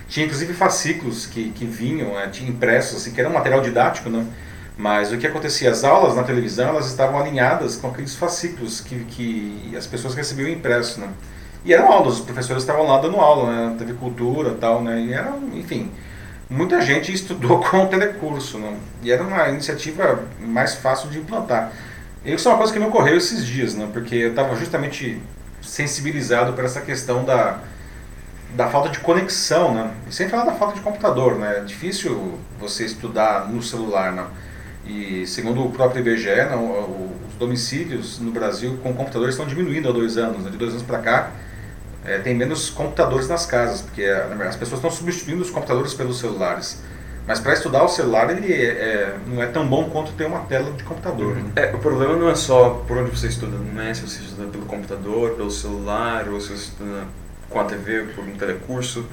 Tinha 0.10 0.25
inclusive 0.25 0.53
fascículos 0.53 1.25
que, 1.25 1.49
que 1.51 1.65
vinham, 1.65 2.13
né, 2.13 2.27
tinha 2.32 2.49
impressos, 2.49 2.97
assim, 2.97 3.12
que 3.12 3.19
era 3.19 3.29
um 3.29 3.34
material 3.34 3.62
didático, 3.62 4.10
né? 4.10 4.26
Mas 4.76 5.11
o 5.11 5.17
que 5.17 5.26
acontecia? 5.26 5.70
As 5.70 5.84
aulas 5.84 6.15
na 6.15 6.24
televisão 6.24 6.70
elas 6.70 6.88
estavam 6.88 7.20
alinhadas 7.20 7.76
com 7.76 7.88
aqueles 7.88 8.15
fascículos 8.15 8.82
que, 8.82 9.05
que 9.05 9.74
as 9.78 9.86
pessoas 9.88 10.15
recebiam 10.15 10.49
impresso, 10.49 10.99
né? 10.99 11.09
E 11.66 11.74
eram 11.74 11.91
aulas, 11.91 12.16
os 12.16 12.22
professores 12.22 12.64
estavam 12.64 12.86
lá 12.86 12.99
dando 12.99 13.18
aula, 13.18 13.51
né? 13.51 13.76
Teve 13.78 13.93
cultura 13.93 14.49
e 14.49 14.55
tal, 14.55 14.84
né? 14.84 14.99
E 14.99 15.14
era, 15.14 15.34
enfim, 15.53 15.91
muita 16.49 16.82
gente 16.82 17.14
estudou 17.14 17.59
com 17.64 17.86
o 17.86 17.88
telecurso, 17.88 18.57
né? 18.57 18.78
E 19.01 19.11
era 19.11 19.24
uma 19.24 19.49
iniciativa 19.49 20.24
mais 20.39 20.76
fácil 20.76 21.09
de 21.09 21.20
implantar. 21.20 21.72
Isso 22.26 22.47
é 22.47 22.51
uma 22.51 22.57
coisa 22.57 22.72
que 22.72 22.80
me 22.80 22.86
ocorreu 22.86 23.18
esses 23.18 23.45
dias, 23.45 23.76
né? 23.76 23.89
Porque 23.91 24.16
eu 24.16 24.30
estava 24.30 24.55
justamente 24.55 25.22
sensibilizado 25.61 26.53
para 26.53 26.66
essa 26.66 26.82
questão 26.82 27.24
da, 27.24 27.59
da 28.55 28.70
falta 28.70 28.89
de 28.89 28.99
conexão, 28.99 29.74
né? 29.74 29.91
E 30.09 30.14
sem 30.14 30.28
falar 30.28 30.45
da 30.45 30.53
falta 30.53 30.76
de 30.76 30.82
computador, 30.82 31.38
né? 31.38 31.59
É 31.59 31.61
difícil 31.61 32.38
você 32.59 32.86
estudar 32.86 33.49
no 33.49 33.64
celular, 33.64 34.11
né? 34.11 34.26
E 34.86 35.26
segundo 35.26 35.66
o 35.66 35.72
próprio 35.72 36.01
IBGE, 36.01 36.45
não, 36.51 37.22
os 37.30 37.36
domicílios 37.36 38.20
no 38.20 38.32
Brasil 38.32 38.78
com 38.84 38.93
computadores 38.93 39.34
estão 39.36 39.47
diminuindo 39.47 39.88
há 39.88 39.91
dois 39.93 40.18
anos. 40.18 40.43
Né? 40.43 40.51
De 40.51 40.57
dois 40.57 40.72
anos 40.72 40.84
para 40.84 40.99
cá, 40.99 41.32
é, 42.06 42.18
tem 42.20 42.36
menos 42.36 42.70
computadores 42.70 43.28
nas 43.28 43.45
casas, 43.45 43.82
porque 43.82 44.04
as 44.04 44.56
pessoas 44.56 44.80
estão 44.80 44.91
substituindo 44.91 45.41
os 45.41 45.49
computadores 45.49 45.93
pelos 45.93 46.20
celulares. 46.20 46.82
Mas 47.26 47.39
para 47.39 47.54
estudar 47.54 47.84
o 47.84 47.88
celular, 47.88 48.30
ele 48.30 48.51
é, 48.51 48.66
é, 48.66 49.16
não 49.26 49.41
é 49.41 49.47
tão 49.47 49.66
bom 49.66 49.89
quanto 49.89 50.12
ter 50.12 50.26
uma 50.26 50.41
tela 50.41 50.72
de 50.72 50.84
computador. 50.84 51.38
Né? 51.38 51.51
É, 51.56 51.74
o 51.74 51.80
problema 51.80 52.18
não 52.18 52.30
é 52.30 52.36
só 52.36 52.84
por 52.86 52.97
onde 52.97 53.12
você 53.12 53.28
estuda, 53.28 53.58
não 53.58 53.82
é 53.82 53.93
se 53.93 54.01
você 54.01 54.22
estuda 54.22 54.47
pelo 54.47 54.66
computador, 54.66 55.32
pelo 55.32 55.49
celular, 55.49 56.28
ou 56.28 56.41
se 56.41 56.49
você 56.49 56.54
estuda 56.56 57.04
com 57.49 57.60
a 57.62 57.64
TV, 57.64 58.08
por 58.14 58.26
um 58.26 58.36
telecurso. 58.36 59.06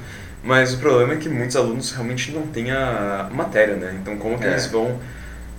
Mas 0.43 0.75
o 0.75 0.79
problema 0.79 1.13
é 1.13 1.17
que 1.17 1.29
muitos 1.29 1.55
alunos 1.55 1.93
realmente 1.93 2.33
não 2.33 2.43
têm 2.49 2.73
a 2.73 3.29
matéria, 3.31 3.77
né? 3.77 3.97
Então 4.01 4.17
como 4.17 4.39
que 4.39 4.45
é. 4.45 4.51
eles 4.51 4.67
vão 4.67 4.99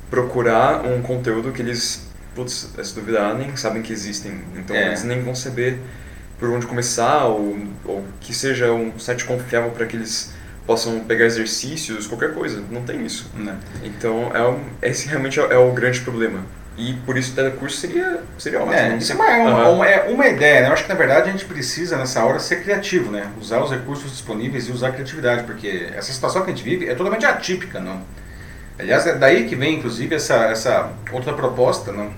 procurar 0.09 0.85
um 0.85 1.01
conteúdo 1.01 1.51
que 1.53 1.61
eles, 1.61 2.09
putz, 2.35 2.73
se 2.83 2.95
duvidar, 2.95 3.33
nem 3.35 3.55
sabem 3.55 3.81
que 3.81 3.93
existem. 3.93 4.41
Então 4.57 4.75
é. 4.75 4.87
eles 4.87 5.03
nem 5.03 5.21
vão 5.21 5.35
saber 5.35 5.79
por 6.41 6.49
onde 6.49 6.65
começar, 6.65 7.25
ou, 7.25 7.55
ou 7.85 8.03
que 8.19 8.33
seja 8.33 8.73
um 8.73 8.97
site 8.97 9.25
confiável 9.25 9.69
para 9.69 9.85
que 9.85 9.95
eles 9.95 10.33
possam 10.65 11.01
pegar 11.01 11.25
exercícios, 11.25 12.07
qualquer 12.07 12.33
coisa. 12.33 12.63
Não 12.71 12.81
tem 12.81 13.05
isso. 13.05 13.29
Né? 13.35 13.55
Então, 13.83 14.31
é 14.35 14.43
um, 14.47 14.59
esse 14.81 15.07
realmente 15.07 15.39
é, 15.39 15.43
é, 15.43 15.57
o 15.57 15.71
grande 15.71 16.01
problema. 16.01 16.43
E 16.75 16.93
por 17.05 17.15
isso 17.15 17.33
o 17.33 17.35
telecurso 17.35 17.77
seria, 17.77 18.21
seria 18.39 18.59
ótimo. 18.59 18.73
É, 18.73 18.97
isso 18.97 19.11
é 19.11 19.15
uma, 19.15 19.27
uma, 19.27 19.69
uma, 19.69 19.87
é 19.87 20.09
uma 20.09 20.27
ideia, 20.27 20.61
né? 20.61 20.69
Eu 20.69 20.73
acho 20.73 20.83
que 20.83 20.89
na 20.89 20.95
verdade 20.95 21.29
a 21.29 21.31
gente 21.31 21.45
precisa 21.45 21.95
nessa 21.95 22.25
hora 22.25 22.39
ser 22.39 22.63
criativo, 22.63 23.11
né? 23.11 23.27
Usar 23.39 23.61
os 23.61 23.69
recursos 23.69 24.09
disponíveis 24.09 24.67
e 24.67 24.71
usar 24.71 24.87
a 24.87 24.91
criatividade, 24.93 25.43
porque 25.43 25.89
essa 25.93 26.11
situação 26.11 26.43
que 26.43 26.49
a 26.49 26.55
gente 26.55 26.63
vive 26.63 26.89
é 26.89 26.95
totalmente 26.95 27.25
atípica, 27.25 27.79
não? 27.79 28.01
Aliás, 28.79 29.05
é 29.05 29.13
daí 29.13 29.47
que 29.47 29.55
vem 29.55 29.75
inclusive 29.75 30.15
essa, 30.15 30.45
essa 30.45 30.91
outra 31.11 31.33
proposta, 31.33 31.91
não? 31.91 32.11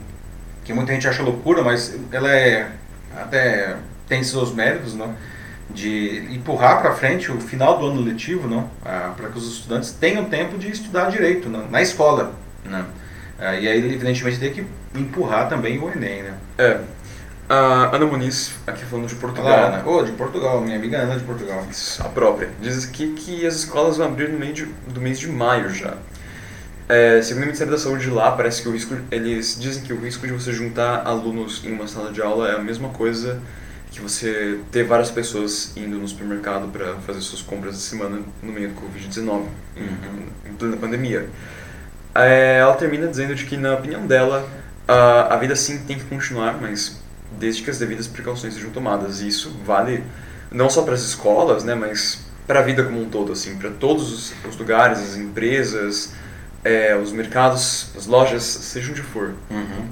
Que 0.64 0.72
muita 0.72 0.94
gente 0.94 1.10
acha 1.10 1.22
loucura, 1.24 1.62
mas 1.62 1.94
ela 2.12 2.32
é 2.32 2.70
até 3.18 3.76
tem 4.08 4.24
seus 4.24 4.54
méritos, 4.54 4.94
não? 4.94 5.16
de 5.70 6.28
empurrar 6.32 6.82
para 6.82 6.94
frente 6.94 7.32
o 7.32 7.40
final 7.40 7.80
do 7.80 7.88
ano 7.88 8.02
letivo, 8.02 8.48
não, 8.48 8.70
ah, 8.86 9.14
para 9.16 9.30
que 9.30 9.38
os 9.38 9.54
estudantes 9.56 9.92
tenham 9.92 10.26
tempo 10.26 10.58
de 10.58 10.70
estudar 10.70 11.10
direito 11.10 11.50
não, 11.50 11.70
na 11.70 11.82
escola, 11.82 12.34
né? 12.64 12.86
Ah, 13.40 13.56
e 13.56 13.68
aí 13.68 13.94
evidentemente 13.94 14.40
tem 14.40 14.54
que 14.54 14.66
empurrar 14.96 15.50
também 15.50 15.80
o 15.80 15.90
Enem, 15.90 16.24
né? 16.24 16.34
É. 16.58 16.80
A 17.50 17.96
Ana 17.96 18.06
Muniz, 18.06 18.54
aqui 18.66 18.86
falando 18.86 19.08
de 19.08 19.16
Portugal. 19.16 19.52
Olá, 19.52 19.68
Ana. 19.68 19.84
Oh, 19.86 20.02
de 20.02 20.14
Portugal, 20.14 20.62
minha 20.62 20.78
amiga 20.78 21.00
Ana 21.00 21.18
de 21.18 21.24
Portugal. 21.24 21.66
A 22.00 22.10
própria. 22.10 22.50
Diz 22.62 22.88
aqui 22.88 23.14
que 23.14 23.46
as 23.46 23.56
escolas 23.56 23.98
vão 23.98 24.08
abrir 24.08 24.30
no 24.30 24.40
meio 24.40 24.54
de, 24.54 24.66
do 24.88 25.02
mês 25.02 25.20
de 25.20 25.28
maio 25.28 25.70
já. 25.70 25.96
É, 26.88 27.22
segundo 27.22 27.44
o 27.44 27.46
Ministério 27.48 27.72
da 27.72 27.78
Saúde 27.78 28.06
de 28.06 28.10
lá, 28.10 28.32
parece 28.32 28.62
que 28.62 28.70
o 28.70 28.72
risco, 28.72 28.96
eles 29.12 29.58
dizem 29.60 29.84
que 29.84 29.92
o 29.92 30.00
risco 30.00 30.26
de 30.26 30.32
você 30.32 30.54
juntar 30.54 31.06
alunos 31.06 31.64
em 31.66 31.74
uma 31.74 31.88
sala 31.88 32.12
de 32.12 32.22
aula 32.22 32.50
é 32.50 32.56
a 32.56 32.60
mesma 32.60 32.90
coisa 32.90 33.42
que 33.94 34.02
você 34.02 34.60
ter 34.72 34.84
várias 34.84 35.12
pessoas 35.12 35.72
indo 35.78 35.98
no 35.98 36.08
supermercado 36.08 36.68
para 36.68 36.96
fazer 36.96 37.22
suas 37.22 37.42
compras 37.44 37.76
de 37.76 37.82
semana 37.82 38.22
no 38.42 38.52
meio 38.52 38.70
do 38.70 38.82
Covid-19, 38.82 39.30
uhum. 39.30 39.48
em, 39.78 40.50
em 40.50 40.54
plena 40.56 40.76
pandemia. 40.78 41.30
É, 42.16 42.58
ela 42.60 42.74
termina 42.74 43.08
dizendo 43.08 43.36
de 43.36 43.46
que, 43.46 43.56
na 43.56 43.76
opinião 43.76 44.06
dela, 44.06 44.50
a, 44.88 45.36
a 45.36 45.38
vida 45.38 45.56
sim 45.56 45.80
tem 45.86 45.98
que 45.98 46.06
continuar, 46.06 46.60
mas 46.60 47.00
desde 47.40 47.62
que 47.62 47.70
as 47.70 47.78
devidas 47.78 48.08
precauções 48.08 48.56
sejam 48.56 48.72
tomadas. 48.72 49.22
E 49.22 49.28
isso 49.28 49.56
vale 49.64 50.04
não 50.52 50.70
só 50.70 50.82
para 50.82 50.96
as 50.96 51.02
escolas, 51.02 51.64
né, 51.64 51.76
mas 51.76 52.20
para 52.48 52.60
a 52.60 52.64
vida 52.64 52.84
como 52.84 53.02
um 53.02 53.10
todo, 53.10 53.32
assim, 53.32 53.58
para 53.58 53.70
todos 53.70 54.12
os, 54.12 54.34
os, 54.48 54.58
lugares, 54.58 55.00
as 55.00 55.18
empresas, 55.18 56.14
é, 56.64 56.96
os 56.96 57.12
mercados, 57.12 57.92
as 57.96 58.06
lojas, 58.06 58.44
seja 58.44 58.92
onde 58.92 59.02
for. 59.02 59.34
Uhum. 59.50 59.88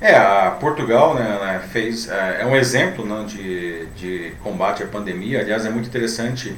É, 0.00 0.16
a 0.16 0.56
Portugal 0.58 1.14
né, 1.14 1.60
fez, 1.70 2.08
é, 2.08 2.38
é 2.40 2.46
um 2.46 2.56
exemplo 2.56 3.04
né, 3.04 3.22
de, 3.26 3.86
de 3.96 4.32
combate 4.42 4.82
à 4.82 4.86
pandemia. 4.86 5.40
Aliás, 5.40 5.66
é 5.66 5.70
muito 5.70 5.88
interessante 5.88 6.56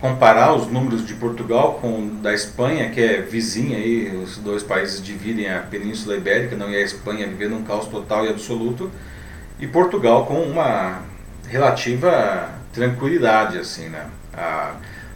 comparar 0.00 0.54
os 0.54 0.68
números 0.68 1.04
de 1.04 1.14
Portugal 1.14 1.78
com 1.80 2.20
da 2.22 2.32
Espanha, 2.32 2.88
que 2.90 3.00
é 3.00 3.20
vizinha 3.20 3.76
aí, 3.76 4.16
os 4.16 4.38
dois 4.38 4.62
países 4.62 5.02
dividem 5.02 5.50
a 5.50 5.58
Península 5.58 6.16
Ibérica, 6.16 6.56
não 6.56 6.70
e 6.70 6.76
a 6.76 6.80
Espanha 6.80 7.26
vivendo 7.26 7.56
um 7.56 7.64
caos 7.64 7.86
total 7.88 8.24
e 8.24 8.28
absoluto, 8.28 8.90
e 9.58 9.66
Portugal 9.66 10.24
com 10.24 10.40
uma 10.40 11.02
relativa 11.48 12.50
tranquilidade, 12.72 13.58
assim, 13.58 13.88
né? 13.88 14.06
Ah, 14.32 14.74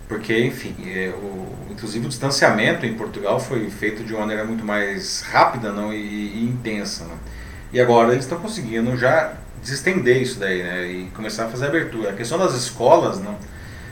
porque, 0.08 0.38
enfim, 0.44 0.74
é, 0.86 1.14
o, 1.16 1.54
inclusive 1.70 2.04
o 2.04 2.08
distanciamento 2.08 2.84
em 2.84 2.94
Portugal 2.94 3.40
foi 3.40 3.70
feito 3.70 4.04
de 4.04 4.12
uma 4.12 4.20
maneira 4.20 4.44
muito 4.44 4.64
mais 4.64 5.22
rápida 5.22 5.72
não, 5.72 5.92
e, 5.94 5.96
e 5.96 6.44
intensa. 6.44 7.04
Não? 7.04 7.43
E 7.74 7.80
agora 7.80 8.12
eles 8.12 8.24
estão 8.24 8.38
conseguindo 8.38 8.96
já 8.96 9.32
desestender 9.60 10.22
isso 10.22 10.38
daí, 10.38 10.62
né? 10.62 10.86
E 10.86 11.10
começar 11.10 11.46
a 11.46 11.48
fazer 11.48 11.66
abertura. 11.66 12.10
A 12.10 12.12
questão 12.12 12.38
das 12.38 12.54
escolas, 12.54 13.18
não, 13.18 13.36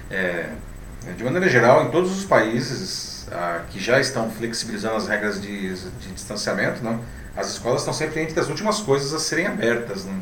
é, 0.09 0.51
de 1.17 1.25
maneira 1.25 1.49
geral, 1.49 1.85
em 1.85 1.91
todos 1.91 2.17
os 2.17 2.25
países 2.25 3.27
que 3.71 3.81
já 3.81 3.99
estão 3.99 4.31
flexibilizando 4.31 4.95
as 4.95 5.09
regras 5.09 5.43
de, 5.43 5.75
de 5.75 6.13
distanciamento, 6.15 6.85
não, 6.85 7.01
as 7.37 7.49
escolas 7.49 7.81
estão 7.81 7.93
sempre 7.93 8.21
entre 8.21 8.39
as 8.39 8.49
últimas 8.49 8.79
coisas 8.79 9.13
a 9.13 9.19
serem 9.19 9.49
abertas. 9.49 10.05
Não? 10.05 10.15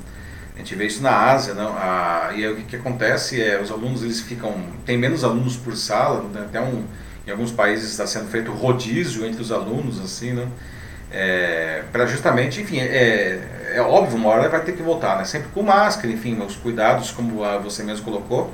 A 0.54 0.58
gente 0.58 0.74
vê 0.74 0.86
isso 0.86 1.02
na 1.02 1.14
Ásia, 1.14 1.52
não? 1.52 1.74
Ah, 1.76 2.30
e 2.34 2.42
aí, 2.42 2.50
o 2.50 2.56
que, 2.56 2.62
que, 2.62 2.76
acontece 2.76 3.42
é 3.42 3.60
os 3.60 3.70
alunos 3.70 4.02
eles 4.02 4.22
ficam 4.22 4.54
tem 4.86 4.96
menos 4.96 5.22
alunos 5.22 5.54
por 5.56 5.76
sala, 5.76 6.22
né? 6.32 6.46
até 6.48 6.62
um 6.62 6.82
em 7.26 7.30
alguns 7.30 7.52
países 7.52 7.90
está 7.90 8.06
sendo 8.06 8.28
feito 8.30 8.50
rodízio 8.52 9.26
entre 9.26 9.42
os 9.42 9.52
alunos, 9.52 10.00
assim, 10.00 10.32
não? 10.32 10.50
É, 11.12 11.82
para 11.90 12.06
justamente, 12.06 12.60
enfim, 12.60 12.78
é, 12.78 13.40
é 13.74 13.80
óbvio, 13.80 14.16
uma 14.16 14.28
hora 14.28 14.48
vai 14.48 14.60
ter 14.60 14.72
que 14.72 14.82
voltar, 14.82 15.18
né? 15.18 15.24
Sempre 15.24 15.48
com 15.48 15.62
máscara, 15.62 16.12
enfim, 16.12 16.40
os 16.40 16.56
cuidados, 16.56 17.10
como 17.10 17.42
você 17.62 17.82
mesmo 17.82 18.04
colocou, 18.04 18.52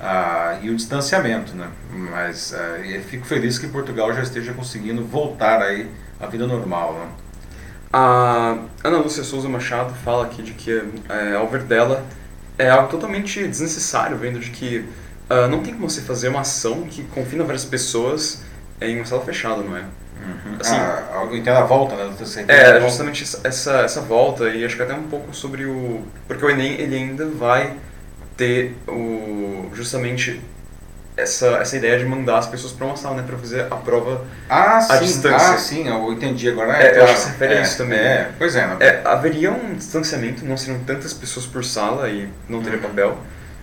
ah, 0.00 0.58
e 0.62 0.70
o 0.70 0.76
distanciamento, 0.76 1.54
né? 1.54 1.68
Mas 1.90 2.52
ah, 2.54 2.78
fico 3.08 3.24
feliz 3.24 3.58
que 3.58 3.68
Portugal 3.68 4.12
já 4.12 4.22
esteja 4.22 4.52
conseguindo 4.52 5.04
voltar 5.04 5.62
aí 5.62 5.88
à 6.20 6.26
vida 6.26 6.46
normal, 6.46 6.94
né? 6.94 7.06
A 7.92 8.56
Ana 8.82 8.98
Lúcia 8.98 9.22
Souza 9.22 9.48
Machado 9.48 9.92
fala 10.02 10.24
aqui 10.24 10.42
de 10.42 10.54
que, 10.54 10.82
é, 11.08 11.34
ao 11.36 11.46
ver 11.46 11.62
dela, 11.64 12.04
é 12.58 12.70
algo 12.70 12.88
totalmente 12.88 13.46
desnecessário, 13.46 14.16
vendo 14.16 14.40
de 14.40 14.50
que 14.50 14.78
uh, 15.30 15.48
não 15.48 15.62
tem 15.62 15.74
como 15.74 15.88
você 15.88 16.00
fazer 16.00 16.28
uma 16.28 16.40
ação 16.40 16.82
que 16.82 17.04
confina 17.04 17.44
várias 17.44 17.64
pessoas 17.64 18.42
em 18.80 18.96
uma 18.96 19.04
sala 19.04 19.22
fechada, 19.22 19.62
não 19.62 19.76
é? 19.76 19.84
Uhum. 20.22 20.56
Assim, 20.60 20.76
ah, 20.76 21.28
então 21.32 21.56
a 21.56 21.62
volta, 21.62 21.96
né? 21.96 22.14
É, 22.48 22.80
justamente 22.80 23.24
essa, 23.44 23.80
essa 23.80 24.00
volta, 24.00 24.48
e 24.48 24.64
acho 24.64 24.76
que 24.76 24.82
até 24.82 24.94
um 24.94 25.04
pouco 25.04 25.34
sobre 25.34 25.64
o. 25.64 26.02
Porque 26.28 26.44
o 26.44 26.50
Enem 26.50 26.80
ele 26.80 26.96
ainda 26.96 27.26
vai 27.26 27.74
ter 28.36 28.76
o, 28.88 29.68
justamente 29.74 30.40
essa, 31.16 31.58
essa 31.58 31.76
ideia 31.76 31.98
de 31.98 32.04
mandar 32.04 32.38
as 32.38 32.46
pessoas 32.46 32.72
para 32.72 32.86
uma 32.86 32.96
sala, 32.96 33.16
né, 33.16 33.24
para 33.26 33.36
fazer 33.36 33.66
a 33.70 33.76
prova 33.76 34.24
ah, 34.48 34.78
à 34.78 34.80
sim, 34.80 35.04
distância. 35.04 35.54
Ah, 35.54 35.58
sim, 35.58 35.88
eu 35.88 36.12
entendi 36.12 36.48
agora. 36.48 36.76
É, 36.76 36.86
é 36.86 36.98
eu 36.98 37.04
acho 37.04 37.14
que 37.14 37.20
se 37.20 37.28
refere 37.28 37.54
é, 37.54 37.58
a 37.58 37.62
isso 37.62 37.78
também. 37.78 37.98
É, 37.98 38.30
pois 38.38 38.56
é, 38.56 38.76
é. 38.80 39.02
Haveria 39.04 39.52
um 39.52 39.74
distanciamento, 39.74 40.44
não 40.44 40.56
seriam 40.56 40.82
tantas 40.84 41.12
pessoas 41.12 41.46
por 41.46 41.64
sala 41.64 42.08
e 42.08 42.28
não 42.48 42.62
teria 42.62 42.78
uhum. 42.78 42.84
papel, 42.84 43.18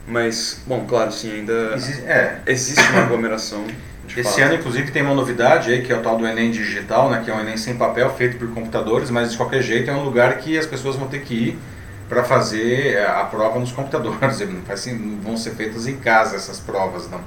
mas, 0.07 0.61
bom, 0.65 0.85
claro, 0.87 1.11
sim, 1.11 1.31
ainda 1.31 1.73
existe, 1.75 2.03
é. 2.03 2.39
existe 2.45 2.91
uma 2.91 3.03
aglomeração. 3.03 3.65
Esse 4.17 4.41
ano, 4.41 4.55
inclusive, 4.55 4.91
tem 4.91 5.01
uma 5.01 5.13
novidade 5.13 5.71
aí, 5.71 5.81
que 5.81 5.91
é 5.91 5.95
o 5.95 6.01
tal 6.01 6.17
do 6.17 6.27
Enem 6.27 6.51
digital, 6.51 7.09
né, 7.09 7.21
que 7.23 7.29
é 7.29 7.33
um 7.33 7.39
Enem 7.39 7.57
sem 7.57 7.75
papel, 7.75 8.09
feito 8.15 8.37
por 8.37 8.49
computadores, 8.53 9.09
mas 9.09 9.31
de 9.31 9.37
qualquer 9.37 9.61
jeito 9.61 9.89
é 9.89 9.93
um 9.93 10.03
lugar 10.03 10.37
que 10.37 10.57
as 10.57 10.65
pessoas 10.65 10.95
vão 10.95 11.07
ter 11.07 11.21
que 11.21 11.33
ir 11.33 11.59
para 12.09 12.23
fazer 12.23 12.95
é, 12.95 13.05
a 13.05 13.23
prova 13.25 13.59
nos 13.59 13.71
computadores. 13.71 14.39
Não 14.99 15.21
vão 15.21 15.37
ser 15.37 15.51
feitas 15.51 15.87
em 15.87 15.97
casa 15.97 16.35
essas 16.35 16.59
provas, 16.59 17.09
não. 17.09 17.21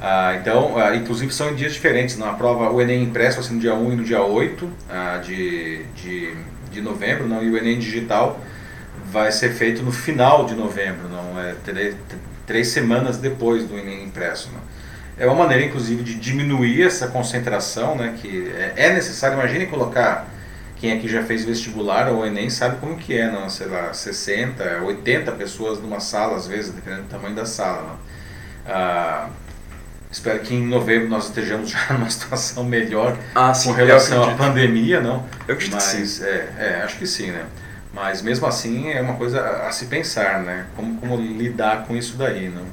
Ah, 0.00 0.36
então, 0.40 0.76
ah, 0.78 0.94
inclusive 0.94 1.32
são 1.32 1.50
em 1.50 1.54
dias 1.54 1.72
diferentes. 1.72 2.16
Não? 2.16 2.28
A 2.28 2.34
prova, 2.34 2.70
o 2.70 2.80
Enem 2.80 3.02
impresso 3.02 3.36
vai 3.36 3.44
ser 3.44 3.54
no 3.54 3.60
dia 3.60 3.74
1 3.74 3.92
e 3.92 3.96
no 3.96 4.04
dia 4.04 4.22
8 4.22 4.70
ah, 4.90 5.18
de, 5.24 5.82
de, 5.94 6.34
de 6.70 6.80
novembro, 6.80 7.26
não? 7.26 7.42
e 7.42 7.50
o 7.50 7.56
Enem 7.56 7.78
digital 7.78 8.38
vai 9.10 9.32
ser 9.32 9.50
feito 9.50 9.82
no 9.82 9.90
final 9.90 10.44
de 10.44 10.54
novembro, 10.54 11.08
não 11.08 11.40
é 11.40 11.54
três, 11.64 11.96
três 12.46 12.68
semanas 12.68 13.16
depois 13.16 13.64
do 13.64 13.78
Enem 13.78 14.04
impresso. 14.04 14.50
Não? 14.52 14.60
É 15.16 15.26
uma 15.26 15.34
maneira, 15.34 15.64
inclusive, 15.64 16.02
de 16.02 16.14
diminuir 16.14 16.82
essa 16.82 17.06
concentração, 17.08 17.96
né, 17.96 18.16
que 18.20 18.50
é, 18.56 18.72
é 18.76 18.92
necessário. 18.92 19.38
Imagine 19.38 19.66
colocar 19.66 20.28
quem 20.76 20.92
aqui 20.92 21.08
já 21.08 21.22
fez 21.22 21.44
vestibular 21.44 22.08
ou 22.08 22.26
Enem 22.26 22.50
sabe 22.50 22.76
como 22.76 22.96
que 22.96 23.16
é, 23.16 23.30
não, 23.30 23.48
sei 23.48 23.68
lá, 23.68 23.92
60, 23.92 24.82
80 24.82 25.32
pessoas 25.32 25.80
numa 25.80 26.00
sala, 26.00 26.36
às 26.36 26.46
vezes, 26.46 26.72
dependendo 26.72 27.04
do 27.04 27.08
tamanho 27.08 27.34
da 27.34 27.46
sala. 27.46 27.82
Não? 27.82 27.98
Ah, 28.66 29.28
espero 30.10 30.40
que 30.40 30.54
em 30.54 30.66
novembro 30.66 31.08
nós 31.08 31.26
estejamos 31.26 31.70
já 31.72 31.92
numa 31.92 32.10
situação 32.10 32.64
melhor 32.64 33.16
ah, 33.34 33.54
sim, 33.54 33.68
com 33.68 33.74
relação 33.74 34.24
à 34.24 34.34
pandemia, 34.34 35.00
não? 35.00 35.24
Eu 35.46 35.54
acredito 35.54 35.74
Mas, 35.74 35.92
que 35.92 36.06
sim. 36.06 36.24
É, 36.24 36.48
é, 36.58 36.82
acho 36.84 36.98
que 36.98 37.06
sim, 37.06 37.30
né? 37.30 37.46
Mas 37.92 38.20
mesmo 38.22 38.46
assim 38.46 38.90
é 38.90 39.00
uma 39.00 39.14
coisa 39.14 39.40
a, 39.40 39.68
a 39.68 39.72
se 39.72 39.86
pensar, 39.86 40.40
né? 40.40 40.66
Como, 40.74 40.96
como 40.96 41.16
lidar 41.16 41.84
com 41.86 41.96
isso 41.96 42.16
daí, 42.16 42.48
não? 42.48 42.66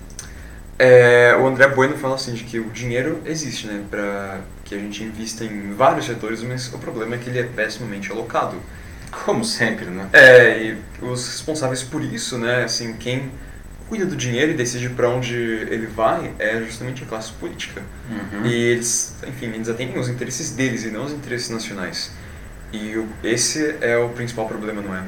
É, 0.83 1.35
o 1.35 1.45
André 1.45 1.67
Bueno 1.67 1.95
fala 1.95 2.15
assim 2.15 2.33
de 2.33 2.43
que 2.43 2.57
o 2.59 2.71
dinheiro 2.71 3.21
existe, 3.23 3.67
né, 3.67 3.83
para 3.87 4.39
que 4.65 4.73
a 4.73 4.79
gente 4.79 5.03
invista 5.03 5.45
em 5.45 5.73
vários 5.73 6.07
setores, 6.07 6.41
mas 6.41 6.73
o 6.73 6.79
problema 6.79 7.13
é 7.13 7.17
que 7.19 7.29
ele 7.29 7.37
é 7.37 7.43
pessimamente 7.43 8.11
alocado. 8.11 8.57
Como 9.11 9.45
sempre, 9.45 9.85
né? 9.85 10.09
É, 10.11 10.57
e 10.57 10.77
os 10.99 11.27
responsáveis 11.27 11.83
por 11.83 12.01
isso, 12.03 12.35
né, 12.39 12.63
assim, 12.63 12.93
quem 12.93 13.29
cuida 13.87 14.07
do 14.07 14.15
dinheiro 14.15 14.53
e 14.53 14.55
decide 14.55 14.89
para 14.89 15.07
onde 15.07 15.35
ele 15.35 15.85
vai 15.85 16.33
é 16.39 16.59
justamente 16.61 17.03
a 17.03 17.05
classe 17.05 17.31
política. 17.33 17.83
Uhum. 18.09 18.47
E 18.47 18.51
eles, 18.51 19.13
enfim, 19.27 19.51
eles 19.53 19.69
atendem 19.69 19.99
os 19.99 20.09
interesses 20.09 20.49
deles 20.49 20.83
e 20.83 20.89
não 20.89 21.05
os 21.05 21.11
interesses 21.11 21.51
nacionais. 21.51 22.11
E 22.73 22.97
o, 22.97 23.07
esse 23.23 23.75
é 23.81 23.97
o 23.97 24.09
principal 24.09 24.47
problema, 24.47 24.81
não 24.81 24.95
é? 24.95 25.03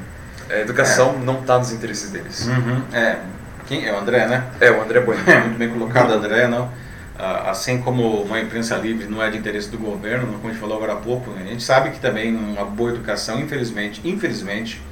A 0.50 0.60
educação 0.60 1.18
não 1.18 1.40
está 1.40 1.58
nos 1.58 1.72
interesses 1.72 2.10
deles. 2.10 2.46
Uhum. 2.46 2.82
É, 2.92 3.18
quem 3.66 3.86
é 3.86 3.92
o 3.92 3.98
André, 3.98 4.26
né? 4.26 4.44
É, 4.60 4.70
o 4.70 4.82
André 4.82 5.00
Bueno. 5.00 5.22
É, 5.26 5.40
muito 5.40 5.58
bem 5.58 5.68
colocado, 5.68 6.12
André, 6.12 6.46
não? 6.46 6.70
Ah, 7.18 7.50
assim 7.50 7.80
como 7.80 8.22
uma 8.22 8.40
imprensa 8.40 8.76
livre 8.76 9.06
não 9.06 9.22
é 9.22 9.30
de 9.30 9.38
interesse 9.38 9.68
do 9.68 9.78
governo, 9.78 10.26
como 10.34 10.48
a 10.48 10.50
gente 10.50 10.60
falou 10.60 10.76
agora 10.76 10.94
há 10.94 10.96
pouco, 10.96 11.30
né? 11.30 11.42
a 11.44 11.48
gente 11.48 11.62
sabe 11.62 11.90
que 11.90 12.00
também 12.00 12.34
uma 12.34 12.64
boa 12.64 12.90
educação, 12.90 13.38
infelizmente, 13.38 14.00
infelizmente, 14.04 14.82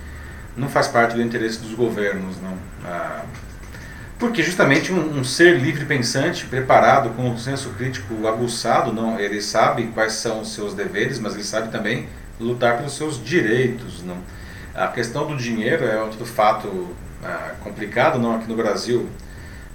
não 0.56 0.68
faz 0.68 0.86
parte 0.86 1.16
do 1.16 1.22
interesse 1.22 1.58
dos 1.58 1.74
governos, 1.74 2.36
não. 2.40 2.56
Ah, 2.84 3.24
porque 4.18 4.40
justamente 4.40 4.92
um, 4.92 5.18
um, 5.18 5.24
ser 5.24 5.58
livre 5.58 5.84
pensante, 5.84 6.46
preparado, 6.46 7.10
com 7.10 7.28
um 7.28 7.36
senso 7.36 7.70
crítico 7.70 8.28
aguçado, 8.28 8.92
não, 8.92 9.18
ele 9.18 9.42
sabe 9.42 9.88
quais 9.88 10.12
são 10.12 10.42
os 10.42 10.54
seus 10.54 10.74
deveres, 10.74 11.18
mas 11.18 11.34
ele 11.34 11.42
sabe 11.42 11.72
também 11.72 12.08
lutar 12.38 12.76
pelos 12.76 12.96
seus 12.96 13.22
direitos, 13.22 14.00
não. 14.04 14.18
A 14.72 14.86
questão 14.86 15.26
do 15.26 15.36
dinheiro 15.36 15.84
é 15.84 16.00
outro 16.00 16.24
fato 16.24 16.94
ah, 17.22 17.54
complicado, 17.60 18.18
não 18.18 18.36
aqui 18.36 18.48
no 18.48 18.56
Brasil. 18.56 19.08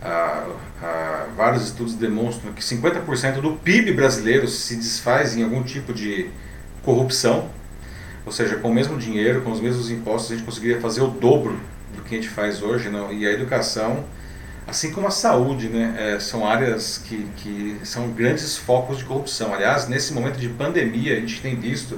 Ah, 0.01 0.47
ah, 0.81 1.25
vários 1.35 1.63
estudos 1.63 1.95
demonstram 1.95 2.53
que 2.53 2.61
50% 2.61 3.41
do 3.41 3.53
PIB 3.53 3.93
brasileiro 3.93 4.47
se 4.47 4.75
desfaz 4.75 5.35
em 5.35 5.43
algum 5.43 5.63
tipo 5.63 5.93
de 5.93 6.29
corrupção, 6.83 7.49
ou 8.25 8.31
seja, 8.31 8.57
com 8.57 8.69
o 8.69 8.73
mesmo 8.73 8.97
dinheiro, 8.97 9.41
com 9.41 9.51
os 9.51 9.59
mesmos 9.59 9.89
impostos, 9.89 10.31
a 10.31 10.35
gente 10.35 10.45
conseguiria 10.45 10.79
fazer 10.79 11.01
o 11.01 11.07
dobro 11.07 11.59
do 11.95 12.01
que 12.03 12.15
a 12.15 12.17
gente 12.17 12.29
faz 12.29 12.61
hoje, 12.61 12.89
não? 12.89 13.11
E 13.11 13.25
a 13.25 13.31
educação 13.31 14.05
Assim 14.67 14.91
como 14.91 15.07
a 15.07 15.11
saúde, 15.11 15.69
né, 15.69 15.95
é, 15.97 16.19
são 16.19 16.45
áreas 16.45 16.97
que, 16.97 17.25
que 17.37 17.79
são 17.85 18.11
grandes 18.11 18.57
focos 18.57 18.97
de 18.97 19.05
corrupção. 19.05 19.53
Aliás, 19.53 19.87
nesse 19.87 20.11
momento 20.11 20.37
de 20.37 20.49
pandemia, 20.49 21.15
a 21.15 21.19
gente 21.21 21.41
tem 21.41 21.55
visto 21.55 21.97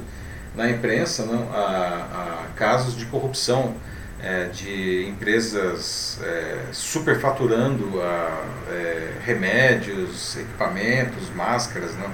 na 0.56 0.70
imprensa 0.70 1.26
não, 1.26 1.52
a, 1.52 2.44
a 2.46 2.48
casos 2.56 2.96
de 2.96 3.08
corrupção 3.08 3.74
é, 4.22 4.46
de 4.46 5.08
empresas 5.08 6.20
é, 6.22 6.58
superfaturando 6.72 8.02
a, 8.02 8.44
é, 8.72 9.14
remédios, 9.26 10.38
equipamentos, 10.38 11.30
máscaras. 11.36 11.96
Não. 11.96 12.12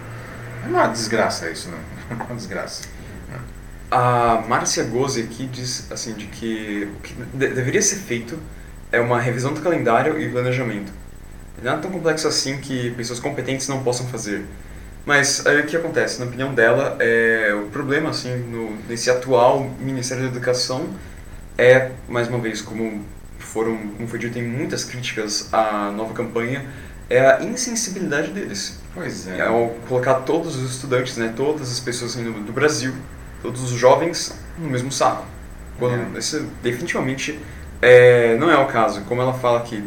É 0.64 0.68
uma 0.68 0.88
desgraça 0.88 1.50
isso, 1.50 1.70
não? 1.70 1.96
É 2.20 2.24
uma 2.24 2.36
desgraça. 2.36 2.84
A 3.90 4.44
Márcia 4.48 4.84
Gozzi 4.84 5.22
aqui 5.22 5.46
diz 5.46 5.92
assim, 5.92 6.14
de 6.14 6.26
que 6.26 6.88
o 6.98 7.02
que 7.02 7.14
deveria 7.34 7.82
ser 7.82 7.98
feito 7.98 8.38
é 8.92 9.00
uma 9.00 9.20
revisão 9.20 9.54
do 9.54 9.62
calendário 9.62 10.20
e 10.20 10.30
planejamento. 10.30 10.92
Nada 11.62 11.82
tão 11.82 11.92
complexo 11.92 12.28
assim 12.28 12.58
que 12.58 12.92
pessoas 12.92 13.20
competentes 13.20 13.68
não 13.68 13.84
possam 13.84 14.08
fazer. 14.08 14.44
Mas 15.06 15.46
aí 15.46 15.62
o 15.62 15.66
que 15.66 15.78
acontece? 15.78 16.20
Na 16.20 16.26
opinião 16.26 16.54
dela, 16.54 16.98
é, 17.00 17.54
o 17.54 17.68
problema 17.70 18.10
assim 18.10 18.36
no, 18.36 18.76
nesse 18.90 19.10
atual 19.10 19.70
Ministério 19.80 20.24
da 20.24 20.30
Educação 20.30 20.90
é, 21.58 21.92
mais 22.08 22.28
uma 22.28 22.40
vez, 22.40 22.62
como 22.62 23.04
foram, 23.40 23.78
como 23.96 24.08
foi 24.08 24.20
dito 24.20 24.38
em 24.38 24.44
muitas 24.44 24.84
críticas 24.84 25.50
à 25.54 25.92
nova 25.92 26.14
campanha, 26.14 26.66
é 27.10 27.20
a 27.20 27.44
insensibilidade 27.44 28.32
deles. 28.32 28.80
Pois 28.94 29.28
é. 29.28 29.40
é 29.40 29.48
ao 29.48 29.70
colocar 29.88 30.16
todos 30.16 30.56
os 30.56 30.72
estudantes, 30.72 31.18
né, 31.18 31.34
todas 31.36 31.72
as 31.72 31.80
pessoas 31.80 32.12
assim, 32.12 32.24
do 32.24 32.52
Brasil, 32.52 32.94
todos 33.42 33.64
os 33.64 33.72
jovens 33.72 34.34
no 34.58 34.70
mesmo 34.70 34.92
saco. 34.92 35.26
Quando, 35.78 36.18
é. 36.18 36.42
definitivamente 36.64 37.40
é, 37.82 38.36
não 38.38 38.50
é 38.50 38.58
o 38.58 38.66
caso. 38.68 39.02
Como 39.02 39.22
ela 39.22 39.34
fala 39.34 39.60
aqui, 39.60 39.84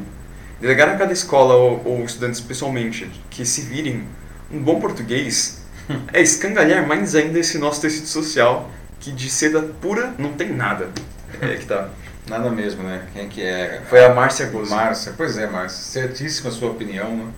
delegar 0.60 0.88
a 0.88 0.96
cada 0.96 1.12
escola 1.12 1.54
ou, 1.54 1.82
ou 1.84 2.04
estudantes 2.04 2.40
pessoalmente 2.40 3.10
que 3.30 3.44
se 3.44 3.62
virem 3.62 4.04
um 4.50 4.60
bom 4.60 4.80
português 4.80 5.62
é 6.12 6.20
escangalhar 6.20 6.86
mais 6.86 7.14
ainda 7.14 7.38
esse 7.38 7.58
nosso 7.58 7.80
tecido 7.80 8.06
social 8.06 8.70
que 9.00 9.12
de 9.12 9.30
seda 9.30 9.62
pura 9.80 10.14
não 10.18 10.32
tem 10.32 10.52
nada. 10.52 10.90
É 11.40 11.56
que 11.56 11.66
tá. 11.66 11.88
Nada 12.28 12.50
mesmo, 12.50 12.82
né? 12.82 13.06
Quem 13.12 13.24
é 13.24 13.28
que 13.28 13.42
é? 13.42 13.82
Foi 13.88 14.04
a 14.04 14.14
Márcia 14.14 14.46
Gozzi. 14.46 14.70
Márcia, 14.70 15.14
pois 15.16 15.38
é, 15.38 15.46
Márcia. 15.46 15.78
Certíssima 15.78 16.50
a 16.50 16.52
sua 16.52 16.70
opinião, 16.70 17.16
né? 17.16 17.32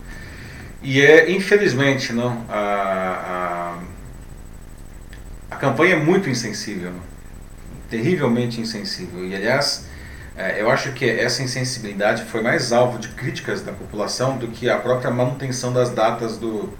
E 0.81 0.99
é, 1.01 1.31
infelizmente, 1.31 2.11
não, 2.11 2.43
a, 2.49 3.77
a, 5.49 5.55
a 5.55 5.55
campanha 5.57 5.93
é 5.93 5.99
muito 5.99 6.29
insensível, 6.29 6.91
terrivelmente 7.89 8.59
insensível. 8.59 9.23
E, 9.25 9.35
aliás, 9.35 9.85
é, 10.35 10.59
eu 10.59 10.69
acho 10.71 10.91
que 10.93 11.07
essa 11.07 11.43
insensibilidade 11.43 12.23
foi 12.25 12.41
mais 12.41 12.71
alvo 12.71 12.97
de 12.97 13.09
críticas 13.09 13.61
da 13.61 13.71
população 13.71 14.37
do 14.37 14.47
que 14.47 14.69
a 14.69 14.77
própria 14.77 15.11
manutenção 15.11 15.71
das 15.71 15.91
datas 15.91 16.37
do, 16.37 16.73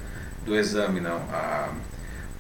do 0.44 0.56
exame, 0.56 1.00
não. 1.00 1.22
Ah, 1.32 1.70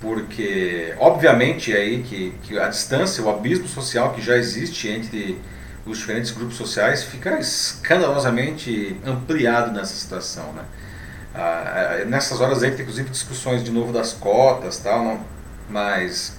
porque, 0.01 0.95
obviamente, 0.97 1.71
é 1.71 1.77
aí 1.77 2.01
que, 2.01 2.33
que 2.41 2.57
a 2.57 2.67
distância, 2.67 3.23
o 3.23 3.29
abismo 3.29 3.67
social 3.67 4.11
que 4.13 4.21
já 4.21 4.35
existe 4.35 4.89
entre 4.89 5.39
os 5.85 5.99
diferentes 5.99 6.31
grupos 6.31 6.57
sociais 6.57 7.03
fica 7.03 7.39
escandalosamente 7.39 8.99
ampliado 9.05 9.71
nessa 9.71 9.93
situação, 9.93 10.51
né? 10.53 10.63
Ah, 11.33 11.99
é, 11.99 12.05
nessas 12.05 12.41
horas 12.41 12.61
aí 12.61 12.71
tem 12.71 12.81
inclusive 12.81 13.09
discussões 13.09 13.63
de 13.63 13.71
novo 13.71 13.93
das 13.93 14.11
cotas, 14.11 14.79
tal, 14.79 15.03
não? 15.03 15.25
mas 15.69 16.35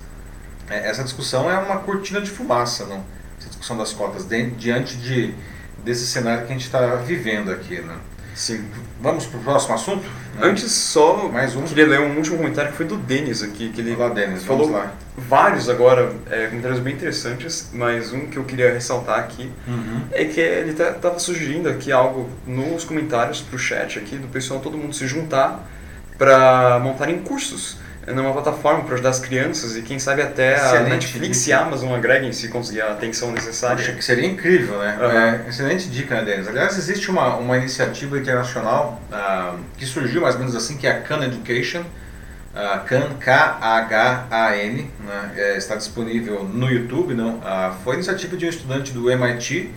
é, 0.68 0.88
essa 0.88 1.02
discussão 1.02 1.50
é 1.50 1.56
uma 1.56 1.78
cortina 1.78 2.20
de 2.20 2.30
fumaça, 2.30 2.84
não? 2.84 3.02
essa 3.38 3.48
discussão 3.48 3.76
das 3.78 3.92
cotas 3.92 4.26
diante 4.58 4.98
de, 4.98 5.34
desse 5.82 6.06
cenário 6.06 6.46
que 6.46 6.52
a 6.52 6.56
gente 6.56 6.66
está 6.66 6.96
vivendo 6.96 7.50
aqui. 7.50 7.80
Né? 7.80 7.96
Sim. 8.34 8.64
Vamos 9.00 9.26
para 9.26 9.38
o 9.38 9.42
próximo 9.42 9.74
assunto? 9.74 10.04
Antes, 10.40 10.70
só 10.72 11.28
Mais 11.28 11.54
um. 11.54 11.62
queria 11.62 11.86
ler 11.86 12.00
um 12.00 12.16
último 12.16 12.38
comentário 12.38 12.70
que 12.70 12.76
foi 12.76 12.86
do 12.86 12.96
Denis 12.96 13.42
aqui. 13.42 13.70
Que 13.70 13.80
ele 13.80 13.94
Olá, 13.94 14.08
Denis, 14.08 14.44
falou 14.44 14.70
lá. 14.70 14.92
vários 15.16 15.68
agora, 15.68 16.12
é, 16.30 16.46
comentários 16.46 16.80
bem 16.80 16.94
interessantes, 16.94 17.70
mas 17.72 18.12
um 18.12 18.26
que 18.26 18.36
eu 18.36 18.44
queria 18.44 18.72
ressaltar 18.72 19.18
aqui 19.18 19.50
uhum. 19.66 20.02
é 20.12 20.24
que 20.24 20.40
ele 20.40 20.70
estava 20.70 20.94
tá, 20.94 21.18
sugerindo 21.18 21.68
aqui 21.68 21.92
algo 21.92 22.30
nos 22.46 22.84
comentários 22.84 23.40
para 23.40 23.56
o 23.56 23.58
chat 23.58 23.98
aqui, 23.98 24.16
do 24.16 24.28
pessoal, 24.28 24.60
todo 24.60 24.78
mundo 24.78 24.94
se 24.94 25.06
juntar 25.06 25.68
para 26.16 26.78
montarem 26.78 27.18
cursos 27.18 27.81
numa 28.08 28.32
plataforma 28.32 28.82
para 28.82 28.94
ajudar 28.94 29.10
as 29.10 29.20
crianças 29.20 29.76
e 29.76 29.82
quem 29.82 29.98
sabe 29.98 30.22
até 30.22 30.56
Excelente 30.56 30.86
a 30.86 30.88
Netflix 30.88 31.38
dica. 31.38 31.50
e 31.50 31.52
a 31.52 31.60
Amazon 31.60 31.94
agreguem 31.94 32.32
se 32.32 32.48
conseguir 32.48 32.80
a 32.80 32.92
atenção 32.92 33.30
necessária. 33.30 33.76
Acho 33.76 33.94
que 33.94 34.04
seria 34.04 34.26
incrível, 34.26 34.78
né? 34.78 34.98
Uhum. 35.00 35.10
É, 35.10 35.48
excelente 35.48 35.88
dica, 35.88 36.16
né, 36.16 36.24
Denis? 36.24 36.48
Aliás, 36.48 36.76
existe 36.76 37.10
uma, 37.10 37.36
uma 37.36 37.56
iniciativa 37.56 38.18
internacional 38.18 39.00
uh, 39.10 39.58
que 39.76 39.86
surgiu 39.86 40.22
mais 40.22 40.34
ou 40.34 40.40
menos 40.40 40.56
assim, 40.56 40.76
que 40.76 40.86
é 40.86 40.90
a 40.90 41.00
Khan 41.00 41.24
Education, 41.24 41.82
uh, 41.82 42.84
Khan, 42.86 43.14
K-H-A-N, 43.20 44.90
né? 45.06 45.30
é, 45.36 45.56
está 45.56 45.76
disponível 45.76 46.42
no 46.44 46.68
YouTube, 46.68 47.14
não? 47.14 47.36
Uh, 47.36 47.74
foi 47.84 47.94
iniciativa 47.94 48.36
de 48.36 48.46
um 48.46 48.48
estudante 48.48 48.92
do 48.92 49.10
MIT 49.10 49.70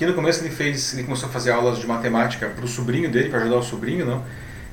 que 0.00 0.06
no 0.06 0.14
começo 0.14 0.42
ele 0.42 0.48
fez, 0.48 0.94
ele 0.94 1.02
começou 1.04 1.28
a 1.28 1.32
fazer 1.32 1.50
aulas 1.50 1.78
de 1.78 1.86
matemática 1.86 2.48
para 2.48 2.64
o 2.64 2.68
sobrinho 2.68 3.10
dele, 3.10 3.28
para 3.28 3.40
ajudar 3.40 3.56
o 3.56 3.62
sobrinho, 3.62 4.06
não? 4.06 4.24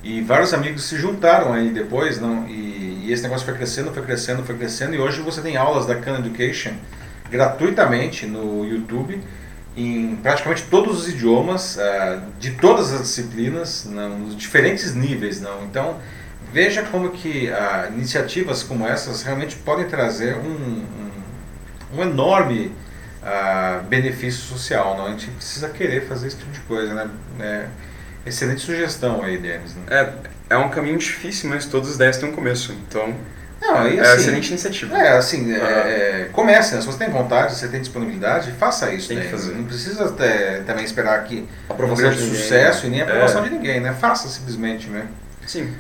E 0.02 0.22
vários 0.22 0.54
amigos 0.54 0.86
se 0.86 0.96
juntaram 0.96 1.52
aí 1.52 1.70
depois, 1.70 2.18
não? 2.18 2.48
E, 2.48 2.78
e, 3.08 3.14
esse 3.14 3.24
negócio 3.24 3.46
foi 3.46 3.56
crescendo, 3.56 3.94
foi 3.94 4.04
crescendo, 4.04 4.44
foi 4.44 4.58
crescendo. 4.58 4.96
E 4.96 5.00
hoje 5.00 5.22
você 5.22 5.42
tem 5.42 5.58
aulas 5.58 5.86
da 5.86 5.96
Khan 5.96 6.20
Education 6.20 6.74
gratuitamente 7.30 8.26
no 8.26 8.66
YouTube, 8.66 9.22
em 9.76 10.16
praticamente 10.18 10.64
todos 10.64 11.02
os 11.02 11.10
idiomas, 11.10 11.78
uh, 11.78 12.22
de 12.40 12.52
todas 12.52 12.94
as 12.94 13.02
disciplinas, 13.02 13.86
nos 13.86 14.36
diferentes 14.36 14.94
níveis, 14.96 15.40
não. 15.40 15.64
Então 15.64 15.98
veja 16.52 16.84
como 16.84 17.12
que 17.12 17.50
uh, 17.50 17.94
iniciativas 17.94 18.64
como 18.64 18.88
essas 18.88 19.24
realmente 19.24 19.56
podem 19.58 19.88
trazer 19.88 20.36
um, 20.36 20.50
um, 20.50 21.98
um 21.98 22.02
enorme 22.02 22.72
uh, 23.22 23.84
benefício 23.84 24.42
social, 24.42 24.98
não. 24.98 25.08
A 25.08 25.10
gente 25.12 25.30
precisa 25.32 25.70
querer 25.70 26.08
fazer 26.08 26.28
esse 26.28 26.38
tipo 26.38 26.52
de 26.52 26.60
coisa, 26.62 26.94
né? 26.94 27.10
É, 27.40 27.68
Excelente 28.28 28.62
sugestão 28.62 29.24
aí, 29.24 29.38
Denis. 29.38 29.74
Né? 29.76 29.84
É, 29.90 30.14
é 30.50 30.58
um 30.58 30.70
caminho 30.70 30.98
difícil, 30.98 31.50
mas 31.50 31.66
todas 31.66 31.90
as 31.90 31.96
ideias 31.96 32.18
têm 32.18 32.30
um 32.30 32.32
começo. 32.32 32.74
Então, 32.88 33.14
não, 33.62 33.78
aí, 33.78 33.98
é 33.98 34.02
assim, 34.02 34.22
excelente 34.22 34.50
iniciativa. 34.50 34.98
É, 34.98 35.18
assim, 35.18 35.52
é, 35.52 35.58
é, 35.58 36.30
comece, 36.32 36.76
né? 36.76 36.82
Se 36.82 36.88
você 36.88 36.98
tem 36.98 37.10
vontade, 37.10 37.54
se 37.54 37.60
você 37.60 37.68
tem 37.68 37.82
disponibilidade, 37.82 38.52
faça 38.54 38.92
isso. 38.94 39.08
Tem 39.08 39.18
né? 39.18 39.24
que 39.24 39.32
fazer. 39.32 39.54
Não 39.54 39.64
precisa 39.64 40.10
ter, 40.12 40.64
também 40.64 40.86
esperar 40.86 41.24
que 41.24 41.48
um 41.70 41.96
grande 41.96 42.20
sucesso 42.20 42.86
e 42.86 42.90
nem 42.90 43.02
a 43.02 43.04
aprovação 43.06 43.42
é. 43.42 43.50
de 43.50 43.56
ninguém, 43.56 43.80
né? 43.80 43.94
Faça 44.00 44.28
simplesmente, 44.28 44.88
né? 44.88 45.08
Sim. 45.46 45.74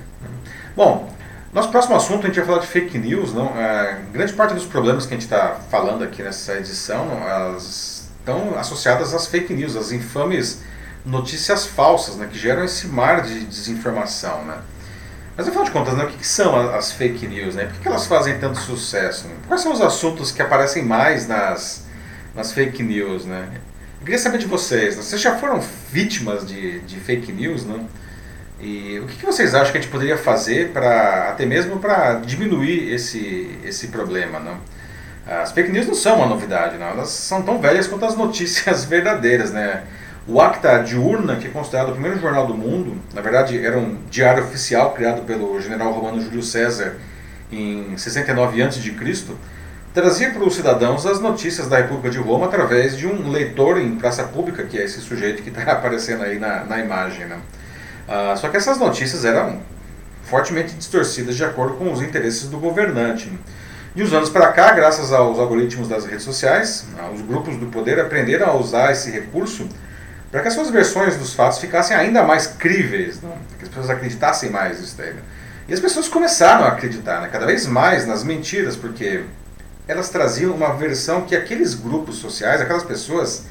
Bom, 0.75 1.11
nosso 1.53 1.69
próximo 1.69 1.95
assunto 1.95 2.25
a 2.25 2.27
gente 2.27 2.37
vai 2.37 2.45
falar 2.45 2.59
de 2.59 2.67
fake 2.67 2.97
news. 2.97 3.33
Não? 3.33 3.55
É, 3.59 3.99
grande 4.11 4.33
parte 4.33 4.53
dos 4.53 4.65
problemas 4.65 5.05
que 5.05 5.13
a 5.13 5.17
gente 5.17 5.25
está 5.25 5.57
falando 5.69 6.03
aqui 6.03 6.23
nessa 6.23 6.55
edição 6.55 7.05
não, 7.05 7.57
estão 7.57 8.59
associadas 8.59 9.13
às 9.13 9.27
fake 9.27 9.53
news, 9.53 9.75
às 9.75 9.91
infames 9.91 10.61
notícias 11.07 11.65
falsas, 11.65 12.15
né, 12.17 12.27
que 12.31 12.37
geram 12.37 12.63
esse 12.63 12.87
mar 12.87 13.21
de 13.21 13.39
desinformação, 13.45 14.43
né? 14.45 14.57
Mas 15.35 15.47
afinal 15.47 15.63
de 15.63 15.71
contas, 15.71 15.95
né, 15.95 16.03
o 16.03 16.07
que, 16.07 16.17
que 16.17 16.27
são 16.27 16.55
as 16.71 16.91
fake 16.91 17.27
news, 17.27 17.55
né? 17.55 17.65
Por 17.65 17.79
que, 17.79 17.87
elas 17.87 18.07
fazem 18.07 18.37
tanto 18.39 18.59
sucesso? 18.59 19.27
Né? 19.27 19.35
Quais 19.47 19.61
são 19.61 19.71
os 19.71 19.81
assuntos 19.81 20.31
que 20.31 20.41
aparecem 20.41 20.83
mais 20.83 21.27
nas, 21.27 21.85
nas 22.35 22.51
fake 22.51 22.81
news, 22.83 23.25
né? 23.25 23.47
Eu 23.99 24.05
queria 24.05 24.17
saber 24.17 24.39
de 24.39 24.47
vocês, 24.47 24.97
né? 24.97 25.03
vocês 25.03 25.21
já 25.21 25.37
foram 25.37 25.63
vítimas 25.91 26.45
de, 26.45 26.79
de 26.81 26.99
fake 26.99 27.31
news, 27.31 27.65
né? 27.65 27.85
E 28.59 28.99
o 28.99 29.05
que, 29.05 29.17
que 29.17 29.25
vocês 29.25 29.53
acham 29.53 29.71
que 29.71 29.77
a 29.77 29.81
gente 29.81 29.91
poderia 29.91 30.17
fazer 30.17 30.71
para 30.71 31.29
até 31.29 31.45
mesmo 31.45 31.77
para 31.79 32.15
diminuir 32.15 32.91
esse, 32.91 33.59
esse 33.63 33.89
problema, 33.89 34.39
né? 34.39 34.57
As 35.27 35.51
fake 35.51 35.71
news 35.71 35.85
não 35.85 35.93
são 35.93 36.15
uma 36.15 36.25
novidade, 36.25 36.77
não. 36.77 36.87
elas 36.87 37.09
são 37.09 37.43
tão 37.43 37.59
velhas 37.59 37.85
quanto 37.85 38.05
as 38.05 38.15
notícias 38.15 38.85
verdadeiras, 38.85 39.51
né? 39.51 39.83
O 40.27 40.41
Acta 40.41 40.79
Diurna, 40.79 41.37
que 41.37 41.47
é 41.47 41.49
considerado 41.49 41.89
o 41.89 41.91
primeiro 41.93 42.19
jornal 42.19 42.45
do 42.45 42.53
mundo, 42.53 43.01
na 43.13 43.21
verdade 43.21 43.65
era 43.65 43.77
um 43.77 43.97
diário 44.09 44.43
oficial 44.43 44.93
criado 44.93 45.21
pelo 45.21 45.57
general 45.61 45.93
romano 45.93 46.21
Júlio 46.21 46.43
César 46.43 46.97
em 47.49 47.97
69 47.97 48.61
a.C., 48.61 48.93
trazia 49.93 50.31
para 50.31 50.43
os 50.43 50.53
cidadãos 50.53 51.05
as 51.05 51.21
notícias 51.21 51.69
da 51.69 51.77
República 51.77 52.09
de 52.09 52.17
Roma 52.17 52.47
através 52.47 52.97
de 52.97 53.07
um 53.07 53.29
leitor 53.29 53.79
em 53.79 53.95
praça 53.95 54.21
pública, 54.25 54.63
que 54.63 54.77
é 54.77 54.83
esse 54.83 54.99
sujeito 54.99 55.41
que 55.41 55.47
está 55.47 55.63
aparecendo 55.71 56.23
aí 56.23 56.37
na, 56.37 56.65
na 56.65 56.77
imagem. 56.79 57.25
Né? 57.25 57.39
Ah, 58.05 58.35
só 58.35 58.49
que 58.49 58.57
essas 58.57 58.77
notícias 58.77 59.23
eram 59.23 59.61
fortemente 60.23 60.73
distorcidas 60.75 61.37
de 61.37 61.45
acordo 61.45 61.77
com 61.77 61.89
os 61.89 62.01
interesses 62.01 62.49
do 62.49 62.59
governante. 62.59 63.31
De 63.95 64.03
uns 64.03 64.11
anos 64.11 64.29
para 64.29 64.51
cá, 64.51 64.73
graças 64.73 65.13
aos 65.13 65.39
algoritmos 65.39 65.87
das 65.87 66.05
redes 66.05 66.23
sociais, 66.23 66.85
ah, 66.99 67.09
os 67.15 67.21
grupos 67.21 67.55
do 67.55 67.67
poder 67.67 67.97
aprenderam 67.97 68.47
a 68.49 68.55
usar 68.57 68.91
esse 68.91 69.09
recurso 69.09 69.69
para 70.31 70.41
que 70.41 70.47
as 70.47 70.53
suas 70.53 70.69
versões 70.69 71.15
dos 71.15 71.33
fatos 71.33 71.59
ficassem 71.59 71.95
ainda 71.95 72.23
mais 72.23 72.47
críveis, 72.47 73.21
né? 73.21 73.31
que 73.57 73.63
as 73.63 73.69
pessoas 73.69 73.89
acreditassem 73.89 74.49
mais 74.49 74.79
nisso 74.79 74.95
daí. 74.97 75.13
Né? 75.13 75.21
E 75.67 75.73
as 75.73 75.79
pessoas 75.79 76.07
começaram 76.07 76.65
a 76.65 76.69
acreditar 76.69 77.21
né? 77.21 77.29
cada 77.31 77.45
vez 77.45 77.65
mais 77.65 78.05
nas 78.05 78.23
mentiras, 78.23 78.75
porque 78.75 79.23
elas 79.87 80.09
traziam 80.09 80.53
uma 80.53 80.73
versão 80.73 81.21
que 81.21 81.35
aqueles 81.35 81.73
grupos 81.73 82.17
sociais, 82.17 82.61
aquelas 82.61 82.83
pessoas, 82.83 83.45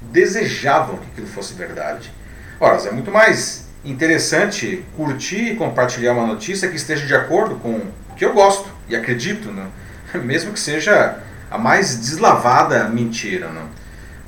desejavam 0.00 0.96
que 0.98 1.06
aquilo 1.12 1.26
fosse 1.26 1.54
verdade. 1.54 2.12
Ora, 2.60 2.76
é 2.86 2.90
muito 2.90 3.10
mais 3.10 3.68
interessante 3.84 4.84
curtir 4.96 5.52
e 5.52 5.56
compartilhar 5.56 6.12
uma 6.12 6.26
notícia 6.26 6.68
que 6.68 6.76
esteja 6.76 7.06
de 7.06 7.14
acordo 7.14 7.56
com 7.56 7.72
o 8.10 8.14
que 8.14 8.24
eu 8.24 8.32
gosto 8.32 8.68
e 8.88 8.94
acredito, 8.94 9.50
né? 9.50 9.66
mesmo 10.22 10.52
que 10.52 10.60
seja 10.60 11.18
a 11.50 11.58
mais 11.58 11.96
deslavada 11.96 12.84
mentira. 12.88 13.48
Né? 13.48 13.62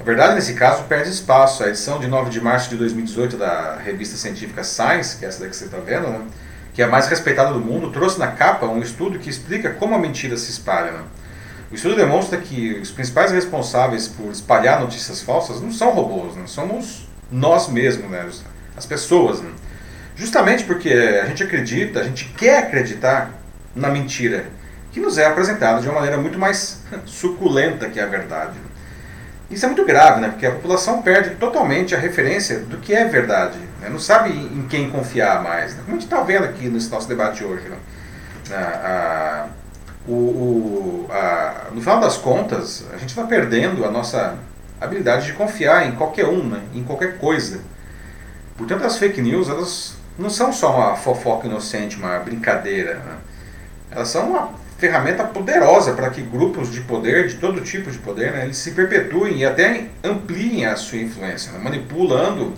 A 0.03 0.05
verdade, 0.05 0.34
nesse 0.34 0.55
caso, 0.55 0.82
perde 0.88 1.11
espaço. 1.11 1.62
A 1.62 1.68
edição 1.68 2.00
de 2.00 2.09
9 2.09 2.28
de 2.28 2.40
março 2.40 2.68
de 2.68 2.76
2018 2.76 3.36
da 3.36 3.76
revista 3.76 4.16
científica 4.16 4.64
Science, 4.64 5.16
que 5.16 5.24
é 5.24 5.28
essa 5.28 5.38
daqui 5.38 5.53
que 5.53 5.57
você 5.57 5.66
está 5.66 5.78
vendo, 5.78 6.09
né? 6.09 6.22
que 6.74 6.82
é 6.82 6.86
a 6.86 6.88
mais 6.88 7.07
respeitada 7.07 7.53
do 7.53 7.61
mundo, 7.61 7.92
trouxe 7.92 8.18
na 8.18 8.26
capa 8.26 8.66
um 8.66 8.82
estudo 8.82 9.20
que 9.20 9.30
explica 9.30 9.70
como 9.70 9.94
a 9.94 9.98
mentira 10.00 10.36
se 10.36 10.50
espalha. 10.50 10.90
Né? 10.90 11.03
O 11.70 11.76
estudo 11.76 11.94
demonstra 11.94 12.36
que 12.36 12.80
os 12.80 12.90
principais 12.90 13.30
responsáveis 13.30 14.09
por 14.09 14.32
espalhar 14.32 14.80
notícias 14.80 15.22
falsas 15.22 15.61
não 15.61 15.70
são 15.70 15.92
robôs, 15.92 16.34
né? 16.34 16.48
somos 16.48 17.09
nós 17.30 17.68
mesmos, 17.68 18.11
né? 18.11 18.28
as 18.76 18.84
pessoas. 18.84 19.40
Né? 19.40 19.53
Justamente 20.16 20.64
porque 20.64 20.92
a 21.22 21.26
gente 21.26 21.44
acredita, 21.44 22.00
a 22.00 22.05
gente 22.05 22.24
quer 22.36 22.59
acreditar 22.59 23.30
na 23.72 23.88
mentira, 23.88 24.46
que 24.90 24.98
nos 24.98 25.16
é 25.16 25.26
apresentada 25.26 25.80
de 25.80 25.86
uma 25.86 25.94
maneira 25.94 26.18
muito 26.18 26.40
mais 26.40 26.82
suculenta 27.07 27.88
que 27.88 28.00
a 28.00 28.07
verdade. 28.07 28.72
Isso 29.53 29.66
é 29.66 29.68
muito 29.68 29.84
grave, 29.84 30.20
né? 30.20 30.28
Porque 30.30 30.46
a 30.46 30.50
população 30.50 31.03
perde 31.03 31.36
totalmente 31.36 31.94
a 31.94 31.98
referência 31.98 32.61
do 32.61 32.78
que 32.78 32.94
é 32.94 33.05
verdade. 33.05 33.59
Né? 33.80 33.90
Não 33.90 33.98
sabe 33.98 34.30
em 34.30 34.66
quem 34.66 34.90
confiar 34.90 35.42
mais. 35.42 35.74
Né? 35.74 35.82
Como 35.84 35.96
a 35.96 36.00
gente 36.00 36.11
está 36.11 36.22
vendo 36.22 36.44
aqui 36.44 36.68
nesse 36.68 36.90
nosso 36.90 37.07
debate 37.07 37.44
hoje. 37.44 37.68
Né? 37.68 37.76
A, 38.50 38.57
a, 38.57 40.11
o, 40.11 40.14
o, 40.14 41.09
a, 41.11 41.66
no 41.70 41.80
final 41.80 42.00
das 42.00 42.16
contas, 42.16 42.86
a 42.94 42.96
gente 42.96 43.11
está 43.11 43.24
perdendo 43.24 43.84
a 43.84 43.90
nossa 43.90 44.38
habilidade 44.80 45.26
de 45.26 45.34
confiar 45.34 45.86
em 45.86 45.92
qualquer 45.92 46.26
um, 46.26 46.42
né? 46.42 46.62
em 46.74 46.82
qualquer 46.82 47.18
coisa. 47.18 47.61
Portanto, 48.57 48.84
as 48.84 48.96
fake 48.96 49.20
news 49.20 49.50
elas 49.50 49.96
não 50.18 50.30
são 50.30 50.50
só 50.50 50.74
uma 50.74 50.96
fofoca 50.96 51.46
inocente, 51.46 51.98
uma 51.98 52.18
brincadeira. 52.20 52.94
Né? 52.94 53.16
Elas 53.90 54.09
são 54.09 54.30
uma 54.30 54.62
ferramenta 54.83 55.22
poderosa 55.22 55.93
para 55.93 56.11
que 56.11 56.20
grupos 56.20 56.68
de 56.68 56.80
poder, 56.80 57.28
de 57.28 57.37
todo 57.37 57.61
tipo 57.61 57.89
de 57.89 57.99
poder, 57.99 58.33
né, 58.33 58.43
eles 58.43 58.57
se 58.57 58.72
perpetuem 58.72 59.39
e 59.39 59.45
até 59.45 59.85
ampliem 60.03 60.66
a 60.66 60.74
sua 60.74 60.99
influência, 60.99 61.53
né, 61.53 61.61
manipulando 61.62 62.53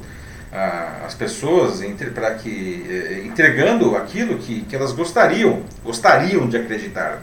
ah, 0.51 1.03
as 1.05 1.15
pessoas 1.15 1.83
para 2.15 2.31
que 2.37 2.87
eh, 2.89 3.27
entregando 3.27 3.95
aquilo 3.95 4.39
que, 4.39 4.63
que 4.63 4.75
elas 4.75 4.93
gostariam, 4.93 5.65
gostariam 5.85 6.49
de 6.49 6.57
acreditar. 6.57 7.21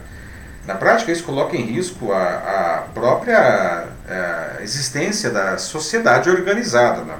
Na 0.64 0.76
prática, 0.76 1.10
isso 1.10 1.24
coloca 1.24 1.56
em 1.56 1.64
risco 1.64 2.12
a, 2.12 2.22
a 2.22 2.82
própria 2.94 3.38
a 3.38 3.86
eh, 4.08 4.62
existência 4.62 5.30
da 5.30 5.58
sociedade 5.58 6.30
organizada. 6.30 7.02
Né? 7.02 7.16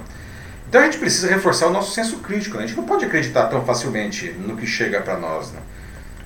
Então 0.68 0.80
a 0.80 0.85
gente 0.85 0.99
precisa 0.99 1.26
reforçar 1.26 1.66
o 1.66 1.70
nosso 1.70 1.93
senso 1.93 2.18
crítico. 2.18 2.57
Né? 2.59 2.62
A 2.62 2.66
gente 2.68 2.76
não 2.76 2.85
pode 2.85 3.05
acreditar 3.05 3.49
tão 3.49 3.64
facilmente 3.64 4.30
no 4.39 4.57
que 4.57 4.68
chega 4.68 5.01
para 5.01 5.18
nós. 5.18 5.51
Né? 5.51 5.59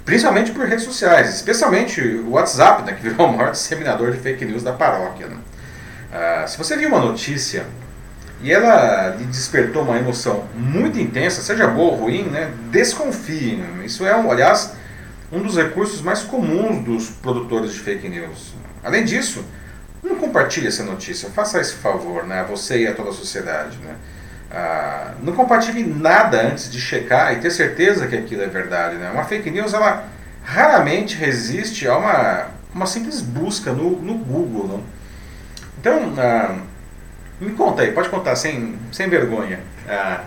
Principalmente 0.06 0.52
por 0.52 0.64
redes 0.66 0.84
sociais, 0.84 1.34
especialmente 1.34 2.00
o 2.00 2.30
WhatsApp, 2.30 2.84
né, 2.84 2.92
que 2.92 3.02
virou 3.02 3.26
o 3.26 3.36
maior 3.36 3.50
disseminador 3.52 4.12
de 4.12 4.18
fake 4.18 4.44
news 4.44 4.62
da 4.62 4.72
paróquia. 4.72 5.26
Né? 5.26 5.36
Ah, 6.12 6.44
se 6.46 6.56
você 6.56 6.76
viu 6.76 6.88
uma 6.88 7.00
notícia 7.00 7.66
e 8.40 8.52
ela 8.52 9.16
lhe 9.16 9.24
despertou 9.24 9.82
uma 9.82 9.98
emoção 9.98 10.44
muito 10.54 10.96
intensa, 11.00 11.42
seja 11.42 11.66
boa 11.66 11.94
ou 11.94 11.96
ruim, 11.96 12.22
né, 12.22 12.52
desconfie. 12.70 13.56
Né? 13.56 13.84
Isso 13.84 14.06
é, 14.06 14.16
um, 14.16 14.30
aliás, 14.30 14.74
um 15.32 15.42
dos 15.42 15.56
recursos 15.56 16.00
mais 16.00 16.22
comuns 16.22 16.84
dos 16.84 17.10
produtores 17.10 17.72
de 17.72 17.80
fake 17.80 18.08
news. 18.08 18.54
Além 18.84 19.04
disso, 19.04 19.44
não 20.04 20.14
compartilhe 20.14 20.68
essa 20.68 20.84
notícia, 20.84 21.28
faça 21.30 21.60
esse 21.60 21.74
favor 21.74 22.24
né, 22.24 22.42
a 22.42 22.44
você 22.44 22.82
e 22.82 22.86
a 22.86 22.94
toda 22.94 23.10
a 23.10 23.12
sociedade. 23.12 23.76
Né? 23.78 23.96
Ah, 24.50 25.12
não 25.22 25.32
compartilhe 25.32 25.82
nada 25.82 26.40
antes 26.42 26.70
de 26.70 26.80
checar 26.80 27.32
e 27.32 27.36
ter 27.36 27.50
certeza 27.50 28.06
que 28.06 28.16
aquilo 28.16 28.42
é 28.42 28.46
verdade. 28.46 28.96
Né? 28.96 29.10
Uma 29.10 29.24
fake 29.24 29.50
news 29.50 29.74
ela 29.74 30.04
raramente 30.44 31.16
resiste 31.16 31.88
a 31.88 31.96
uma, 31.96 32.46
uma 32.72 32.86
simples 32.86 33.20
busca 33.20 33.72
no, 33.72 34.00
no 34.00 34.14
Google. 34.14 34.68
Não? 34.68 34.82
Então, 35.80 36.14
ah, 36.18 36.56
me 37.40 37.52
conta 37.52 37.82
aí, 37.82 37.92
pode 37.92 38.08
contar 38.08 38.36
sem, 38.36 38.76
sem 38.92 39.08
vergonha. 39.08 39.58
Ah, 39.88 40.22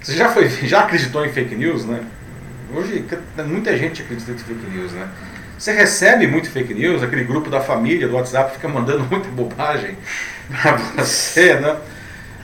você 0.00 0.14
já, 0.16 0.28
foi, 0.28 0.48
já 0.66 0.80
acreditou 0.80 1.24
em 1.24 1.32
fake 1.32 1.54
news? 1.56 1.84
Né? 1.84 2.00
Hoje 2.74 3.04
muita 3.46 3.76
gente 3.76 4.02
acredita 4.02 4.32
em 4.32 4.38
fake 4.38 4.70
news. 4.70 4.92
Né? 4.92 5.08
Você 5.58 5.72
recebe 5.72 6.26
muito 6.26 6.50
fake 6.50 6.74
news, 6.74 7.02
aquele 7.02 7.24
grupo 7.24 7.50
da 7.50 7.60
família 7.60 8.06
do 8.06 8.14
WhatsApp 8.14 8.54
fica 8.54 8.68
mandando 8.68 9.04
muita 9.10 9.28
bobagem 9.30 9.96
para 10.48 10.76
você, 10.76 11.54
né? 11.54 11.76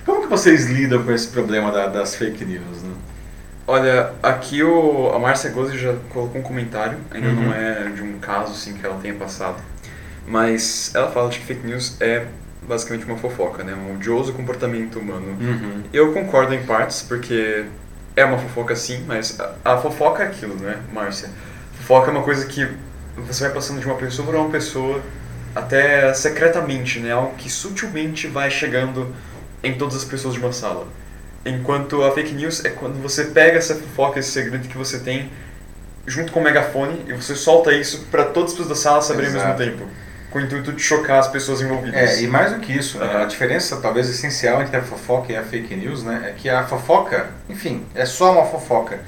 Como 0.05 0.23
que 0.23 0.29
vocês 0.29 0.67
lidam 0.67 1.03
com 1.05 1.13
esse 1.13 1.29
problema 1.29 1.71
da, 1.71 1.87
das 1.87 2.15
fake 2.15 2.45
news? 2.45 2.83
Né? 2.83 2.95
Olha, 3.67 4.13
aqui 4.23 4.63
o, 4.63 5.13
a 5.15 5.19
Márcia 5.19 5.51
Gozzi 5.51 5.79
já 5.79 5.95
colocou 6.09 6.41
um 6.41 6.45
comentário, 6.45 6.99
ainda 7.11 7.29
uhum. 7.29 7.35
não 7.45 7.55
é 7.55 7.91
de 7.91 8.03
um 8.03 8.19
caso 8.19 8.53
assim, 8.53 8.75
que 8.75 8.85
ela 8.85 8.99
tenha 9.01 9.15
passado, 9.15 9.59
mas 10.27 10.93
ela 10.95 11.11
fala 11.11 11.29
de 11.29 11.39
que 11.39 11.45
fake 11.45 11.67
news 11.67 11.97
é 12.01 12.27
basicamente 12.63 13.05
uma 13.05 13.17
fofoca, 13.17 13.63
né? 13.63 13.75
um 13.75 13.95
odioso 13.95 14.33
comportamento 14.33 14.99
humano. 14.99 15.37
Uhum. 15.41 15.83
Eu 15.93 16.13
concordo 16.13 16.55
em 16.55 16.63
partes, 16.65 17.03
porque 17.03 17.65
é 18.17 18.25
uma 18.25 18.39
fofoca 18.39 18.75
sim, 18.75 19.05
mas 19.07 19.39
a, 19.41 19.55
a 19.65 19.79
fofoca 19.79 20.23
é 20.23 20.27
aquilo, 20.27 20.55
né, 20.57 20.79
Márcia? 20.93 21.31
Fofoca 21.75 22.11
é 22.11 22.11
uma 22.13 22.23
coisa 22.23 22.47
que 22.47 22.69
você 23.17 23.45
vai 23.45 23.53
passando 23.53 23.81
de 23.81 23.87
uma 23.87 23.97
pessoa 23.97 24.27
para 24.27 24.39
uma 24.39 24.51
pessoa 24.51 25.01
até 25.55 26.13
secretamente, 26.15 27.01
né? 27.01 27.13
Algo 27.13 27.35
que 27.37 27.51
sutilmente 27.51 28.27
vai 28.27 28.51
chegando 28.51 29.15
em 29.63 29.75
todas 29.75 29.97
as 29.97 30.05
pessoas 30.05 30.35
de 30.35 30.41
uma 30.41 30.53
sala. 30.53 30.87
Enquanto 31.45 32.03
a 32.05 32.13
fake 32.13 32.35
news 32.35 32.65
é 32.65 32.71
quando 32.71 33.01
você 33.01 33.25
pega 33.25 33.59
essa 33.59 33.75
fofoca, 33.75 34.19
esse 34.19 34.31
segredo 34.31 34.69
que 34.69 34.77
você 34.77 34.99
tem, 34.99 35.31
junto 36.07 36.33
com 36.33 36.41
o 36.41 36.43
megafone, 36.43 37.05
e 37.07 37.13
você 37.13 37.35
solta 37.35 37.73
isso 37.73 38.07
para 38.11 38.25
todas 38.25 38.53
as 38.53 38.59
pessoas 38.59 38.69
da 38.69 38.83
sala 38.83 39.03
saberem 39.03 39.31
Exato. 39.31 39.53
ao 39.53 39.59
mesmo 39.59 39.73
tempo. 39.79 39.91
Com 40.31 40.39
o 40.39 40.43
intuito 40.43 40.73
de 40.73 40.83
chocar 40.83 41.19
as 41.19 41.29
pessoas 41.29 41.61
envolvidas. 41.61 42.19
É, 42.19 42.23
e 42.23 42.27
mais 42.27 42.53
do 42.53 42.61
que 42.61 42.73
isso, 42.73 42.99
né, 42.99 43.23
a 43.23 43.25
diferença 43.25 43.77
talvez 43.79 44.09
essencial 44.09 44.63
entre 44.63 44.77
a 44.77 44.83
fofoca 44.83 45.33
e 45.33 45.37
a 45.37 45.43
fake 45.43 45.75
news 45.75 46.05
né, 46.05 46.27
é 46.29 46.33
que 46.33 46.49
a 46.49 46.65
fofoca, 46.65 47.31
enfim, 47.49 47.85
é 47.95 48.07
só 48.07 48.33
uma 48.33 48.47
fofoca. 48.47 49.01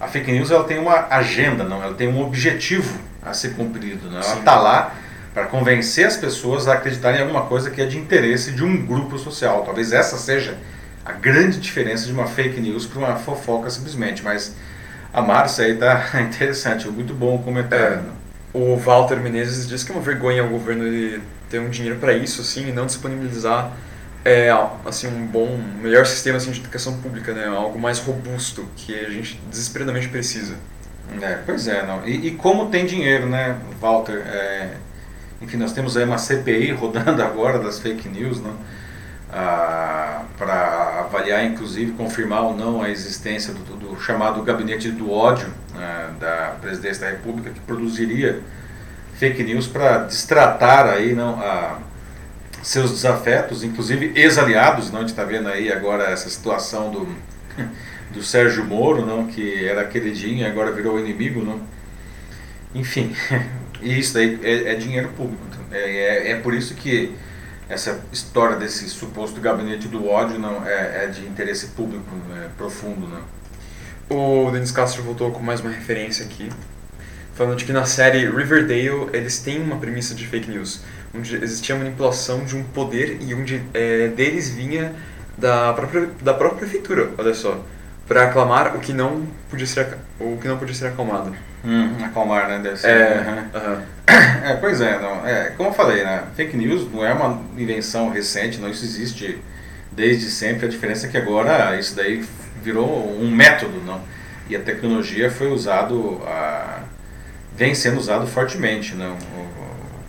A 0.00 0.08
fake 0.08 0.32
news 0.32 0.50
ela 0.50 0.64
tem 0.64 0.78
uma 0.78 1.08
agenda, 1.10 1.62
não, 1.62 1.82
ela 1.82 1.94
tem 1.94 2.08
um 2.08 2.22
objetivo 2.22 2.98
a 3.22 3.34
ser 3.34 3.54
cumprido. 3.54 4.08
Né? 4.08 4.20
Ela 4.24 4.38
está 4.38 4.58
lá 4.58 4.94
para 5.32 5.46
convencer 5.46 6.06
as 6.06 6.16
pessoas 6.16 6.68
a 6.68 6.74
acreditarem 6.74 7.20
em 7.20 7.22
alguma 7.22 7.42
coisa 7.42 7.70
que 7.70 7.80
é 7.80 7.86
de 7.86 7.98
interesse 7.98 8.52
de 8.52 8.62
um 8.62 8.84
grupo 8.84 9.18
social. 9.18 9.62
Talvez 9.64 9.92
essa 9.92 10.16
seja 10.16 10.58
a 11.04 11.12
grande 11.12 11.58
diferença 11.58 12.06
de 12.06 12.12
uma 12.12 12.26
fake 12.26 12.60
news 12.60 12.86
para 12.86 12.98
uma 12.98 13.16
fofoca 13.16 13.70
simplesmente. 13.70 14.22
Mas 14.22 14.54
a 15.12 15.22
Márcia 15.22 15.64
aí 15.64 15.76
tá 15.76 16.10
interessante, 16.20 16.88
muito 16.88 17.14
bom 17.14 17.36
o 17.36 17.42
comentário. 17.42 17.96
É, 17.96 18.00
o 18.54 18.76
Walter 18.76 19.16
Menezes 19.16 19.66
diz 19.66 19.82
que 19.82 19.92
é 19.92 19.94
uma 19.94 20.02
vergonha 20.02 20.44
o 20.44 20.48
governo 20.48 20.84
ter 21.48 21.58
um 21.58 21.70
dinheiro 21.70 21.98
para 21.98 22.12
isso 22.12 22.42
assim 22.42 22.68
e 22.68 22.72
não 22.72 22.84
disponibilizar 22.86 23.72
é 24.24 24.50
assim 24.84 25.08
um 25.08 25.26
bom, 25.26 25.58
melhor 25.80 26.06
sistema 26.06 26.36
assim, 26.36 26.52
de 26.52 26.60
educação 26.60 26.98
pública, 27.00 27.32
né? 27.32 27.46
Algo 27.46 27.78
mais 27.78 27.98
robusto 27.98 28.68
que 28.76 28.94
a 28.94 29.10
gente 29.10 29.40
desesperadamente 29.50 30.08
precisa. 30.08 30.54
É, 31.20 31.38
pois 31.44 31.66
é, 31.66 31.84
não. 31.84 32.06
E, 32.06 32.28
e 32.28 32.30
como 32.32 32.70
tem 32.70 32.86
dinheiro, 32.86 33.28
né, 33.28 33.58
Walter? 33.80 34.22
É, 34.26 34.68
enfim, 35.42 35.56
nós 35.56 35.72
temos 35.72 35.96
aí 35.96 36.04
uma 36.04 36.18
CPI 36.18 36.72
rodando 36.72 37.20
agora 37.22 37.58
das 37.58 37.78
fake 37.78 38.08
news, 38.08 38.40
não? 38.40 38.56
Ah, 39.34 40.24
para 40.36 41.00
avaliar, 41.00 41.44
inclusive, 41.44 41.92
confirmar 41.92 42.42
ou 42.42 42.56
não 42.56 42.82
a 42.82 42.90
existência 42.90 43.54
do, 43.54 43.76
do 43.76 44.00
chamado 44.00 44.42
gabinete 44.42 44.90
do 44.90 45.10
ódio 45.10 45.48
né, 45.74 46.10
da 46.20 46.56
presidência 46.60 47.06
da 47.06 47.10
República, 47.12 47.50
que 47.50 47.60
produziria 47.60 48.40
fake 49.14 49.42
news 49.42 49.66
para 49.66 50.04
distratar 50.04 50.86
aí 50.86 51.14
não 51.14 51.40
a 51.40 51.78
seus 52.62 52.90
desafetos, 52.90 53.64
inclusive 53.64 54.12
ex-aliados, 54.14 54.90
não 54.90 54.98
a 54.98 55.00
gente 55.00 55.10
está 55.10 55.24
vendo 55.24 55.48
aí 55.48 55.72
agora 55.72 56.04
essa 56.04 56.28
situação 56.28 56.90
do 56.90 57.08
do 58.12 58.22
Sérgio 58.22 58.64
Moro, 58.64 59.04
não 59.04 59.26
que 59.26 59.64
era 59.64 59.84
queridinho 59.84 60.42
e 60.42 60.44
agora 60.44 60.70
virou 60.70 61.00
inimigo, 61.00 61.42
não. 61.42 61.60
Enfim, 62.74 63.16
e 63.82 63.98
isso 63.98 64.14
daí 64.14 64.38
é, 64.42 64.72
é 64.72 64.74
dinheiro 64.74 65.08
público. 65.10 65.42
É, 65.70 65.78
é, 65.78 66.30
é 66.32 66.36
por 66.36 66.54
isso 66.54 66.74
que 66.74 67.14
essa 67.68 68.00
história 68.12 68.56
desse 68.56 68.88
suposto 68.88 69.40
gabinete 69.40 69.88
do 69.88 70.06
ódio 70.08 70.38
não 70.38 70.66
é, 70.66 71.04
é 71.04 71.06
de 71.06 71.24
interesse 71.26 71.68
público 71.68 72.04
é 72.36 72.48
profundo, 72.56 73.08
não. 73.08 73.42
O 74.14 74.50
Denis 74.50 74.70
Castro 74.70 75.02
voltou 75.02 75.30
com 75.30 75.42
mais 75.42 75.60
uma 75.60 75.70
referência 75.70 76.24
aqui, 76.24 76.50
falando 77.34 77.56
de 77.56 77.64
que 77.64 77.72
na 77.72 77.86
série 77.86 78.28
Riverdale 78.30 79.08
eles 79.12 79.38
têm 79.38 79.60
uma 79.62 79.78
premissa 79.78 80.14
de 80.14 80.26
fake 80.26 80.50
news, 80.50 80.82
onde 81.14 81.34
existia 81.36 81.74
manipulação 81.74 82.44
de 82.44 82.56
um 82.56 82.62
poder 82.62 83.18
e 83.20 83.34
onde 83.34 83.62
é, 83.72 84.08
deles 84.08 84.50
vinha 84.50 84.94
da 85.38 85.72
própria, 85.72 86.10
da 86.20 86.34
própria 86.34 86.58
prefeitura, 86.58 87.10
olha 87.16 87.32
só, 87.32 87.64
para 88.06 88.24
aclamar 88.24 88.76
o 88.76 88.80
que 88.80 88.92
não 88.92 89.26
podia 89.48 89.66
ser 89.66 89.96
o 90.18 90.36
que 90.36 90.48
não 90.48 90.58
podia 90.58 90.74
ser 90.74 90.88
acalmado. 90.88 91.34
Hum, 91.64 91.96
acalmar, 92.04 92.48
né? 92.48 92.58
Deve 92.58 92.76
ser. 92.76 92.88
É, 92.88 93.48
uhum. 93.54 93.82
é, 94.44 94.56
pois 94.56 94.80
é, 94.80 94.98
não, 94.98 95.26
é, 95.26 95.50
como 95.56 95.68
eu 95.68 95.72
falei, 95.72 96.02
né? 96.02 96.24
Fake 96.34 96.56
news 96.56 96.90
não 96.92 97.04
é 97.04 97.12
uma 97.12 97.40
invenção 97.56 98.10
recente, 98.10 98.58
não 98.58 98.68
isso 98.68 98.84
existe 98.84 99.40
desde 99.92 100.30
sempre. 100.30 100.66
A 100.66 100.68
diferença 100.68 101.06
é 101.06 101.10
que 101.10 101.16
agora 101.16 101.78
isso 101.78 101.94
daí 101.94 102.24
virou 102.62 103.16
um 103.20 103.30
método, 103.30 103.80
não? 103.84 104.00
E 104.48 104.56
a 104.56 104.60
tecnologia 104.60 105.30
foi 105.30 105.50
usado, 105.50 106.20
a, 106.26 106.80
vem 107.56 107.74
sendo 107.74 107.98
usado 107.98 108.26
fortemente, 108.26 108.94
não? 108.94 109.16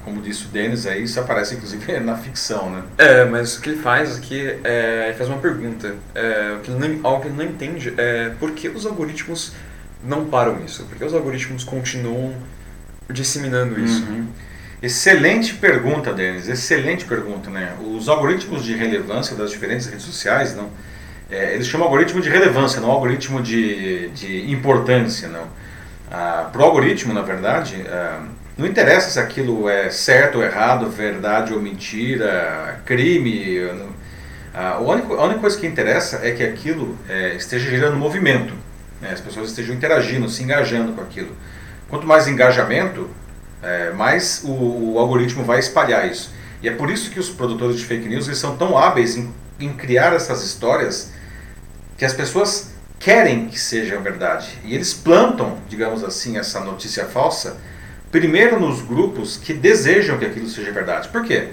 Como 0.03 0.21
disse 0.21 0.45
o 0.45 0.49
Denis, 0.49 0.85
aí 0.85 1.03
isso 1.03 1.19
aparece 1.19 1.55
inclusive 1.55 1.99
na 2.01 2.17
ficção, 2.17 2.69
né? 2.69 2.83
É, 2.97 3.25
mas 3.25 3.57
o 3.57 3.61
que 3.61 3.69
ele 3.69 3.81
faz 3.81 4.17
aqui 4.17 4.57
é 4.63 5.05
ele 5.07 5.17
faz 5.17 5.29
uma 5.29 5.39
pergunta. 5.39 5.95
É, 6.13 6.57
que 6.61 6.71
ele 6.71 6.79
não, 6.79 7.09
algo 7.09 7.21
que 7.21 7.27
ele 7.27 7.37
não 7.37 7.45
entende 7.45 7.93
é 7.97 8.31
por 8.39 8.51
que 8.51 8.69
os 8.69 8.85
algoritmos 8.85 9.53
não 10.03 10.25
param 10.25 10.63
isso? 10.65 10.83
Por 10.85 10.97
que 10.97 11.03
os 11.03 11.13
algoritmos 11.13 11.63
continuam 11.63 12.33
disseminando 13.09 13.79
isso? 13.79 14.03
Uhum. 14.03 14.27
Excelente 14.81 15.53
pergunta, 15.53 16.11
Denis. 16.11 16.49
Excelente 16.49 17.05
pergunta, 17.05 17.49
né? 17.49 17.73
Os 17.79 18.09
algoritmos 18.09 18.65
de 18.65 18.75
relevância 18.75 19.33
das 19.33 19.49
diferentes 19.49 19.87
redes 19.87 20.03
sociais, 20.03 20.53
não? 20.55 20.69
É, 21.31 21.53
eles 21.53 21.67
chamam 21.67 21.87
algoritmo 21.87 22.21
de 22.21 22.29
relevância, 22.29 22.81
não 22.81 22.91
algoritmo 22.91 23.41
de, 23.41 24.09
de 24.09 24.51
importância, 24.51 25.29
não. 25.29 25.47
Ah, 26.11 26.49
Para 26.51 26.61
o 26.61 26.65
algoritmo, 26.65 27.13
na 27.13 27.21
verdade, 27.21 27.83
ah, 27.87 28.23
não 28.57 28.67
interessa 28.67 29.09
se 29.09 29.19
aquilo 29.19 29.67
é 29.67 29.89
certo 29.89 30.37
ou 30.37 30.43
errado, 30.43 30.89
verdade 30.89 31.53
ou 31.53 31.61
mentira, 31.61 32.79
crime. 32.85 33.69
A 34.53 34.77
única, 34.77 35.13
a 35.15 35.23
única 35.23 35.39
coisa 35.39 35.57
que 35.57 35.65
interessa 35.65 36.19
é 36.23 36.31
que 36.31 36.43
aquilo 36.43 36.97
é, 37.09 37.33
esteja 37.35 37.67
gerando 37.67 37.97
movimento, 37.97 38.53
né? 39.01 39.09
as 39.11 39.19
pessoas 39.19 39.49
estejam 39.49 39.73
interagindo, 39.73 40.29
se 40.29 40.43
engajando 40.43 40.93
com 40.93 41.01
aquilo. 41.01 41.35
Quanto 41.89 42.05
mais 42.05 42.27
engajamento, 42.27 43.09
é, 43.63 43.91
mais 43.91 44.43
o, 44.43 44.93
o, 44.93 44.99
algoritmo 44.99 45.43
vai 45.43 45.57
espalhar 45.57 46.07
isso. 46.09 46.31
E 46.61 46.67
é 46.67 46.71
por 46.71 46.91
isso 46.91 47.09
que 47.09 47.19
os 47.19 47.29
produtores 47.29 47.77
de 47.77 47.85
fake 47.85 48.07
news 48.07 48.27
eles 48.27 48.37
são 48.37 48.55
tão 48.55 48.77
hábeis 48.77 49.17
em, 49.17 49.33
em 49.59 49.73
criar 49.73 50.13
essas 50.13 50.43
histórias 50.43 51.11
que 51.97 52.05
as 52.05 52.13
pessoas 52.13 52.71
querem 52.99 53.47
que 53.47 53.59
sejam 53.59 54.01
verdade. 54.03 54.59
E 54.63 54.75
eles 54.75 54.93
plantam, 54.93 55.57
digamos 55.67 56.03
assim, 56.03 56.37
essa 56.37 56.59
notícia 56.59 57.05
falsa 57.05 57.57
primeiro 58.13 58.59
nos 58.59 58.79
grupos 58.83 59.37
que 59.37 59.55
desejam 59.55 60.19
que 60.19 60.25
aquilo 60.25 60.47
seja 60.47 60.71
verdade. 60.71 61.09
Por 61.09 61.25
quê? 61.25 61.47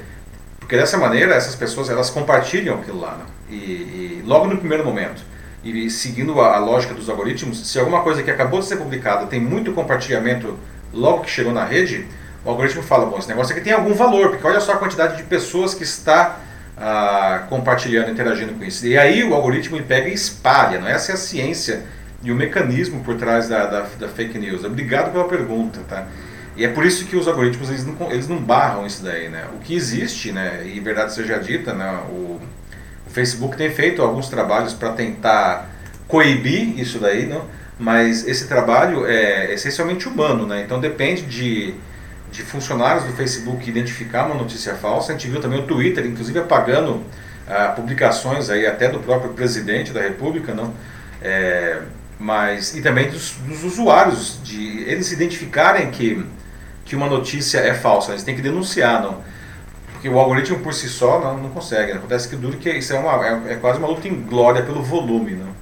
Porque 0.59 0.77
dessa 0.77 0.99
maneira 0.99 1.35
essas 1.35 1.55
pessoas 1.55 1.89
elas 1.89 2.11
compartilham 2.11 2.79
aquilo 2.79 3.01
lá 3.01 3.17
né? 3.17 3.25
e, 3.49 3.55
e, 3.55 4.23
logo 4.27 4.47
no 4.47 4.59
primeiro 4.59 4.85
momento 4.85 5.23
e 5.65 5.89
seguindo 5.89 6.39
a, 6.39 6.57
a, 6.57 6.59
lógica 6.59 6.93
dos 6.93 7.09
algoritmos, 7.09 7.67
se 7.67 7.79
alguma 7.79 8.03
coisa 8.03 8.23
que 8.23 8.31
acabou 8.31 8.61
de 8.61 8.67
ser 8.67 8.77
publicada 8.77 9.27
tem 9.27 9.41
muito 9.41 9.73
compartilhamento 9.73 10.59
logo 10.93 11.23
que 11.23 11.31
chegou 11.31 11.53
na 11.53 11.65
rede, 11.65 12.07
o 12.45 12.51
algoritmo 12.51 12.83
fala, 12.83 13.07
bom, 13.07 13.19
esse 13.19 13.29
negócio 13.29 13.53
aqui 13.55 13.65
tem 13.65 13.73
algum 13.73 13.95
valor, 13.95 14.31
porque 14.31 14.47
olha 14.47 14.61
só 14.61 14.73
a 14.73 14.77
quantidade 14.77 15.17
de 15.17 15.23
pessoas 15.23 15.75
que 15.75 15.83
está 15.83 16.41
ah, 16.77 17.47
compartilhando, 17.49 18.11
interagindo 18.11 18.53
com 18.55 18.65
isso. 18.65 18.87
E 18.87 18.99
aí 18.99 19.25
o 19.25 19.35
algoritmo 19.35 19.77
ele 19.77 19.85
pega 19.85 20.09
e 20.09 20.15
espalha, 20.15 20.79
não 20.79 20.89
é? 20.89 20.93
essa 20.93 21.13
é 21.13 21.15
a 21.15 21.19
ciência 21.19 21.85
e 22.23 22.31
o 22.31 22.35
mecanismo 22.35 23.03
por 23.03 23.17
trás 23.17 23.49
da, 23.49 23.67
da, 23.67 23.87
da 23.99 24.09
fake 24.09 24.39
news. 24.39 24.65
Obrigado 24.65 25.13
pela 25.13 25.25
pergunta, 25.25 25.81
tá? 25.89 26.07
E 26.57 26.65
é 26.65 26.69
por 26.69 26.85
isso 26.85 27.07
que 27.07 27.17
os 27.17 27.29
algoritmos 27.29 27.69
eles 27.69 27.87
não, 27.87 28.11
eles 28.11 28.29
não 28.29 28.39
barram 28.39 28.87
isso 28.87 29.03
daí, 29.03 29.29
né? 29.29 29.47
O 29.55 29.59
que 29.59 29.75
existe, 29.75 30.33
né, 30.33 30.63
e 30.67 30.81
verdade 30.81 31.15
seja 31.15 31.39
dita, 31.39 31.73
né, 31.73 32.01
o, 32.11 32.41
o 33.07 33.11
Facebook 33.11 33.57
tem 33.57 33.71
feito 33.71 34.03
alguns 34.03 34.29
trabalhos 34.29 34.73
para 34.73 34.93
tentar 34.93 35.71
coibir 36.09 36.79
isso 36.79 36.99
daí, 36.99 37.27
não? 37.27 37.45
mas 37.81 38.29
esse 38.29 38.47
trabalho 38.47 39.07
é 39.07 39.55
essencialmente 39.55 40.07
humano, 40.07 40.47
né? 40.47 40.63
Então 40.63 40.79
depende 40.79 41.23
de, 41.23 41.75
de 42.31 42.43
funcionários 42.43 43.05
do 43.05 43.13
Facebook 43.15 43.69
identificar 43.69 44.27
uma 44.27 44.35
notícia 44.35 44.75
falsa. 44.75 45.13
A 45.13 45.15
gente 45.17 45.29
viu 45.29 45.41
também 45.41 45.61
o 45.61 45.67
Twitter, 45.67 46.05
inclusive 46.05 46.39
apagando 46.39 47.03
ah, 47.49 47.69
publicações 47.69 48.51
aí 48.51 48.67
até 48.67 48.89
do 48.91 49.01
próprio 49.01 49.33
presidente 49.33 49.93
da 49.93 50.03
República, 50.03 50.55
não? 50.55 50.75
É, 51.23 51.81
mas 52.19 52.77
e 52.77 52.83
também 52.83 53.09
dos, 53.09 53.33
dos 53.47 53.65
usuários 53.65 54.39
de 54.45 54.83
eles 54.83 55.11
identificarem 55.11 55.91
que 55.91 56.23
que 56.91 56.97
uma 56.97 57.07
notícia 57.07 57.59
é 57.59 57.73
falsa, 57.73 58.11
eles 58.11 58.25
têm 58.25 58.35
que 58.35 58.43
denunciar, 58.43 59.01
não. 59.01 59.23
Porque 59.93 60.09
o 60.09 60.19
algoritmo 60.19 60.59
por 60.59 60.75
si 60.75 60.89
só 60.89 61.21
não, 61.21 61.39
não 61.39 61.51
consegue. 61.51 61.93
Né? 61.93 61.99
Acontece 61.99 62.29
que 62.29 62.35
duro 62.35 62.57
que 62.57 62.69
isso 62.69 62.93
é, 62.93 62.99
uma, 62.99 63.25
é, 63.25 63.53
é, 63.53 63.55
quase 63.55 63.79
uma 63.79 63.87
luta 63.87 64.09
em 64.09 64.23
glória 64.23 64.65
pelo 64.65 64.83
volume. 64.83 65.37
Não? 65.37 65.55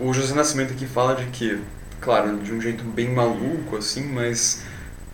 O 0.00 0.14
José 0.14 0.34
Nascimento 0.34 0.72
aqui 0.72 0.86
fala 0.86 1.14
de 1.14 1.26
que, 1.26 1.60
claro, 2.00 2.38
de 2.38 2.54
um 2.54 2.60
jeito 2.60 2.82
bem 2.84 3.10
maluco, 3.10 3.76
assim, 3.76 4.04
mas 4.04 4.62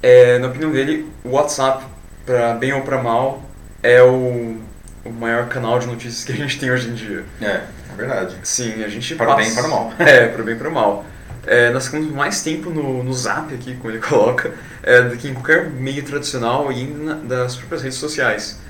é, 0.01 0.39
na 0.39 0.47
opinião 0.47 0.71
dele, 0.71 1.11
o 1.25 1.31
WhatsApp, 1.31 1.85
para 2.25 2.55
bem 2.55 2.73
ou 2.73 2.83
para 2.83 3.03
mal, 3.03 3.43
é 3.83 4.01
o, 4.01 4.59
o 5.05 5.11
maior 5.11 5.49
canal 5.49 5.81
de 5.81 5.89
notícias 5.89 6.23
que 6.23 6.31
a 6.31 6.37
gente 6.37 6.61
tem 6.61 6.71
hoje 6.71 6.89
em 6.89 6.95
dia. 6.95 7.25
É, 7.43 7.47
é 7.47 7.97
verdade. 7.97 8.37
Sim, 8.45 8.85
a 8.85 8.89
gente 8.89 9.17
Para 9.17 9.27
passa... 9.27 9.39
bem 9.41 9.51
e 9.51 9.55
para 9.57 9.67
mal. 9.67 9.93
É, 9.99 10.29
para 10.29 10.43
bem 10.45 10.55
e 10.55 10.59
para 10.59 10.71
mal. 10.71 11.05
É, 11.49 11.71
nós 11.71 11.87
ficamos 11.87 12.13
mais 12.13 12.43
tempo 12.43 12.69
no, 12.69 13.03
no 13.03 13.13
Zap 13.15 13.53
aqui, 13.55 13.75
como 13.77 13.91
ele 13.91 14.01
coloca, 14.07 14.53
é, 14.83 15.03
do 15.03 15.17
que 15.17 15.29
em 15.29 15.35
qualquer 15.35 15.71
meio 15.71 16.05
tradicional 16.05 16.71
e 16.71 16.77
ainda 16.77 17.15
das 17.15 17.57
próprias 17.57 17.83
redes 17.83 17.99
sociais. 17.99 18.61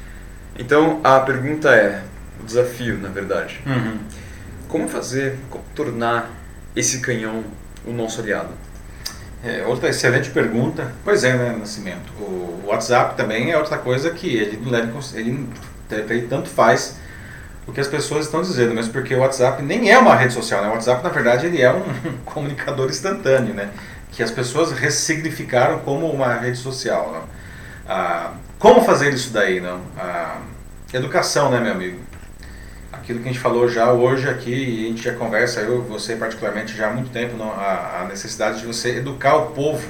Então 0.56 1.00
a 1.02 1.20
pergunta 1.20 1.74
é, 1.74 2.02
o 2.40 2.44
desafio 2.44 2.96
na 2.98 3.08
verdade, 3.08 3.60
uhum. 3.66 3.98
como 4.68 4.88
fazer, 4.88 5.36
como 5.50 5.64
tornar 5.74 6.30
esse 6.74 7.00
canhão 7.00 7.44
o 7.84 7.92
nosso 7.92 8.20
aliado? 8.20 8.50
É, 9.42 9.64
outra 9.66 9.88
excelente 9.88 10.30
pergunta. 10.30 10.92
Pois 11.04 11.22
é, 11.24 11.36
né, 11.36 11.56
Nascimento. 11.56 12.12
O 12.20 12.64
WhatsApp 12.66 13.16
também 13.16 13.50
é 13.50 13.58
outra 13.58 13.78
coisa 13.78 14.10
que 14.10 14.36
ele 14.36 14.58
não 14.62 14.70
leva 14.70 14.92
ele, 15.14 15.48
ele 15.90 16.26
tanto 16.26 16.48
faz 16.48 16.96
o 17.68 17.72
que 17.72 17.80
as 17.80 17.86
pessoas 17.86 18.24
estão 18.24 18.40
dizendo, 18.40 18.74
mas 18.74 18.88
porque 18.88 19.14
o 19.14 19.18
WhatsApp 19.18 19.62
nem 19.62 19.90
é 19.90 19.98
uma 19.98 20.16
rede 20.16 20.32
social, 20.32 20.62
né? 20.62 20.68
O 20.68 20.72
WhatsApp, 20.72 21.04
na 21.04 21.10
verdade, 21.10 21.46
ele 21.46 21.60
é 21.60 21.70
um 21.70 21.84
comunicador 22.24 22.88
instantâneo, 22.88 23.52
né? 23.52 23.68
Que 24.10 24.22
as 24.22 24.30
pessoas 24.30 24.72
ressignificaram 24.72 25.80
como 25.80 26.10
uma 26.10 26.32
rede 26.32 26.56
social. 26.56 27.12
Né? 27.12 27.20
Ah, 27.86 28.32
como 28.58 28.82
fazer 28.82 29.12
isso 29.12 29.34
daí, 29.34 29.60
não? 29.60 29.82
Ah, 29.98 30.38
educação, 30.94 31.50
né, 31.50 31.60
meu 31.60 31.72
amigo? 31.72 32.00
Aquilo 32.90 33.20
que 33.20 33.28
a 33.28 33.32
gente 33.32 33.38
falou 33.40 33.68
já 33.68 33.92
hoje 33.92 34.26
aqui, 34.26 34.50
e 34.50 34.86
a 34.86 34.88
gente 34.88 35.02
já 35.02 35.12
conversa, 35.12 35.60
eu 35.60 35.82
você 35.82 36.16
particularmente, 36.16 36.74
já 36.74 36.88
há 36.88 36.90
muito 36.90 37.10
tempo, 37.10 37.36
não? 37.36 37.52
A, 37.52 38.00
a 38.00 38.06
necessidade 38.08 38.60
de 38.60 38.66
você 38.66 38.96
educar 38.96 39.36
o 39.36 39.50
povo 39.50 39.86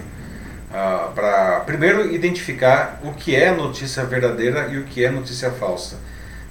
ah, 0.74 1.12
para, 1.14 1.60
primeiro, 1.60 2.12
identificar 2.12 2.98
o 3.04 3.12
que 3.12 3.36
é 3.36 3.52
notícia 3.52 4.04
verdadeira 4.04 4.66
e 4.66 4.78
o 4.78 4.84
que 4.84 5.04
é 5.04 5.10
notícia 5.12 5.52
falsa 5.52 5.96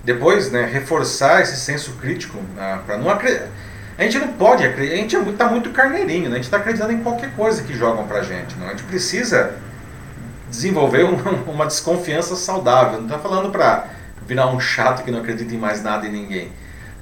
depois 0.07 0.49
né, 0.49 0.63
reforçar 0.65 1.41
esse 1.41 1.57
senso 1.57 1.91
crítico 1.99 2.39
né, 2.55 2.79
para 2.85 2.97
não 2.97 3.09
acreditar. 3.09 3.49
A 3.97 4.03
gente 4.03 4.19
não 4.19 4.29
pode 4.29 4.63
acreditar, 4.63 4.95
a 4.95 4.97
gente 4.99 5.17
está 5.17 5.45
é 5.47 5.49
muito 5.49 5.69
carneirinho, 5.71 6.29
né? 6.29 6.35
a 6.35 6.35
gente 6.35 6.45
está 6.45 6.55
acreditando 6.55 6.93
em 6.93 7.03
qualquer 7.03 7.35
coisa 7.35 7.61
que 7.61 7.73
jogam 7.73 8.07
para 8.07 8.19
a 8.19 8.23
gente. 8.23 8.55
Não? 8.55 8.67
A 8.67 8.69
gente 8.69 8.83
precisa 8.83 9.55
desenvolver 10.49 11.03
uma, 11.03 11.31
uma 11.51 11.65
desconfiança 11.65 12.37
saudável. 12.37 12.99
Não 12.99 13.07
está 13.07 13.19
falando 13.19 13.51
para 13.51 13.87
virar 14.25 14.47
um 14.47 14.61
chato 14.61 15.03
que 15.03 15.11
não 15.11 15.19
acredita 15.19 15.53
em 15.53 15.57
mais 15.57 15.83
nada 15.83 16.07
e 16.07 16.09
ninguém. 16.09 16.53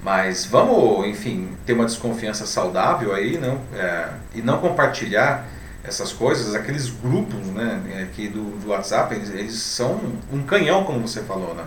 Mas 0.02 0.44
vamos, 0.44 1.06
enfim, 1.06 1.56
ter 1.64 1.74
uma 1.74 1.86
desconfiança 1.86 2.48
saudável 2.48 3.14
aí, 3.14 3.38
não? 3.38 3.62
É, 3.78 4.08
e 4.34 4.42
não 4.42 4.58
compartilhar 4.58 5.46
essas 5.84 6.12
coisas, 6.12 6.56
aqueles 6.56 6.90
grupos, 6.90 7.46
né, 7.48 8.02
aqui 8.02 8.28
do, 8.28 8.58
do 8.60 8.70
WhatsApp, 8.70 9.14
eles, 9.14 9.30
eles, 9.30 9.54
são 9.54 10.02
um 10.34 10.42
canhão, 10.42 10.84
como 10.84 11.08
você 11.08 11.22
falou, 11.22 11.54
né? 11.54 11.66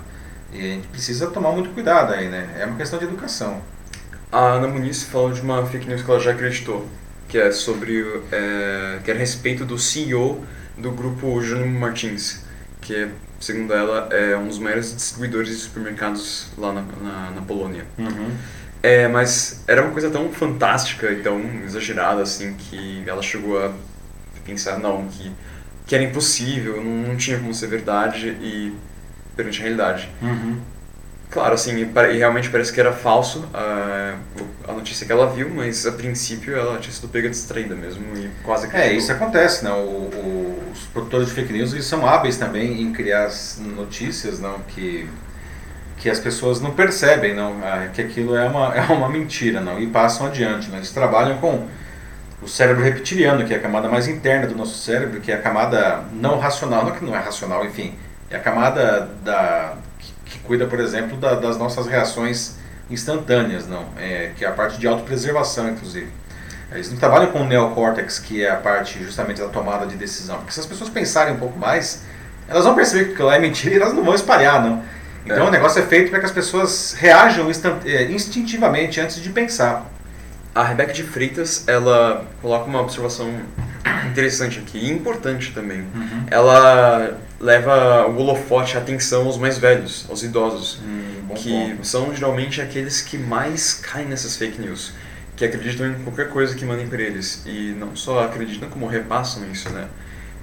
E 0.52 0.58
a 0.58 0.74
gente 0.74 0.86
precisa 0.88 1.28
tomar 1.28 1.52
muito 1.52 1.70
cuidado 1.70 2.12
aí, 2.12 2.28
né? 2.28 2.56
É 2.58 2.64
uma 2.64 2.76
questão 2.76 2.98
de 2.98 3.04
educação. 3.04 3.60
A 4.32 4.54
Ana 4.54 4.68
Muniz 4.68 5.04
falou 5.04 5.32
de 5.32 5.40
uma 5.40 5.66
fake 5.66 5.86
news 5.86 6.02
que 6.02 6.10
ela 6.10 6.20
já 6.20 6.32
acreditou, 6.32 6.86
que 7.28 7.38
é 7.38 7.50
sobre, 7.50 8.00
é, 8.32 9.00
que 9.04 9.10
era 9.10 9.18
a 9.18 9.20
respeito 9.20 9.64
do 9.64 9.78
CEO 9.78 10.44
do 10.76 10.90
grupo 10.90 11.40
Jânimo 11.42 11.78
Martins, 11.78 12.44
que 12.80 12.94
é 12.94 13.08
segundo 13.40 13.72
ela, 13.72 14.08
é 14.10 14.36
um 14.36 14.48
dos 14.48 14.58
maiores 14.58 14.94
distribuidores 14.94 15.50
de 15.50 15.56
supermercados 15.56 16.48
lá 16.56 16.72
na, 16.72 16.82
na, 16.82 17.30
na 17.30 17.42
Polônia. 17.42 17.84
Uhum. 17.98 18.30
É, 18.82 19.08
mas 19.08 19.64
era 19.66 19.82
uma 19.82 19.92
coisa 19.92 20.10
tão 20.10 20.30
fantástica 20.32 21.10
e 21.10 21.22
tão 21.22 21.40
exagerada, 21.64 22.22
assim, 22.22 22.54
que 22.54 23.02
ela 23.06 23.22
chegou 23.22 23.64
a 23.64 23.72
pensar, 24.44 24.78
não, 24.78 25.06
que, 25.08 25.32
que 25.86 25.94
era 25.94 26.04
impossível, 26.04 26.82
não, 26.82 27.08
não 27.08 27.16
tinha 27.16 27.38
como 27.38 27.52
ser 27.52 27.66
verdade 27.66 28.28
e 28.40 28.72
perante 29.38 29.60
a 29.60 29.62
realidade. 29.62 30.10
Uhum. 30.20 30.58
Claro, 31.30 31.54
assim, 31.54 31.76
e 31.76 32.16
realmente 32.16 32.48
parece 32.48 32.72
que 32.72 32.80
era 32.80 32.92
falso 32.92 33.46
a, 33.54 34.16
a 34.66 34.72
notícia 34.72 35.06
que 35.06 35.12
ela 35.12 35.26
viu, 35.26 35.48
mas 35.54 35.86
a 35.86 35.92
princípio 35.92 36.56
ela 36.56 36.78
tinha 36.78 36.92
sido 36.92 37.06
pega 37.08 37.28
distraída 37.28 37.74
mesmo 37.74 38.02
e 38.16 38.30
quase 38.42 38.66
acreditou. 38.66 38.94
É, 38.94 38.98
isso 38.98 39.12
acontece, 39.12 39.62
né? 39.62 39.70
O, 39.70 39.74
o, 39.74 40.70
os 40.72 40.80
produtores 40.86 41.28
de 41.28 41.34
fake 41.34 41.52
news 41.52 41.72
eles 41.72 41.84
são 41.84 42.06
hábeis 42.06 42.38
também 42.38 42.82
em 42.82 42.92
criar 42.92 43.30
notícias 43.76 44.40
não, 44.40 44.58
que, 44.60 45.06
que 45.98 46.08
as 46.08 46.18
pessoas 46.18 46.62
não 46.62 46.70
percebem 46.72 47.34
não, 47.34 47.56
que 47.92 48.00
aquilo 48.00 48.34
é 48.34 48.46
uma, 48.46 48.74
é 48.74 48.80
uma 48.90 49.08
mentira 49.08 49.60
não, 49.60 49.78
e 49.78 49.86
passam 49.86 50.26
adiante. 50.26 50.70
Né? 50.70 50.78
Eles 50.78 50.90
trabalham 50.90 51.36
com 51.38 51.68
o 52.42 52.48
cérebro 52.48 52.82
reptiliano, 52.82 53.44
que 53.44 53.52
é 53.52 53.58
a 53.58 53.60
camada 53.60 53.88
mais 53.88 54.08
interna 54.08 54.46
do 54.46 54.56
nosso 54.56 54.78
cérebro, 54.78 55.20
que 55.20 55.30
é 55.30 55.34
a 55.34 55.42
camada 55.42 56.04
não 56.10 56.38
racional, 56.38 56.86
não 56.86 56.92
que 56.92 57.04
não 57.04 57.14
é 57.14 57.18
racional, 57.18 57.66
enfim, 57.66 57.94
é 58.30 58.36
a 58.36 58.40
camada 58.40 59.08
da 59.24 59.74
que 60.24 60.38
cuida, 60.40 60.66
por 60.66 60.78
exemplo, 60.78 61.16
da, 61.16 61.34
das 61.34 61.56
nossas 61.56 61.86
reações 61.86 62.56
instantâneas, 62.90 63.66
não, 63.66 63.86
é, 63.96 64.32
que 64.36 64.44
é 64.44 64.48
a 64.48 64.52
parte 64.52 64.78
de 64.78 64.86
autopreservação, 64.86 65.68
inclusive. 65.70 66.10
Eles 66.70 66.90
não 66.90 66.98
trabalham 66.98 67.32
com 67.32 67.40
o 67.40 67.44
neocórtex, 67.46 68.18
que 68.18 68.44
é 68.44 68.50
a 68.50 68.56
parte 68.56 69.02
justamente 69.02 69.40
da 69.40 69.48
tomada 69.48 69.86
de 69.86 69.96
decisão. 69.96 70.36
Porque 70.36 70.52
se 70.52 70.60
as 70.60 70.66
pessoas 70.66 70.90
pensarem 70.90 71.34
um 71.34 71.38
pouco 71.38 71.58
mais, 71.58 72.02
elas 72.46 72.64
vão 72.64 72.74
perceber 72.74 73.06
que 73.06 73.12
aquilo 73.12 73.30
é 73.30 73.38
mentira 73.38 73.74
e 73.74 73.78
elas 73.78 73.94
não 73.94 74.04
vão 74.04 74.14
espalhar, 74.14 74.62
não. 74.62 74.82
Então 75.24 75.44
é. 75.44 75.48
o 75.48 75.50
negócio 75.50 75.80
é 75.80 75.86
feito 75.86 76.10
para 76.10 76.20
que 76.20 76.26
as 76.26 76.32
pessoas 76.32 76.94
reajam 76.98 77.50
é, 77.84 78.04
instintivamente 78.04 79.00
antes 79.00 79.20
de 79.22 79.30
pensar. 79.30 79.86
A 80.54 80.64
Rebeca 80.64 80.92
de 80.92 81.02
Freitas, 81.02 81.64
ela 81.68 82.26
coloca 82.40 82.64
uma 82.64 82.80
observação 82.80 83.32
interessante 84.10 84.58
aqui, 84.58 84.78
e 84.78 84.90
importante 84.90 85.52
também. 85.52 85.80
Uhum. 85.80 86.26
Ela 86.30 87.18
leva 87.40 88.08
o 88.08 88.16
holofote, 88.18 88.76
a 88.76 88.80
atenção 88.80 89.26
aos 89.26 89.38
mais 89.38 89.58
velhos, 89.58 90.06
aos 90.08 90.22
idosos, 90.22 90.80
hum, 90.84 91.34
que 91.36 91.50
ponto. 91.50 91.86
são 91.86 92.14
geralmente 92.14 92.60
aqueles 92.60 93.00
que 93.00 93.16
mais 93.16 93.74
caem 93.74 94.08
nessas 94.08 94.36
fake 94.36 94.60
news, 94.60 94.92
que 95.36 95.44
acreditam 95.44 95.86
em 95.86 95.94
qualquer 96.02 96.30
coisa 96.30 96.54
que 96.54 96.64
mandem 96.64 96.88
para 96.88 97.00
eles 97.00 97.42
e 97.46 97.74
não 97.78 97.94
só 97.94 98.24
acreditam 98.24 98.68
como 98.68 98.86
repassam 98.88 99.48
isso, 99.52 99.70
né? 99.70 99.86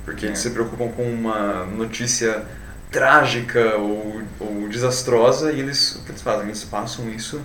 Porque 0.06 0.26
é. 0.26 0.30
eles 0.30 0.40
se 0.40 0.52
preocupam 0.52 0.88
com 0.90 1.04
uma 1.04 1.66
notícia 1.66 2.44
trágica 2.90 3.76
ou, 3.76 4.22
ou 4.40 4.70
desastrosa 4.70 5.52
e 5.52 5.60
eles 5.60 5.96
o 5.96 6.04
que 6.04 6.12
eles 6.12 6.22
fazem? 6.22 6.46
Eles 6.46 6.64
passam 6.64 7.10
isso 7.10 7.42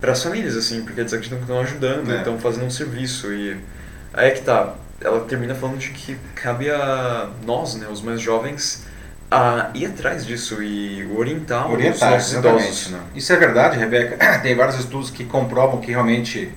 para 0.00 0.12
as 0.12 0.22
famílias 0.22 0.56
assim, 0.56 0.82
porque 0.82 1.00
eles 1.00 1.12
acreditam 1.12 1.38
que 1.38 1.44
estão 1.44 1.60
ajudando, 1.60 2.12
é. 2.12 2.18
estão 2.18 2.38
fazendo 2.38 2.66
um 2.66 2.70
serviço 2.70 3.32
e 3.32 3.56
aí 4.12 4.28
é 4.28 4.30
que 4.30 4.42
tá 4.42 4.74
ela 5.00 5.20
termina 5.20 5.54
falando 5.54 5.78
de 5.78 5.90
que 5.90 6.16
cabe 6.34 6.70
a 6.70 7.30
nós, 7.44 7.74
né, 7.74 7.86
os 7.90 8.02
mais 8.02 8.20
jovens, 8.20 8.84
a 9.30 9.70
ir 9.74 9.86
atrás 9.86 10.26
disso 10.26 10.62
e 10.62 11.06
orientar, 11.16 11.70
orientar 11.70 12.10
os 12.10 12.14
nossos 12.14 12.32
idosos. 12.34 12.90
Né? 12.90 13.00
Isso 13.14 13.32
é 13.32 13.36
verdade, 13.36 13.78
Rebeca. 13.78 14.18
Tem 14.42 14.54
vários 14.54 14.78
estudos 14.78 15.08
que 15.10 15.24
comprovam 15.24 15.80
que 15.80 15.90
realmente 15.90 16.52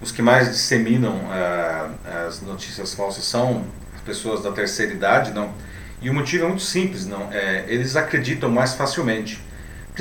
os 0.00 0.12
que 0.12 0.20
mais 0.20 0.48
disseminam 0.48 1.14
uh, 1.14 2.26
as 2.26 2.42
notícias 2.42 2.94
falsas 2.94 3.24
são 3.24 3.64
as 3.94 4.00
pessoas 4.02 4.42
da 4.42 4.52
terceira 4.52 4.92
idade, 4.92 5.32
não? 5.32 5.52
E 6.00 6.10
o 6.10 6.14
motivo 6.14 6.44
é 6.44 6.48
muito 6.48 6.62
simples, 6.62 7.06
não? 7.06 7.32
É, 7.32 7.64
eles 7.68 7.94
acreditam 7.94 8.50
mais 8.50 8.74
facilmente. 8.74 9.40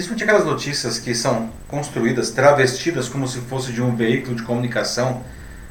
Principalmente 0.01 0.23
aquelas 0.23 0.45
notícias 0.45 0.97
que 0.97 1.13
são 1.13 1.51
construídas, 1.67 2.31
travestidas 2.31 3.07
como 3.07 3.27
se 3.27 3.39
fosse 3.41 3.71
de 3.71 3.83
um 3.83 3.95
veículo 3.95 4.35
de 4.35 4.41
comunicação 4.41 5.21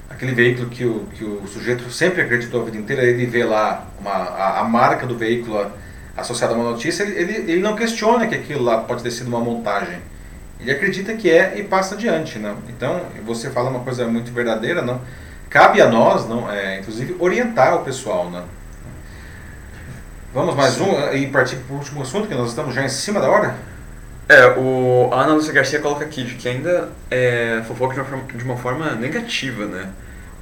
aquele 0.09 0.33
veículo 0.33 0.69
que 0.69 0.85
o, 0.85 1.07
que 1.13 1.25
o 1.25 1.49
sujeito 1.49 1.91
sempre 1.91 2.23
acreditou 2.23 2.63
a 2.63 2.65
vida 2.65 2.77
inteira, 2.77 3.03
ele 3.03 3.27
vê 3.27 3.43
lá 3.45 3.89
uma, 3.99 4.13
a, 4.13 4.61
a 4.61 4.65
marca 4.65 5.05
do 5.05 5.19
veículo 5.19 5.67
associada 6.17 6.55
a 6.55 6.57
uma 6.57 6.71
notícia, 6.71 7.03
ele, 7.03 7.51
ele, 7.51 7.61
não 7.61 7.75
questiona 7.75 8.29
que 8.29 8.35
aquilo 8.37 8.63
lá 8.63 8.79
pode 8.79 9.03
ter 9.03 9.11
sido 9.11 9.27
uma 9.27 9.41
montagem. 9.41 9.99
Ele 10.61 10.71
acredita 10.71 11.13
que 11.15 11.29
é 11.29 11.59
e 11.59 11.65
passa 11.65 11.97
adiante. 11.97 12.39
Não? 12.39 12.57
Então, 12.69 13.01
você 13.27 13.51
fala 13.51 13.69
uma 13.69 13.81
coisa 13.81 14.07
muito 14.07 14.33
verdadeira, 14.33 14.81
não? 14.81 15.01
cabe 15.49 15.83
a 15.83 15.89
nós, 15.89 16.29
não, 16.29 16.49
é, 16.49 16.79
inclusive, 16.79 17.17
orientar 17.19 17.75
o 17.75 17.85
pessoal. 17.85 18.31
Não? 18.31 18.45
Vamos 20.33 20.55
mais 20.55 20.75
Sim. 20.75 20.85
um 20.85 21.15
e 21.15 21.27
partir 21.27 21.57
para 21.57 21.75
o 21.75 21.79
último 21.79 22.03
assunto, 22.03 22.29
que 22.29 22.35
nós 22.35 22.51
estamos 22.51 22.73
já 22.73 22.85
em 22.85 22.89
cima 22.89 23.21
da 23.21 23.29
hora? 23.29 23.71
É, 24.31 24.47
o, 24.57 25.11
a 25.13 25.23
Ana 25.23 25.35
Lúcia 25.35 25.53
Garcia 25.53 25.81
coloca 25.81 26.05
aqui 26.05 26.23
de 26.23 26.37
que 26.37 26.49
ainda 26.49 26.91
é 27.11 27.63
fofoca 27.67 27.95
de 27.95 28.01
uma, 28.01 28.07
forma, 28.07 28.25
de 28.33 28.45
uma 28.45 28.57
forma 28.57 28.95
negativa, 28.95 29.67
né? 29.67 29.91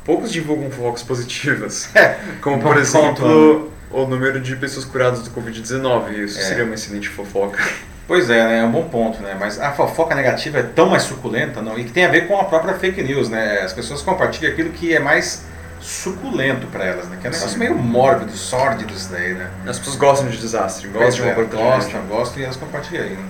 poucos 0.09 0.33
divulgam 0.33 0.71
fofocas 0.71 1.03
positivas. 1.03 1.91
É, 1.99 2.17
como, 2.41 2.61
por 2.61 2.77
exemplo, 2.79 3.71
o 3.91 4.07
número 4.07 4.41
de 4.41 4.57
pessoas 4.57 4.85
curadas 4.87 5.23
do 5.23 5.31
Covid-19. 5.31 6.13
Isso 6.25 6.39
é. 6.39 6.43
seria 6.43 6.65
uma 6.65 6.75
excelente 6.75 7.09
fofoca. 7.09 7.63
Pois 8.07 8.31
é, 8.31 8.47
né? 8.47 8.61
é 8.61 8.65
um 8.65 8.71
bom 8.71 8.85
ponto, 8.85 9.23
né? 9.23 9.37
Mas 9.39 9.61
a 9.61 9.73
fofoca 9.73 10.15
negativa 10.15 10.59
é 10.59 10.63
tão 10.63 10.89
mais 10.89 11.03
suculenta, 11.03 11.61
não? 11.61 11.79
E 11.79 11.85
que 11.85 11.93
tem 11.93 12.07
a 12.07 12.09
ver 12.09 12.27
com 12.27 12.39
a 12.39 12.45
própria 12.45 12.75
fake 12.75 13.03
news, 13.03 13.29
né? 13.29 13.61
As 13.61 13.75
pessoas 13.75 14.01
compartilham 14.01 14.53
aquilo 14.53 14.71
que 14.71 14.95
é 14.95 14.99
mais 14.99 15.45
suculento 15.81 16.67
para 16.69 16.85
elas, 16.85 17.07
né? 17.09 17.19
Que 17.21 17.27
é 17.27 17.31
um 17.31 17.33
negócio 17.33 17.53
Sim. 17.53 17.59
meio 17.59 17.75
mórbido, 17.75 18.33
sórdido 18.33 18.95
isso 18.95 19.11
daí, 19.11 19.35
né? 19.35 19.51
As 19.67 19.79
pessoas 19.79 19.97
gostam 19.97 20.29
de 20.29 20.39
desastre, 20.39 20.89
gostam 20.89 21.27
de 21.27 21.33
uma 21.33 21.43
é, 21.43 21.45
Gostam, 21.45 22.07
gostam 22.07 22.41
e 22.41 22.45
elas 22.45 22.57
compartilham 22.57 23.05
aí, 23.05 23.11
né? 23.11 23.25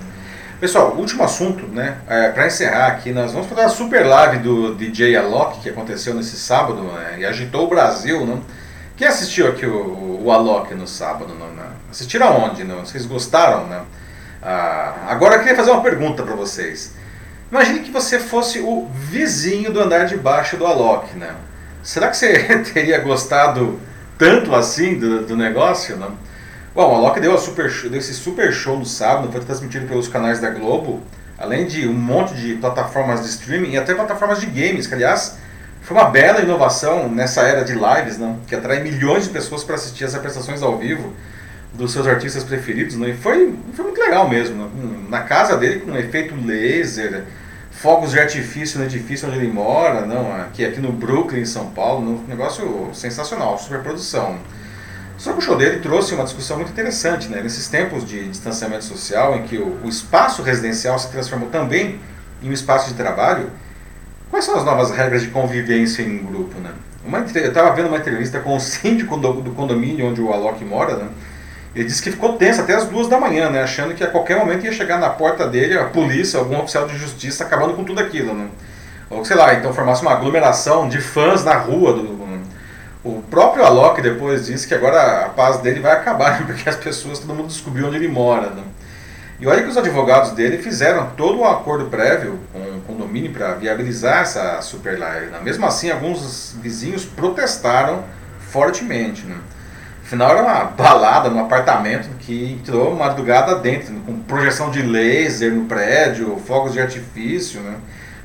Pessoal, 0.60 0.96
último 0.96 1.22
assunto, 1.22 1.68
né? 1.68 1.98
É, 2.08 2.30
para 2.30 2.48
encerrar 2.48 2.88
aqui, 2.88 3.12
nós 3.12 3.32
vamos 3.32 3.46
fazer 3.46 3.60
a 3.60 3.68
super 3.68 4.04
live 4.04 4.38
do 4.38 4.74
DJ 4.74 5.16
Alok 5.16 5.60
que 5.60 5.68
aconteceu 5.68 6.12
nesse 6.14 6.36
sábado 6.36 6.82
né? 6.82 7.18
e 7.20 7.24
agitou 7.24 7.66
o 7.66 7.68
Brasil, 7.68 8.26
né? 8.26 8.40
Quem 8.96 9.06
assistiu 9.06 9.46
aqui 9.46 9.64
o, 9.64 10.20
o 10.20 10.32
Alok 10.32 10.74
no 10.74 10.88
sábado? 10.88 11.32
Não, 11.32 11.46
né? 11.52 11.62
Assistiram 11.88 12.26
aonde? 12.26 12.64
Não? 12.64 12.84
Vocês 12.84 13.06
gostaram? 13.06 13.68
Né? 13.68 13.82
Ah, 14.42 15.06
agora 15.06 15.36
eu 15.36 15.38
queria 15.38 15.54
fazer 15.54 15.70
uma 15.70 15.80
pergunta 15.80 16.24
para 16.24 16.34
vocês. 16.34 16.92
Imagine 17.52 17.78
que 17.78 17.92
você 17.92 18.18
fosse 18.18 18.58
o 18.58 18.88
vizinho 18.92 19.72
do 19.72 19.80
andar 19.80 20.06
de 20.06 20.16
baixo 20.16 20.56
do 20.56 20.66
Alok, 20.66 21.16
né? 21.16 21.36
Será 21.84 22.08
que 22.08 22.16
você 22.16 22.58
teria 22.74 22.98
gostado 22.98 23.78
tanto 24.18 24.52
assim 24.56 24.98
do, 24.98 25.24
do 25.24 25.36
negócio? 25.36 25.96
Não? 25.96 26.18
Bom, 26.78 26.94
a 26.94 27.00
Loki 27.00 27.18
deu, 27.18 27.34
a 27.34 27.38
super, 27.38 27.68
deu 27.90 27.98
esse 27.98 28.14
super 28.14 28.52
show 28.52 28.78
no 28.78 28.86
sábado, 28.86 29.32
foi 29.32 29.40
transmitido 29.40 29.88
pelos 29.88 30.06
canais 30.06 30.38
da 30.38 30.48
Globo, 30.48 31.02
além 31.36 31.66
de 31.66 31.88
um 31.88 31.92
monte 31.92 32.34
de 32.34 32.54
plataformas 32.54 33.20
de 33.20 33.30
streaming 33.30 33.72
e 33.72 33.76
até 33.76 33.96
plataformas 33.96 34.38
de 34.38 34.46
games, 34.46 34.86
que 34.86 34.94
aliás 34.94 35.38
foi 35.82 35.96
uma 35.96 36.08
bela 36.08 36.40
inovação 36.40 37.08
nessa 37.08 37.42
era 37.42 37.64
de 37.64 37.72
lives, 37.72 38.16
né, 38.16 38.36
que 38.46 38.54
atrai 38.54 38.80
milhões 38.80 39.24
de 39.24 39.30
pessoas 39.30 39.64
para 39.64 39.74
assistir 39.74 40.04
as 40.04 40.14
apresentações 40.14 40.62
ao 40.62 40.78
vivo 40.78 41.12
dos 41.74 41.90
seus 41.90 42.06
artistas 42.06 42.44
preferidos, 42.44 42.94
né, 42.94 43.08
e 43.08 43.16
foi, 43.16 43.56
foi 43.74 43.84
muito 43.84 44.00
legal 44.00 44.28
mesmo. 44.28 44.54
Né, 44.54 44.70
na 45.08 45.22
casa 45.22 45.56
dele, 45.56 45.80
com 45.80 45.90
um 45.90 45.96
efeito 45.96 46.32
laser, 46.46 47.24
fogos 47.72 48.12
de 48.12 48.20
artifício 48.20 48.78
no 48.78 48.84
edifício 48.84 49.26
onde 49.26 49.36
ele 49.36 49.48
mora, 49.48 50.06
não, 50.06 50.32
aqui, 50.42 50.64
aqui 50.64 50.80
no 50.80 50.92
Brooklyn, 50.92 51.40
em 51.40 51.44
São 51.44 51.70
Paulo, 51.70 52.08
um 52.08 52.28
negócio 52.28 52.88
sensacional, 52.94 53.58
super 53.58 53.82
produção. 53.82 54.38
Só 55.18 55.32
que 55.32 55.38
o 55.38 55.42
show 55.42 55.56
dele 55.56 55.80
trouxe 55.80 56.14
uma 56.14 56.22
discussão 56.22 56.56
muito 56.56 56.70
interessante, 56.70 57.28
né? 57.28 57.42
Nesses 57.42 57.66
tempos 57.66 58.06
de 58.06 58.28
distanciamento 58.28 58.84
social, 58.84 59.34
em 59.34 59.42
que 59.42 59.58
o, 59.58 59.76
o 59.82 59.88
espaço 59.88 60.42
residencial 60.42 60.96
se 60.96 61.10
transformou 61.10 61.48
também 61.50 61.98
em 62.40 62.48
um 62.48 62.52
espaço 62.52 62.88
de 62.88 62.94
trabalho, 62.94 63.50
quais 64.30 64.44
são 64.44 64.56
as 64.56 64.64
novas 64.64 64.92
regras 64.92 65.22
de 65.22 65.28
convivência 65.28 66.02
em 66.02 66.18
grupo, 66.18 66.60
né? 66.60 66.70
Uma, 67.04 67.18
eu 67.18 67.48
estava 67.48 67.74
vendo 67.74 67.88
uma 67.88 67.96
entrevista 67.96 68.38
com 68.38 68.56
o 68.56 68.60
síndico 68.60 69.16
do, 69.16 69.32
do 69.40 69.50
condomínio 69.50 70.06
onde 70.06 70.20
o 70.20 70.32
Alok 70.32 70.64
mora, 70.64 70.96
né? 70.96 71.08
Ele 71.74 71.84
disse 71.84 72.00
que 72.00 72.12
ficou 72.12 72.34
tenso 72.34 72.60
até 72.60 72.74
as 72.74 72.86
duas 72.86 73.08
da 73.08 73.18
manhã, 73.18 73.50
né? 73.50 73.62
Achando 73.62 73.94
que 73.94 74.04
a 74.04 74.06
qualquer 74.08 74.38
momento 74.38 74.64
ia 74.66 74.72
chegar 74.72 74.98
na 75.00 75.10
porta 75.10 75.48
dele 75.48 75.76
a 75.76 75.84
polícia, 75.86 76.38
algum 76.38 76.60
oficial 76.60 76.86
de 76.86 76.96
justiça 76.96 77.42
acabando 77.42 77.74
com 77.74 77.82
tudo 77.82 78.00
aquilo, 78.00 78.34
né? 78.34 78.46
Ou 79.10 79.24
sei 79.24 79.36
lá, 79.36 79.52
então 79.54 79.74
formasse 79.74 80.00
uma 80.00 80.12
aglomeração 80.12 80.88
de 80.88 81.00
fãs 81.00 81.44
na 81.44 81.56
rua 81.56 81.92
do, 81.94 82.18
o 83.04 83.22
próprio 83.30 83.64
Alok 83.64 84.02
depois 84.02 84.46
disse 84.46 84.66
que 84.66 84.74
agora 84.74 85.26
a 85.26 85.28
paz 85.28 85.58
dele 85.58 85.80
vai 85.80 85.92
acabar, 85.92 86.44
porque 86.46 86.68
as 86.68 86.76
pessoas, 86.76 87.18
todo 87.18 87.34
mundo 87.34 87.48
descobriu 87.48 87.86
onde 87.86 87.96
ele 87.96 88.08
mora. 88.08 88.50
Né? 88.50 88.62
E 89.40 89.46
olha 89.46 89.62
que 89.62 89.68
os 89.68 89.76
advogados 89.76 90.32
dele 90.32 90.58
fizeram 90.58 91.10
todo 91.16 91.40
um 91.40 91.44
acordo 91.44 91.86
prévio 91.86 92.40
com 92.52 92.58
o 92.58 92.80
condomínio 92.80 93.32
para 93.32 93.54
viabilizar 93.54 94.22
essa 94.22 94.60
super 94.62 94.98
live. 94.98 95.26
Né? 95.26 95.38
Mesmo 95.42 95.64
assim, 95.64 95.90
alguns 95.90 96.56
vizinhos 96.60 97.04
protestaram 97.04 98.02
fortemente. 98.40 99.24
Né? 99.24 99.36
Afinal, 100.04 100.30
era 100.30 100.42
uma 100.42 100.64
balada 100.64 101.30
no 101.30 101.38
apartamento 101.38 102.08
que 102.18 102.52
entrou 102.52 102.96
madrugada 102.96 103.54
dentro, 103.56 103.92
né? 103.92 104.00
com 104.04 104.18
projeção 104.22 104.72
de 104.72 104.82
laser 104.82 105.52
no 105.52 105.66
prédio, 105.66 106.36
fogos 106.44 106.72
de 106.72 106.80
artifício. 106.80 107.60
Né? 107.60 107.76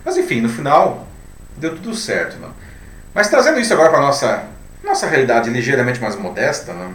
Mas 0.04 0.18
enfim, 0.18 0.42
no 0.42 0.50
final, 0.50 1.08
deu 1.58 1.76
tudo 1.76 1.94
certo. 1.94 2.38
Né? 2.38 2.48
Mas 3.14 3.28
trazendo 3.28 3.60
isso 3.60 3.72
agora 3.72 3.92
para 3.92 4.02
nossa, 4.02 4.44
nossa 4.84 5.08
realidade 5.08 5.50
ligeiramente 5.50 6.00
mais 6.00 6.16
modesta, 6.16 6.74
né? 6.74 6.92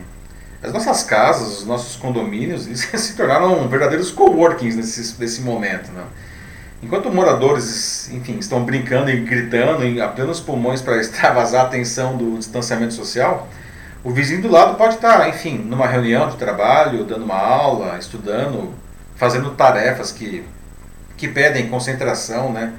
As 0.62 0.72
nossas 0.72 1.04
casas, 1.04 1.60
os 1.60 1.66
nossos 1.66 1.96
condomínios, 1.96 2.64
se 2.66 3.16
tornaram 3.16 3.68
verdadeiros 3.68 4.10
coworkings 4.10 4.76
nesse, 4.76 5.20
nesse 5.20 5.40
momento. 5.40 5.90
Né? 5.92 6.02
Enquanto 6.82 7.10
moradores, 7.10 8.10
enfim, 8.12 8.38
estão 8.38 8.64
brincando 8.64 9.10
e 9.10 9.20
gritando 9.20 9.84
em 9.84 10.00
apenas 10.00 10.40
pulmões 10.40 10.82
para 10.82 10.96
extravasar 11.00 11.62
a 11.62 11.64
atenção 11.64 12.16
do 12.16 12.38
distanciamento 12.38 12.94
social, 12.94 13.48
o 14.02 14.10
vizinho 14.10 14.42
do 14.42 14.48
lado 14.48 14.76
pode 14.76 14.94
estar, 14.94 15.28
enfim, 15.28 15.58
numa 15.58 15.86
reunião 15.86 16.28
de 16.28 16.36
trabalho, 16.36 17.04
dando 17.04 17.24
uma 17.24 17.38
aula, 17.38 17.96
estudando, 17.98 18.74
fazendo 19.16 19.50
tarefas 19.50 20.12
que, 20.12 20.44
que 21.16 21.28
pedem 21.28 21.68
concentração, 21.68 22.52
né? 22.52 22.72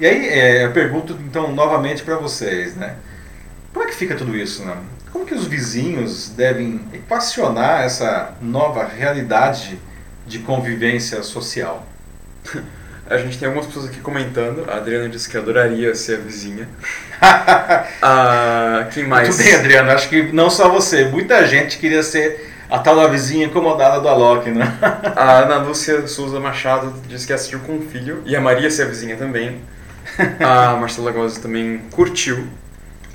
E 0.00 0.06
aí 0.06 0.28
é, 0.28 0.64
eu 0.64 0.72
pergunto 0.72 1.16
então 1.24 1.52
novamente 1.52 2.02
para 2.02 2.16
vocês, 2.16 2.74
né? 2.74 2.96
Como 3.74 3.84
é 3.84 3.88
que 3.88 3.96
fica 3.96 4.14
tudo 4.14 4.36
isso, 4.36 4.64
né? 4.64 4.76
Como 5.12 5.26
que 5.26 5.34
os 5.34 5.48
vizinhos 5.48 6.28
devem 6.28 6.80
equacionar 6.92 7.82
essa 7.82 8.32
nova 8.40 8.84
realidade 8.86 9.80
de 10.24 10.38
convivência 10.38 11.22
social? 11.24 11.84
A 13.10 13.18
gente 13.18 13.36
tem 13.36 13.46
algumas 13.46 13.66
pessoas 13.66 13.86
aqui 13.86 14.00
comentando. 14.00 14.64
A 14.70 14.76
Adriana 14.76 15.10
disse 15.10 15.28
que 15.28 15.36
adoraria 15.36 15.94
ser 15.94 16.14
a 16.14 16.20
vizinha. 16.22 16.66
ah, 18.00 18.88
quem 18.94 19.06
mais? 19.06 19.28
Tudo 19.28 19.44
bem, 19.44 19.54
Adriana. 19.54 19.92
Acho 19.92 20.08
que 20.08 20.32
não 20.32 20.48
só 20.48 20.70
você. 20.70 21.04
Muita 21.04 21.46
gente 21.46 21.76
queria 21.76 22.02
ser 22.02 22.50
a 22.70 22.78
tal 22.78 22.96
da 22.96 23.06
vizinha 23.06 23.44
incomodada 23.44 24.00
do 24.00 24.08
Alok, 24.08 24.50
né? 24.50 24.72
a 25.14 25.40
Ana 25.40 25.58
Lúcia 25.58 26.06
Souza 26.06 26.40
Machado 26.40 26.94
disse 27.06 27.26
que 27.26 27.34
assistiu 27.34 27.60
com 27.60 27.76
o 27.76 27.82
filho. 27.82 28.22
E 28.24 28.34
a 28.34 28.40
Maria 28.40 28.70
ser 28.70 28.84
a 28.84 28.86
vizinha 28.86 29.16
também. 29.16 29.60
a 30.40 30.74
Marcela 30.76 31.12
Gomes 31.12 31.36
também 31.36 31.82
curtiu. 31.90 32.48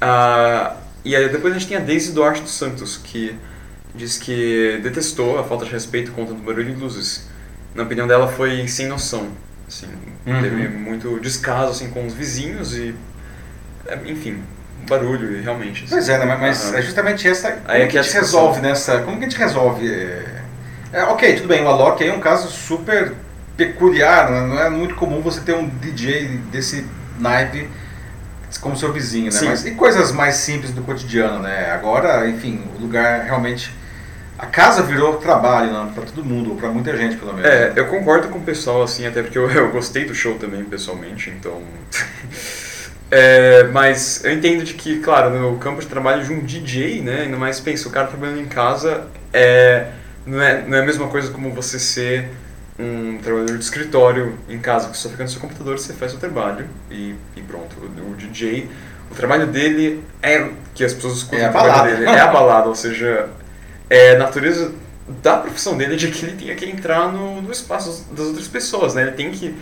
A 0.02 0.76
e 1.04 1.16
aí 1.16 1.30
depois 1.30 1.54
a 1.54 1.58
gente 1.58 1.68
tem 1.68 1.78
a 1.78 1.80
Daisy 1.80 2.12
Duarte 2.12 2.42
dos 2.42 2.52
Santos, 2.52 2.98
que 2.98 3.36
diz 3.96 4.18
que 4.18 4.80
detestou 4.84 5.40
a 5.40 5.44
falta 5.44 5.66
de 5.66 5.72
respeito 5.72 6.12
contra 6.12 6.34
o 6.34 6.38
barulho 6.38 6.74
de 6.74 6.80
luzes. 6.80 7.28
Na 7.74 7.84
opinião 7.84 8.08
dela 8.08 8.28
foi 8.28 8.68
sem 8.68 8.88
noção. 8.88 9.30
Assim, 9.68 9.88
uhum. 10.26 10.42
Teve 10.42 10.68
muito 10.68 11.20
descaso 11.20 11.72
assim, 11.72 11.90
com 11.90 12.06
os 12.06 12.14
vizinhos 12.14 12.76
e. 12.76 12.94
É, 13.88 13.98
enfim, 14.06 14.44
barulho, 14.88 15.42
realmente. 15.42 15.86
Assim. 15.86 15.94
Pois 15.94 16.10
é, 16.10 16.18
né? 16.18 16.38
mas 16.40 16.70
uhum. 16.70 16.78
é 16.78 16.82
justamente 16.82 17.28
essa. 17.28 17.52
Como 17.52 17.72
aí 17.72 17.84
é 17.84 17.88
que 17.88 17.98
a 17.98 18.02
gente 18.02 18.14
resolve 18.14 18.62
nessa. 18.62 19.00
Como 19.00 19.18
que 19.18 19.26
a 19.26 19.30
gente 19.30 19.40
resolve? 19.40 19.88
É, 19.88 20.44
é, 20.92 21.04
ok, 21.04 21.36
tudo 21.36 21.48
bem, 21.48 21.64
o 21.64 21.68
Alok 21.68 22.04
é 22.04 22.12
um 22.12 22.20
caso 22.20 22.50
super 22.50 23.14
peculiar, 23.56 24.32
né? 24.32 24.42
não 24.42 24.60
é 24.60 24.70
muito 24.70 24.96
comum 24.96 25.22
você 25.22 25.42
ter 25.42 25.54
um 25.54 25.68
DJ 25.68 26.40
desse 26.52 26.86
naipe 27.20 27.70
como 28.58 28.76
seu 28.76 28.92
vizinho, 28.92 29.26
né? 29.26 29.32
Sim. 29.32 29.48
Mas 29.48 29.66
e 29.66 29.72
coisas 29.72 30.12
mais 30.12 30.36
simples 30.36 30.72
do 30.72 30.82
cotidiano, 30.82 31.40
né? 31.40 31.72
Agora, 31.72 32.28
enfim, 32.28 32.64
o 32.78 32.82
lugar 32.82 33.26
realmente 33.26 33.72
a 34.38 34.46
casa 34.46 34.82
virou 34.82 35.18
trabalho 35.18 35.72
né? 35.74 35.92
para 35.94 36.06
todo 36.06 36.24
mundo, 36.24 36.56
para 36.56 36.70
muita 36.70 36.96
gente 36.96 37.18
pelo 37.18 37.34
menos. 37.34 37.50
É, 37.50 37.74
eu 37.76 37.88
concordo 37.88 38.30
com 38.30 38.40
o 38.40 38.42
pessoal 38.42 38.82
assim, 38.82 39.06
até 39.06 39.22
porque 39.22 39.38
eu, 39.38 39.50
eu 39.52 39.70
gostei 39.70 40.06
do 40.06 40.16
show 40.16 40.36
também 40.36 40.64
pessoalmente, 40.64 41.30
então. 41.30 41.62
é, 43.12 43.64
mas 43.66 44.24
eu 44.24 44.32
entendo 44.32 44.64
de 44.64 44.76
que, 44.76 45.00
claro, 45.00 45.30
no 45.30 45.58
campo 45.58 45.82
de 45.82 45.88
trabalho 45.88 46.24
de 46.24 46.32
um 46.32 46.40
DJ, 46.40 47.02
né? 47.02 47.22
Ainda 47.24 47.38
mais 47.38 47.60
pensa, 47.60 47.90
o 47.90 47.92
cara 47.92 48.08
trabalhando 48.08 48.40
em 48.40 48.48
casa 48.48 49.08
é 49.34 49.88
não 50.26 50.42
é 50.42 50.62
não 50.66 50.78
é 50.78 50.82
a 50.82 50.86
mesma 50.86 51.08
coisa 51.08 51.32
como 51.32 51.52
você 51.52 51.78
ser 51.78 52.30
um 52.80 53.18
trabalhador 53.22 53.58
de 53.58 53.64
escritório 53.64 54.40
em 54.48 54.58
casa 54.58 54.90
que 54.90 54.98
só 54.98 55.10
fica 55.10 55.24
no 55.24 55.30
seu 55.30 55.42
computador, 55.42 55.78
você 55.78 55.94
faz 55.94 56.14
o 56.14 56.20
seu 56.20 56.30
trabalho 56.30 56.66
e, 56.90 57.14
e 57.36 57.42
pronto. 57.42 57.76
O, 57.78 58.12
o, 58.12 58.16
DJ, 58.16 58.70
o 59.12 59.16
trabalho 59.16 59.48
dele 59.48 60.02
é 60.24 60.50
que 60.74 60.84
as 60.84 60.94
pessoas 60.94 61.18
escutam 61.18 61.40
é 61.40 61.50
o 61.50 61.52
trabalho 61.52 61.98
dele, 61.98 62.10
é 62.10 62.20
a 62.20 62.28
balada, 62.28 62.70
ou 62.70 62.76
seja, 62.76 63.28
é 63.90 64.16
a 64.16 64.20
natureza 64.20 64.72
da 65.22 65.38
profissão 65.38 65.76
dele 65.76 65.96
de 65.96 66.08
que 66.08 66.26
ele 66.26 66.36
tem 66.38 66.56
que 66.56 66.66
entrar 66.66 67.12
no, 67.12 67.42
no 67.42 67.52
espaço 67.52 68.08
das 68.14 68.28
outras 68.28 68.48
pessoas, 68.48 68.94
né? 68.94 69.02
Ele 69.02 69.12
tem 69.12 69.32
que 69.32 69.54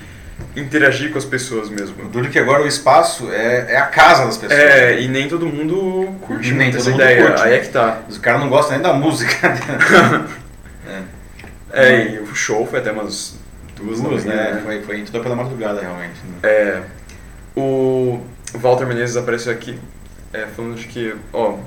interagir 0.55 1.11
com 1.11 1.17
as 1.17 1.25
pessoas 1.25 1.69
mesmo. 1.69 2.09
Duro 2.09 2.29
que 2.29 2.37
agora 2.37 2.63
o 2.63 2.67
espaço 2.67 3.31
é, 3.31 3.73
é 3.73 3.77
a 3.77 3.87
casa 3.87 4.25
das 4.25 4.37
pessoas. 4.37 4.59
É, 4.59 5.01
e 5.01 5.07
nem 5.07 5.27
todo 5.27 5.47
mundo 5.47 6.13
curte 6.21 6.51
nem 6.51 6.69
essa 6.69 6.91
ideia. 6.91 7.25
Curte. 7.25 7.41
Aí 7.41 7.53
é 7.53 7.59
que 7.59 7.69
tá. 7.69 8.01
Os 8.07 8.17
caras 8.17 8.41
não 8.41 8.49
gostam 8.49 8.73
nem 8.73 8.81
da 8.81 8.93
música. 8.93 9.53
é. 11.71 12.15
E 12.15 12.19
o 12.19 12.35
show 12.35 12.65
foi 12.65 12.79
até 12.79 12.91
umas 12.91 13.35
duas, 13.75 14.01
duas 14.01 14.25
né? 14.25 14.53
né? 14.53 14.61
Foi, 14.63 14.81
foi 14.81 15.01
toda 15.03 15.21
pela 15.21 15.35
madrugada, 15.35 15.81
realmente. 15.81 16.19
Né? 16.25 16.39
É. 16.43 16.83
O 17.55 18.21
Walter 18.53 18.85
Menezes 18.85 19.17
apareceu 19.17 19.51
aqui 19.51 19.79
é, 20.33 20.45
falando 20.45 20.75
de 20.75 20.87
que, 20.87 21.15
ó, 21.33 21.57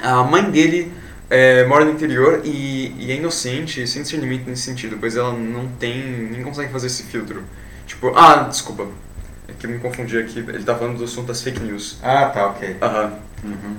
a 0.00 0.22
mãe 0.22 0.50
dele 0.50 0.92
é, 1.28 1.64
mora 1.64 1.84
no 1.84 1.92
interior 1.92 2.42
e, 2.44 2.94
e 2.98 3.10
é 3.10 3.16
inocente, 3.16 3.86
sem 3.86 4.02
discernimento 4.02 4.48
nesse 4.48 4.62
sentido, 4.62 4.96
pois 4.98 5.16
ela 5.16 5.32
não 5.32 5.66
tem, 5.68 6.28
nem 6.30 6.42
consegue 6.42 6.72
fazer 6.72 6.86
esse 6.86 7.04
filtro. 7.04 7.42
Tipo, 7.86 8.12
ah, 8.16 8.46
desculpa, 8.48 8.86
é 9.48 9.52
que 9.52 9.66
eu 9.66 9.70
me 9.70 9.78
confundi 9.78 10.18
aqui, 10.18 10.38
ele 10.38 10.64
tá 10.64 10.74
falando 10.74 10.98
do 10.98 11.04
assunto 11.04 11.28
das 11.28 11.42
fake 11.42 11.60
news. 11.60 11.98
Ah, 12.02 12.26
tá, 12.26 12.46
ok. 12.46 12.76
Aham. 12.80 13.18
Uhum. 13.44 13.76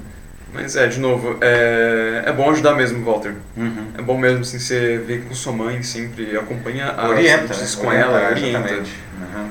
Mas 0.53 0.75
é, 0.75 0.85
de 0.85 0.99
novo, 0.99 1.37
é, 1.41 2.23
é 2.27 2.31
bom 2.31 2.51
ajudar 2.51 2.75
mesmo, 2.75 3.03
Walter. 3.03 3.33
Uhum. 3.57 3.87
É 3.97 4.01
bom 4.01 4.17
mesmo, 4.17 4.41
assim, 4.41 4.59
você 4.59 4.99
ver 4.99 5.23
com 5.23 5.33
sua 5.33 5.51
mãe 5.51 5.81
sempre, 5.81 6.37
acompanha 6.37 6.91
as 6.91 7.09
orienta, 7.09 7.55
né? 7.55 7.67
com 7.77 7.91
ela, 7.91 8.29
orienta. 8.29 8.73
Uhum. 8.75 9.49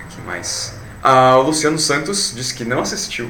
O 0.00 0.08
que 0.08 0.20
mais? 0.22 0.74
Ah, 1.02 1.36
o 1.38 1.42
Luciano 1.42 1.78
Santos 1.78 2.32
disse 2.34 2.54
que 2.54 2.64
não 2.64 2.80
assistiu, 2.80 3.28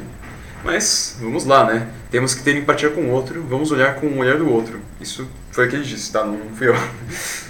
mas 0.62 1.16
vamos 1.18 1.46
lá, 1.46 1.64
né? 1.64 1.88
Temos 2.10 2.34
que 2.34 2.42
ter 2.42 2.54
empatia 2.56 2.90
com 2.90 3.00
o 3.00 3.10
outro, 3.10 3.42
vamos 3.48 3.72
olhar 3.72 3.94
com 3.94 4.06
o 4.06 4.18
olhar 4.18 4.36
do 4.36 4.48
outro. 4.50 4.80
Isso 5.00 5.26
foi 5.54 5.66
o 5.66 5.70
que 5.70 5.76
ele 5.76 5.84
disse, 5.84 6.10
tá? 6.10 6.24
Não 6.24 6.36
fui 6.52 6.68
eu. 6.68 6.74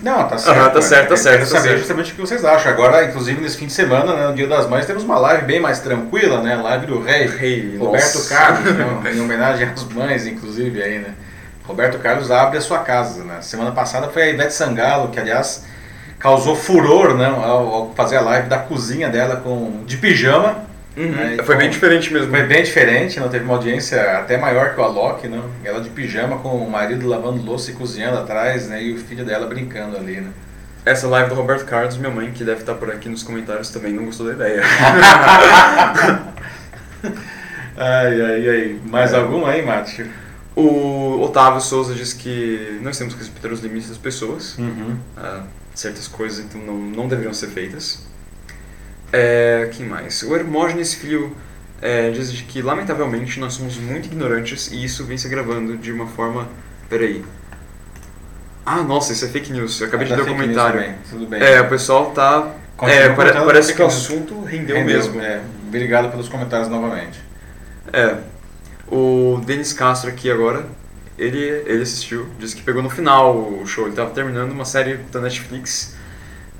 Não, 0.03 0.29
tá 0.29 0.37
certo. 0.37 0.61
Ah, 0.61 0.69
tá 0.69 0.83
certo, 0.83 1.09
tá 1.09 1.17
certo. 1.17 1.27
Eu 1.27 1.39
quero 1.39 1.51
tá 1.51 1.57
saber 1.57 1.69
certo. 1.69 1.79
justamente 1.79 2.13
o 2.13 2.15
que 2.15 2.21
vocês 2.21 2.45
acham. 2.45 2.71
Agora, 2.71 3.03
inclusive, 3.03 3.41
nesse 3.41 3.57
fim 3.57 3.67
de 3.67 3.73
semana, 3.73 4.15
né, 4.15 4.27
no 4.27 4.35
Dia 4.35 4.47
das 4.47 4.69
Mães, 4.69 4.85
temos 4.85 5.05
uma 5.05 5.19
live 5.19 5.47
bem 5.47 5.59
mais 5.59 5.81
tranquila, 5.81 6.43
né? 6.43 6.55
Live 6.55 6.85
do 6.85 7.01
rei, 7.01 7.27
rei 7.27 7.79
Roberto 7.79 8.17
nossa. 8.17 8.35
Carlos, 8.35 8.75
né? 8.75 9.01
em 9.11 9.21
homenagem 9.23 9.67
às 9.67 9.85
mães, 9.85 10.27
inclusive, 10.27 10.83
aí, 10.83 10.99
né? 10.99 11.15
Roberto 11.67 11.99
Carlos 11.99 12.31
abre 12.31 12.59
a 12.59 12.61
sua 12.61 12.81
casa, 12.81 13.25
né? 13.25 13.41
Semana 13.41 13.73
passada 13.73 14.09
foi 14.09 14.25
a 14.25 14.29
Ivete 14.29 14.53
Sangalo, 14.53 15.09
que, 15.09 15.19
aliás, 15.19 15.65
causou 16.19 16.55
furor, 16.55 17.15
né? 17.15 17.25
Ao, 17.25 17.91
fazer 17.97 18.19
a 18.19 18.21
live 18.21 18.51
da 18.51 18.59
cozinha 18.59 19.09
dela 19.09 19.37
com, 19.37 19.83
de 19.87 19.97
pijama 19.97 20.67
Uhum. 20.97 21.11
Né? 21.11 21.39
Foi 21.43 21.57
bem 21.57 21.71
diferente 21.71 22.13
mesmo. 22.13 22.31
Foi 22.31 22.45
bem 22.45 22.63
diferente, 22.63 23.19
não 23.19 23.29
teve 23.29 23.45
uma 23.45 23.55
audiência 23.55 24.19
até 24.19 24.37
maior 24.37 24.75
que 24.75 24.81
o 24.81 24.85
Alok, 24.85 25.27
né? 25.27 25.43
Ela 25.65 25.81
de 25.81 25.91
pijama 25.91 26.39
com 26.39 26.57
o 26.57 26.71
marido 26.71 27.09
lavando 27.09 27.43
louça 27.43 27.71
e 27.71 27.75
cozinhando 27.75 28.19
atrás, 28.19 28.69
né? 28.69 28.83
E 28.83 28.93
o 28.93 28.99
filho 28.99 29.25
dela 29.25 29.47
brincando 29.47 29.97
ali, 29.97 30.21
né? 30.21 30.31
Essa 30.85 31.09
live 31.09 31.31
do 31.31 31.35
Roberto 31.35 31.65
Carlos, 31.65 31.97
minha 31.97 32.11
mãe, 32.11 32.31
que 32.31 32.45
deve 32.45 32.61
estar 32.61 32.75
por 32.75 32.91
aqui 32.91 33.09
nos 33.09 33.23
comentários 33.23 33.71
também, 33.71 33.93
não 33.93 34.05
gostou 34.05 34.27
da 34.27 34.35
ideia. 34.35 34.63
ai, 37.77 38.21
ai, 38.21 38.49
ai. 38.49 38.81
Mais 38.85 39.13
é. 39.13 39.17
algum 39.17 39.47
aí, 39.47 39.65
Márcio? 39.65 40.07
O 40.55 41.21
Otávio 41.23 41.61
Souza 41.61 41.95
diz 41.95 42.13
que 42.13 42.79
nós 42.83 42.97
temos 42.97 43.15
que 43.15 43.21
respeitar 43.21 43.49
os 43.49 43.61
limites 43.61 43.89
das 43.89 43.99
pessoas. 43.99 44.57
Uhum. 44.59 44.97
Uh, 45.17 45.43
certas 45.75 46.07
coisas 46.07 46.45
então 46.45 46.61
não, 46.61 46.77
não 46.77 47.09
deveriam 47.09 47.33
ser 47.33 47.49
feitas. 47.49 48.07
É, 49.17 49.71
quem 49.73 49.87
mais? 49.87 50.25
O 50.25 50.35
Hermógenes 50.35 50.93
Filho 50.93 51.37
é, 51.81 52.11
diz 52.11 52.33
que, 52.41 52.61
lamentavelmente, 52.61 53.39
nós 53.39 53.53
somos 53.53 53.77
muito 53.77 54.07
ignorantes 54.07 54.73
e 54.73 54.85
isso 54.85 55.05
vem 55.05 55.17
se 55.17 55.29
agravando 55.29 55.77
de 55.77 55.93
uma 55.93 56.09
forma... 56.09 56.49
Peraí. 56.89 57.25
Ah, 58.67 58.83
nossa, 58.83 59.13
isso 59.13 59.25
é 59.25 59.29
fake 59.29 59.53
news. 59.53 59.81
Eu 59.81 59.87
acabei 59.87 60.07
ah, 60.07 60.11
de 60.11 60.17
ler 60.17 60.23
o 60.23 60.27
comentário. 60.27 60.81
Bem, 60.81 60.95
tudo 61.09 61.27
bem. 61.27 61.41
É, 61.41 61.61
o 61.61 61.69
pessoal 61.69 62.11
tá... 62.11 62.55
é, 62.83 63.09
pare, 63.11 63.33
parece 63.33 63.73
que 63.73 63.81
o 63.81 63.87
assunto 63.87 64.43
rendeu, 64.43 64.75
rendeu 64.77 64.97
mesmo. 64.97 65.21
É, 65.21 65.41
obrigado 65.69 66.11
pelos 66.11 66.29
comentários 66.29 66.69
novamente. 66.69 67.21
É. 67.93 68.17
O 68.91 69.41
Denis 69.47 69.73
Castro 69.73 70.11
aqui 70.11 70.29
agora, 70.29 70.67
ele, 71.17 71.39
ele 71.39 71.83
assistiu, 71.83 72.27
disse 72.39 72.57
que 72.57 72.63
pegou 72.63 72.83
no 72.83 72.91
final 72.91 73.37
o 73.37 73.65
show. 73.65 73.85
Ele 73.85 73.93
estava 73.93 74.11
terminando 74.11 74.51
uma 74.51 74.65
série 74.65 74.97
da 75.13 75.21
Netflix 75.21 75.95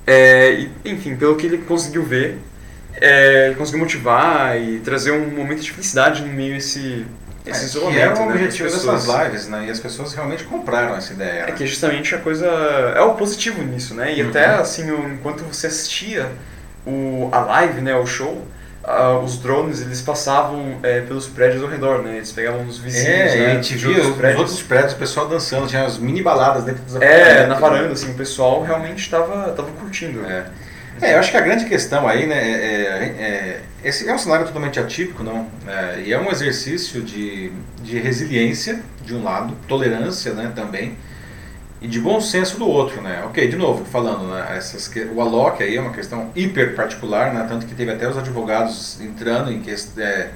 é, 0.07 0.67
enfim, 0.85 1.17
pelo 1.17 1.37
que 1.37 1.47
ele 1.47 1.59
conseguiu 1.59 2.03
ver, 2.03 2.39
é, 3.01 3.47
ele 3.47 3.57
conseguiu 3.57 3.81
motivar 3.81 4.61
e 4.61 4.81
trazer 4.81 5.13
um 5.13 5.31
momento 5.31 5.61
de 5.61 5.71
felicidade 5.71 6.23
no 6.23 6.33
meio 6.33 6.57
esse 6.57 7.05
esse 7.47 7.63
é, 7.63 7.65
isolamento. 7.67 8.15
Que 8.15 8.21
é 8.21 8.23
o 8.23 8.27
né, 8.27 8.35
objetivo 8.35 8.71
dessas 8.71 9.07
lives, 9.07 9.49
né? 9.49 9.67
E 9.67 9.71
as 9.71 9.79
pessoas 9.79 10.15
realmente 10.15 10.45
compraram 10.45 10.97
essa 10.97 11.13
ideia. 11.13 11.41
É 11.41 11.47
né? 11.47 11.53
que 11.53 11.67
justamente 11.67 12.15
a 12.15 12.19
coisa. 12.19 12.47
É 12.47 13.01
o 13.03 13.15
positivo 13.15 13.63
nisso, 13.63 13.95
né? 13.95 14.15
E 14.15 14.23
Uhum. 14.23 14.31
até 14.31 14.47
assim, 14.47 14.89
enquanto 15.13 15.43
você 15.45 15.67
assistia 15.67 16.31
o, 16.87 17.29
a 17.33 17.41
live, 17.41 17.81
né, 17.83 17.95
o 17.97 18.07
show, 18.07 18.47
ah, 18.87 19.19
os 19.19 19.39
drones 19.39 19.81
eles 19.81 20.01
passavam 20.03 20.79
é, 20.83 21.01
pelos 21.01 21.27
prédios 21.27 21.63
ao 21.63 21.69
redor, 21.69 22.03
né? 22.03 22.17
Eles 22.17 22.31
pegavam 22.33 22.67
os 22.67 22.79
vizinhos, 22.79 23.07
É, 23.07 23.37
né? 23.39 23.47
a 23.47 23.55
gente 23.55 23.75
via 23.77 24.03
os 24.03 24.17
prédios. 24.17 24.41
outros 24.41 24.63
prédios, 24.63 24.93
o 24.93 24.97
pessoal 24.97 25.29
dançando, 25.29 25.67
tinha 25.67 25.85
as 25.85 25.99
mini 25.99 26.23
baladas 26.23 26.65
dentro 26.65 26.83
dos 26.85 26.97
É, 26.97 27.47
na 27.47 27.55
né? 27.55 27.61
varanda, 27.61 27.93
assim, 27.93 28.11
o 28.11 28.15
pessoal 28.15 28.63
realmente 28.63 28.99
estava 29.01 29.53
tava 29.53 29.71
curtindo. 29.73 30.25
É. 30.27 30.45
É, 31.03 31.15
eu 31.15 31.19
acho 31.19 31.31
que 31.31 31.37
a 31.37 31.41
grande 31.41 31.65
questão 31.65 32.07
aí, 32.07 32.25
né, 32.25 32.37
é, 32.39 33.15
é- 33.19 33.61
esse 33.83 34.09
é 34.09 34.15
um 34.15 34.19
cenário 34.19 34.47
totalmente 34.47 34.79
atípico, 34.79 35.25
não? 35.25 35.49
É, 35.67 36.01
e 36.07 36.13
é 36.13 36.19
um 36.21 36.31
exercício 36.31 37.03
de, 37.03 37.51
de 37.83 37.99
resiliência, 37.99 38.81
de 39.05 39.13
um 39.15 39.23
lado, 39.25 39.57
tolerância, 39.67 40.33
né, 40.33 40.53
também, 40.55 40.97
e 41.85 41.87
de 41.87 42.01
bom 42.01 42.19
senso 42.21 42.59
do 42.59 42.67
outro, 42.67 43.03
né? 43.03 43.23
Ok, 43.27 43.47
de 43.47 43.57
novo, 43.57 43.85
falando, 43.85 44.27
né, 44.33 44.57
essas, 44.57 44.89
que- 44.89 45.05
o 45.05 45.21
Alok 45.21 45.63
aí 45.63 45.77
é 45.77 45.81
uma 45.81 45.93
questão 45.93 46.31
hiper 46.35 46.75
particular, 46.75 47.35
né, 47.35 47.45
tanto 47.49 47.67
que 47.67 47.75
teve 47.75 47.93
até 47.93 48.09
os 48.09 48.17
advogados 48.17 48.99
entrando 49.03 49.53
em 49.53 49.61
quest- 49.61 49.99
é, 49.99 50.31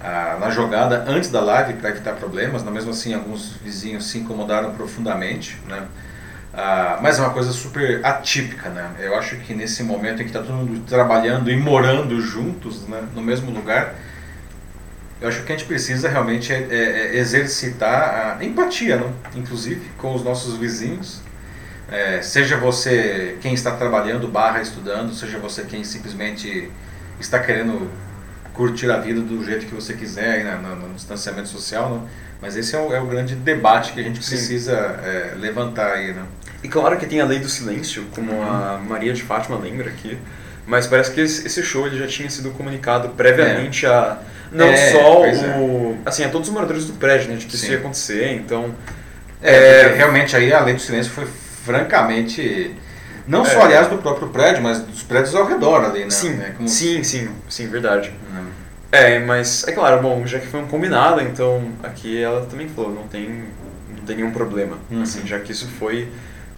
a- 0.00 0.36
na 0.38 0.48
jogada 0.50 1.04
antes 1.08 1.28
da 1.30 1.40
live 1.40 1.74
para 1.74 1.90
evitar 1.90 2.12
problemas, 2.14 2.62
mas 2.62 2.72
mesmo 2.72 2.90
assim 2.92 3.14
alguns 3.14 3.54
vizinhos 3.64 4.06
se 4.06 4.18
incomodaram 4.18 4.72
profundamente, 4.74 5.58
né? 5.68 5.82
Ah, 6.54 6.98
mas 7.02 7.18
é 7.18 7.22
uma 7.22 7.30
coisa 7.30 7.52
super 7.52 8.04
atípica, 8.06 8.70
né? 8.70 8.90
Eu 9.00 9.14
acho 9.18 9.36
que 9.38 9.52
nesse 9.54 9.82
momento 9.82 10.22
em 10.22 10.24
que 10.24 10.30
está 10.30 10.40
todo 10.40 10.54
mundo 10.54 10.80
trabalhando 10.86 11.50
e 11.50 11.56
morando 11.56 12.20
juntos, 12.20 12.86
né, 12.88 13.02
no 13.14 13.22
mesmo 13.22 13.50
lugar, 13.50 13.94
eu 15.20 15.28
acho 15.28 15.42
que 15.44 15.52
a 15.52 15.56
gente 15.56 15.66
precisa 15.66 16.08
realmente 16.08 16.52
é, 16.52 16.66
é- 16.70 17.16
é 17.16 17.18
exercitar 17.18 18.36
a 18.40 18.44
empatia, 18.44 18.96
né? 18.96 19.12
inclusive 19.34 19.80
com 19.98 20.14
os 20.14 20.22
nossos 20.22 20.56
vizinhos. 20.56 21.20
É, 21.90 22.20
seja 22.20 22.56
você 22.56 23.36
quem 23.40 23.54
está 23.54 23.70
trabalhando 23.76 24.26
barra 24.26 24.60
estudando, 24.60 25.14
seja 25.14 25.38
você 25.38 25.62
quem 25.62 25.84
simplesmente 25.84 26.70
está 27.20 27.38
querendo 27.38 27.88
curtir 28.52 28.90
a 28.90 28.96
vida 28.98 29.20
do 29.20 29.44
jeito 29.44 29.66
que 29.66 29.74
você 29.74 29.92
quiser 29.94 30.44
na- 30.44 30.56
na- 30.56 30.74
no 30.74 30.94
distanciamento 30.94 31.48
social, 31.48 31.90
né? 31.90 32.08
mas 32.42 32.56
esse 32.56 32.74
é 32.74 32.78
o, 32.78 32.92
é 32.92 33.00
o 33.00 33.06
grande 33.06 33.34
debate 33.36 33.92
que 33.92 34.00
a 34.00 34.02
gente 34.02 34.18
precisa 34.18 34.72
é, 34.72 35.34
levantar 35.38 35.92
aí, 35.92 36.12
né? 36.12 36.22
E 36.62 36.68
claro 36.68 36.96
que 36.98 37.06
tem 37.06 37.20
a 37.20 37.24
lei 37.24 37.38
do 37.38 37.48
silêncio, 37.48 38.04
como 38.14 38.42
a 38.42 38.78
Maria 38.78 39.12
de 39.12 39.22
Fátima 39.22 39.56
lembra 39.58 39.88
aqui, 39.88 40.18
mas 40.66 40.86
parece 40.86 41.12
que 41.12 41.20
esse 41.20 41.46
esse 41.46 41.62
show 41.62 41.86
ele 41.86 41.98
já 41.98 42.06
tinha 42.06 42.28
sido 42.28 42.50
comunicado 42.50 43.10
previamente 43.10 43.86
a 43.86 44.18
não 44.52 44.66
É, 44.68 44.92
só 44.92 45.14
pois 45.16 45.42
é. 45.42 45.46
o 45.58 45.96
assim 46.06 46.24
a 46.24 46.28
todos 46.28 46.48
os 46.48 46.54
moradores 46.54 46.84
do 46.86 46.92
prédio, 46.94 47.28
né, 47.30 47.36
de 47.36 47.46
que 47.46 47.54
isso 47.54 47.66
Sim. 47.66 47.72
ia 47.72 47.78
acontecer. 47.78 48.32
Então 48.32 48.74
É, 49.42 49.82
É. 49.82 49.94
realmente 49.94 50.34
aí 50.34 50.52
a 50.52 50.60
lei 50.60 50.74
do 50.74 50.80
silêncio 50.80 51.12
foi 51.12 51.26
francamente. 51.26 52.74
Não 53.28 53.44
só, 53.44 53.60
É. 53.60 53.64
aliás, 53.64 53.88
do 53.88 53.98
próprio 53.98 54.28
prédio, 54.28 54.62
mas 54.62 54.78
dos 54.80 55.02
prédios 55.02 55.34
ao 55.34 55.46
redor 55.46 55.84
ali, 55.84 56.04
né? 56.04 56.10
sim, 56.10 56.40
É 56.40 56.50
como- 56.50 56.68
sim, 56.68 57.02
sim, 57.02 57.28
sim, 57.48 57.66
verdade. 57.68 58.12
Né? 58.32 58.44
É, 58.92 59.18
mas 59.18 59.66
é 59.66 59.72
claro, 59.72 60.00
bom, 60.00 60.24
já 60.26 60.38
que 60.38 60.46
foi 60.46 60.60
um 60.60 60.66
combinado, 60.66 61.20
então 61.20 61.70
aqui 61.82 62.22
ela 62.22 62.46
também 62.46 62.68
falou, 62.68 62.92
não 62.94 63.06
tem, 63.08 63.44
não 63.90 64.04
tem 64.06 64.16
nenhum 64.16 64.30
problema, 64.30 64.78
Uhum. 64.90 65.02
assim, 65.02 65.26
já 65.26 65.38
que 65.40 65.50
isso 65.52 65.66
foi 65.78 66.08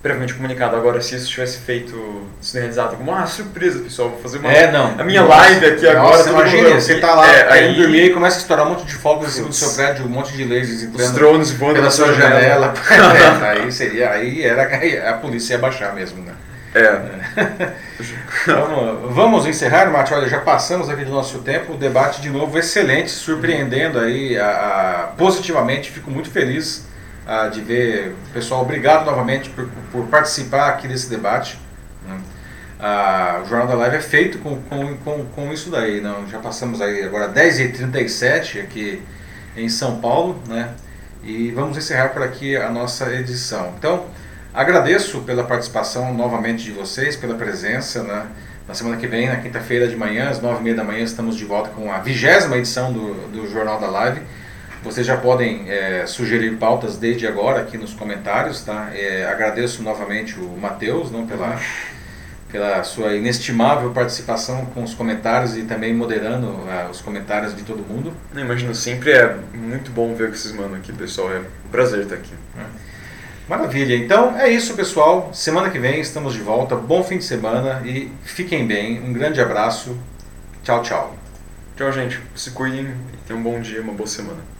previamente 0.02 0.34
comunicado. 0.34 0.76
Agora, 0.76 1.00
se 1.00 1.16
isso 1.16 1.28
tivesse 1.28 1.58
feito, 1.58 2.26
sido 2.40 2.58
realizado 2.60 2.96
como, 2.96 3.12
ah, 3.12 3.26
surpresa, 3.26 3.80
pessoal, 3.80 4.10
vou 4.10 4.20
fazer 4.20 4.38
uma... 4.38 4.52
É, 4.52 4.70
não. 4.70 4.94
A 4.98 5.04
minha 5.04 5.22
live 5.24 5.66
aqui 5.66 5.86
agora, 5.88 6.16
Nossa, 6.16 6.30
mundo 6.30 6.40
imagina, 6.42 6.80
você 6.80 6.98
tá 7.00 7.14
lá 7.14 7.26
É, 7.28 7.44
querendo 7.44 7.70
aí- 7.70 7.76
dormir 7.76 8.04
e 8.04 8.10
começa 8.14 8.36
a 8.36 8.40
estourar 8.40 8.66
um 8.66 8.70
monte 8.70 8.84
de 8.86 8.94
fogos 8.94 9.28
em 9.28 9.30
cima 9.30 9.48
do 9.48 9.54
seu 9.54 9.72
prédio, 9.72 10.04
um 10.04 10.08
monte 10.08 10.32
de 10.36 10.44
lasers 10.44 10.82
Os 10.82 10.84
entrando 10.84 11.14
drones 11.14 11.50
voando 11.52 11.74
pela 11.74 11.84
na 11.86 11.90
sua 11.90 12.06
sua 12.06 12.14
janela. 12.14 12.74
É, 13.44 13.48
aí 13.62 13.72
seria, 13.72 14.10
aí 14.10 14.42
era 14.42 15.10
a 15.10 15.14
polícia 15.14 15.54
ia 15.54 15.58
baixar 15.58 15.94
mesmo, 15.94 16.22
né? 16.22 16.32
É, 16.74 17.72
Vamos, 18.46 19.14
vamos 19.14 19.46
encerrar, 19.46 19.90
Mate. 19.90 20.12
Olha, 20.14 20.28
já 20.28 20.38
passamos 20.40 20.88
aqui 20.90 21.04
do 21.04 21.10
nosso 21.10 21.38
tempo. 21.38 21.72
O 21.72 21.76
debate 21.76 22.20
de 22.20 22.30
novo 22.30 22.58
excelente, 22.58 23.10
surpreendendo 23.10 23.98
aí 23.98 24.38
a, 24.38 24.48
a- 24.48 25.02
positivamente. 25.16 25.90
Fico 25.90 26.10
muito 26.10 26.30
feliz 26.30 26.86
ah, 27.28 27.46
de 27.48 27.60
ver. 27.60 28.14
Pessoal, 28.32 28.62
obrigado 28.62 29.04
novamente 29.04 29.50
por, 29.50 29.68
por 29.92 30.06
participar 30.06 30.70
aqui 30.70 30.88
desse 30.88 31.10
debate. 31.10 31.58
né? 32.06 32.18
Ah, 32.80 33.42
o 33.44 33.46
Jornal 33.46 33.68
da 33.68 33.74
Live 33.74 33.96
é 33.96 34.00
feito 34.00 34.38
com, 34.38 34.56
com, 34.62 34.96
com, 34.96 35.24
com 35.26 35.52
isso 35.52 35.70
daí. 35.70 36.00
Não? 36.00 36.26
Já 36.26 36.38
passamos 36.38 36.80
aí 36.80 37.04
agora 37.04 37.28
10h37 37.28 38.62
aqui 38.62 39.02
em 39.54 39.68
São 39.68 40.00
Paulo, 40.00 40.42
né? 40.48 40.70
E 41.22 41.50
vamos 41.50 41.76
encerrar 41.76 42.10
por 42.10 42.22
aqui 42.22 42.56
a 42.56 42.70
nossa 42.70 43.12
edição. 43.12 43.74
Então, 43.78 44.06
agradeço 44.54 45.20
pela 45.20 45.44
participação 45.44 46.14
novamente 46.14 46.64
de 46.64 46.72
vocês, 46.72 47.14
pela 47.14 47.34
presença, 47.34 48.02
né? 48.04 48.26
Na 48.66 48.72
semana 48.72 48.96
que 48.96 49.06
vem, 49.06 49.28
na 49.28 49.36
quinta-feira 49.36 49.86
de 49.86 49.96
manhã, 49.96 50.30
às 50.30 50.40
nove 50.40 50.60
e 50.60 50.62
meia 50.62 50.76
da 50.76 50.84
manhã, 50.84 51.02
estamos 51.02 51.36
de 51.36 51.44
volta 51.44 51.70
com 51.70 51.92
a 51.92 51.98
vigésima 51.98 52.56
edição 52.56 52.90
do, 52.92 53.14
do 53.28 53.50
Jornal 53.50 53.78
da 53.78 53.88
Live. 53.88 54.22
Vocês 54.82 55.06
já 55.06 55.16
podem 55.16 55.68
é, 55.68 56.06
sugerir 56.06 56.56
pautas 56.56 56.96
desde 56.96 57.26
agora 57.26 57.60
aqui 57.60 57.76
nos 57.76 57.92
comentários, 57.92 58.62
tá? 58.62 58.90
É, 58.94 59.24
agradeço 59.24 59.82
novamente 59.82 60.38
o 60.38 60.56
Matheus, 60.56 61.10
não, 61.10 61.26
pela, 61.26 61.60
pela 62.50 62.84
sua 62.84 63.14
inestimável 63.14 63.90
participação 63.90 64.66
com 64.66 64.84
os 64.84 64.94
comentários 64.94 65.56
e 65.56 65.62
também 65.62 65.92
moderando 65.92 66.64
ah, 66.68 66.88
os 66.90 67.00
comentários 67.00 67.56
de 67.56 67.64
todo 67.64 67.78
mundo. 67.78 68.12
não 68.32 68.40
imagino, 68.40 68.72
sempre 68.74 69.10
é 69.12 69.36
muito 69.52 69.90
bom 69.90 70.14
ver 70.14 70.28
o 70.28 70.32
que 70.32 70.38
vocês 70.38 70.54
mandam 70.54 70.76
aqui, 70.76 70.92
pessoal, 70.92 71.32
é 71.32 71.40
um 71.40 71.70
prazer 71.70 72.02
estar 72.02 72.14
aqui. 72.14 72.32
Maravilha, 73.48 73.96
então 73.96 74.38
é 74.38 74.48
isso 74.50 74.74
pessoal. 74.74 75.30
Semana 75.32 75.70
que 75.70 75.78
vem 75.78 76.00
estamos 76.00 76.34
de 76.34 76.40
volta. 76.40 76.76
Bom 76.76 77.02
fim 77.02 77.16
de 77.16 77.24
semana 77.24 77.80
e 77.82 78.12
fiquem 78.22 78.66
bem. 78.66 79.00
Um 79.00 79.10
grande 79.10 79.40
abraço. 79.40 79.96
Tchau, 80.62 80.82
tchau. 80.82 81.16
Tchau, 81.74 81.90
gente, 81.90 82.20
se 82.34 82.50
cuidem 82.50 82.92
e 83.14 83.16
tenham 83.26 83.40
um 83.40 83.42
bom 83.42 83.58
dia, 83.58 83.80
uma 83.80 83.94
boa 83.94 84.06
semana. 84.06 84.57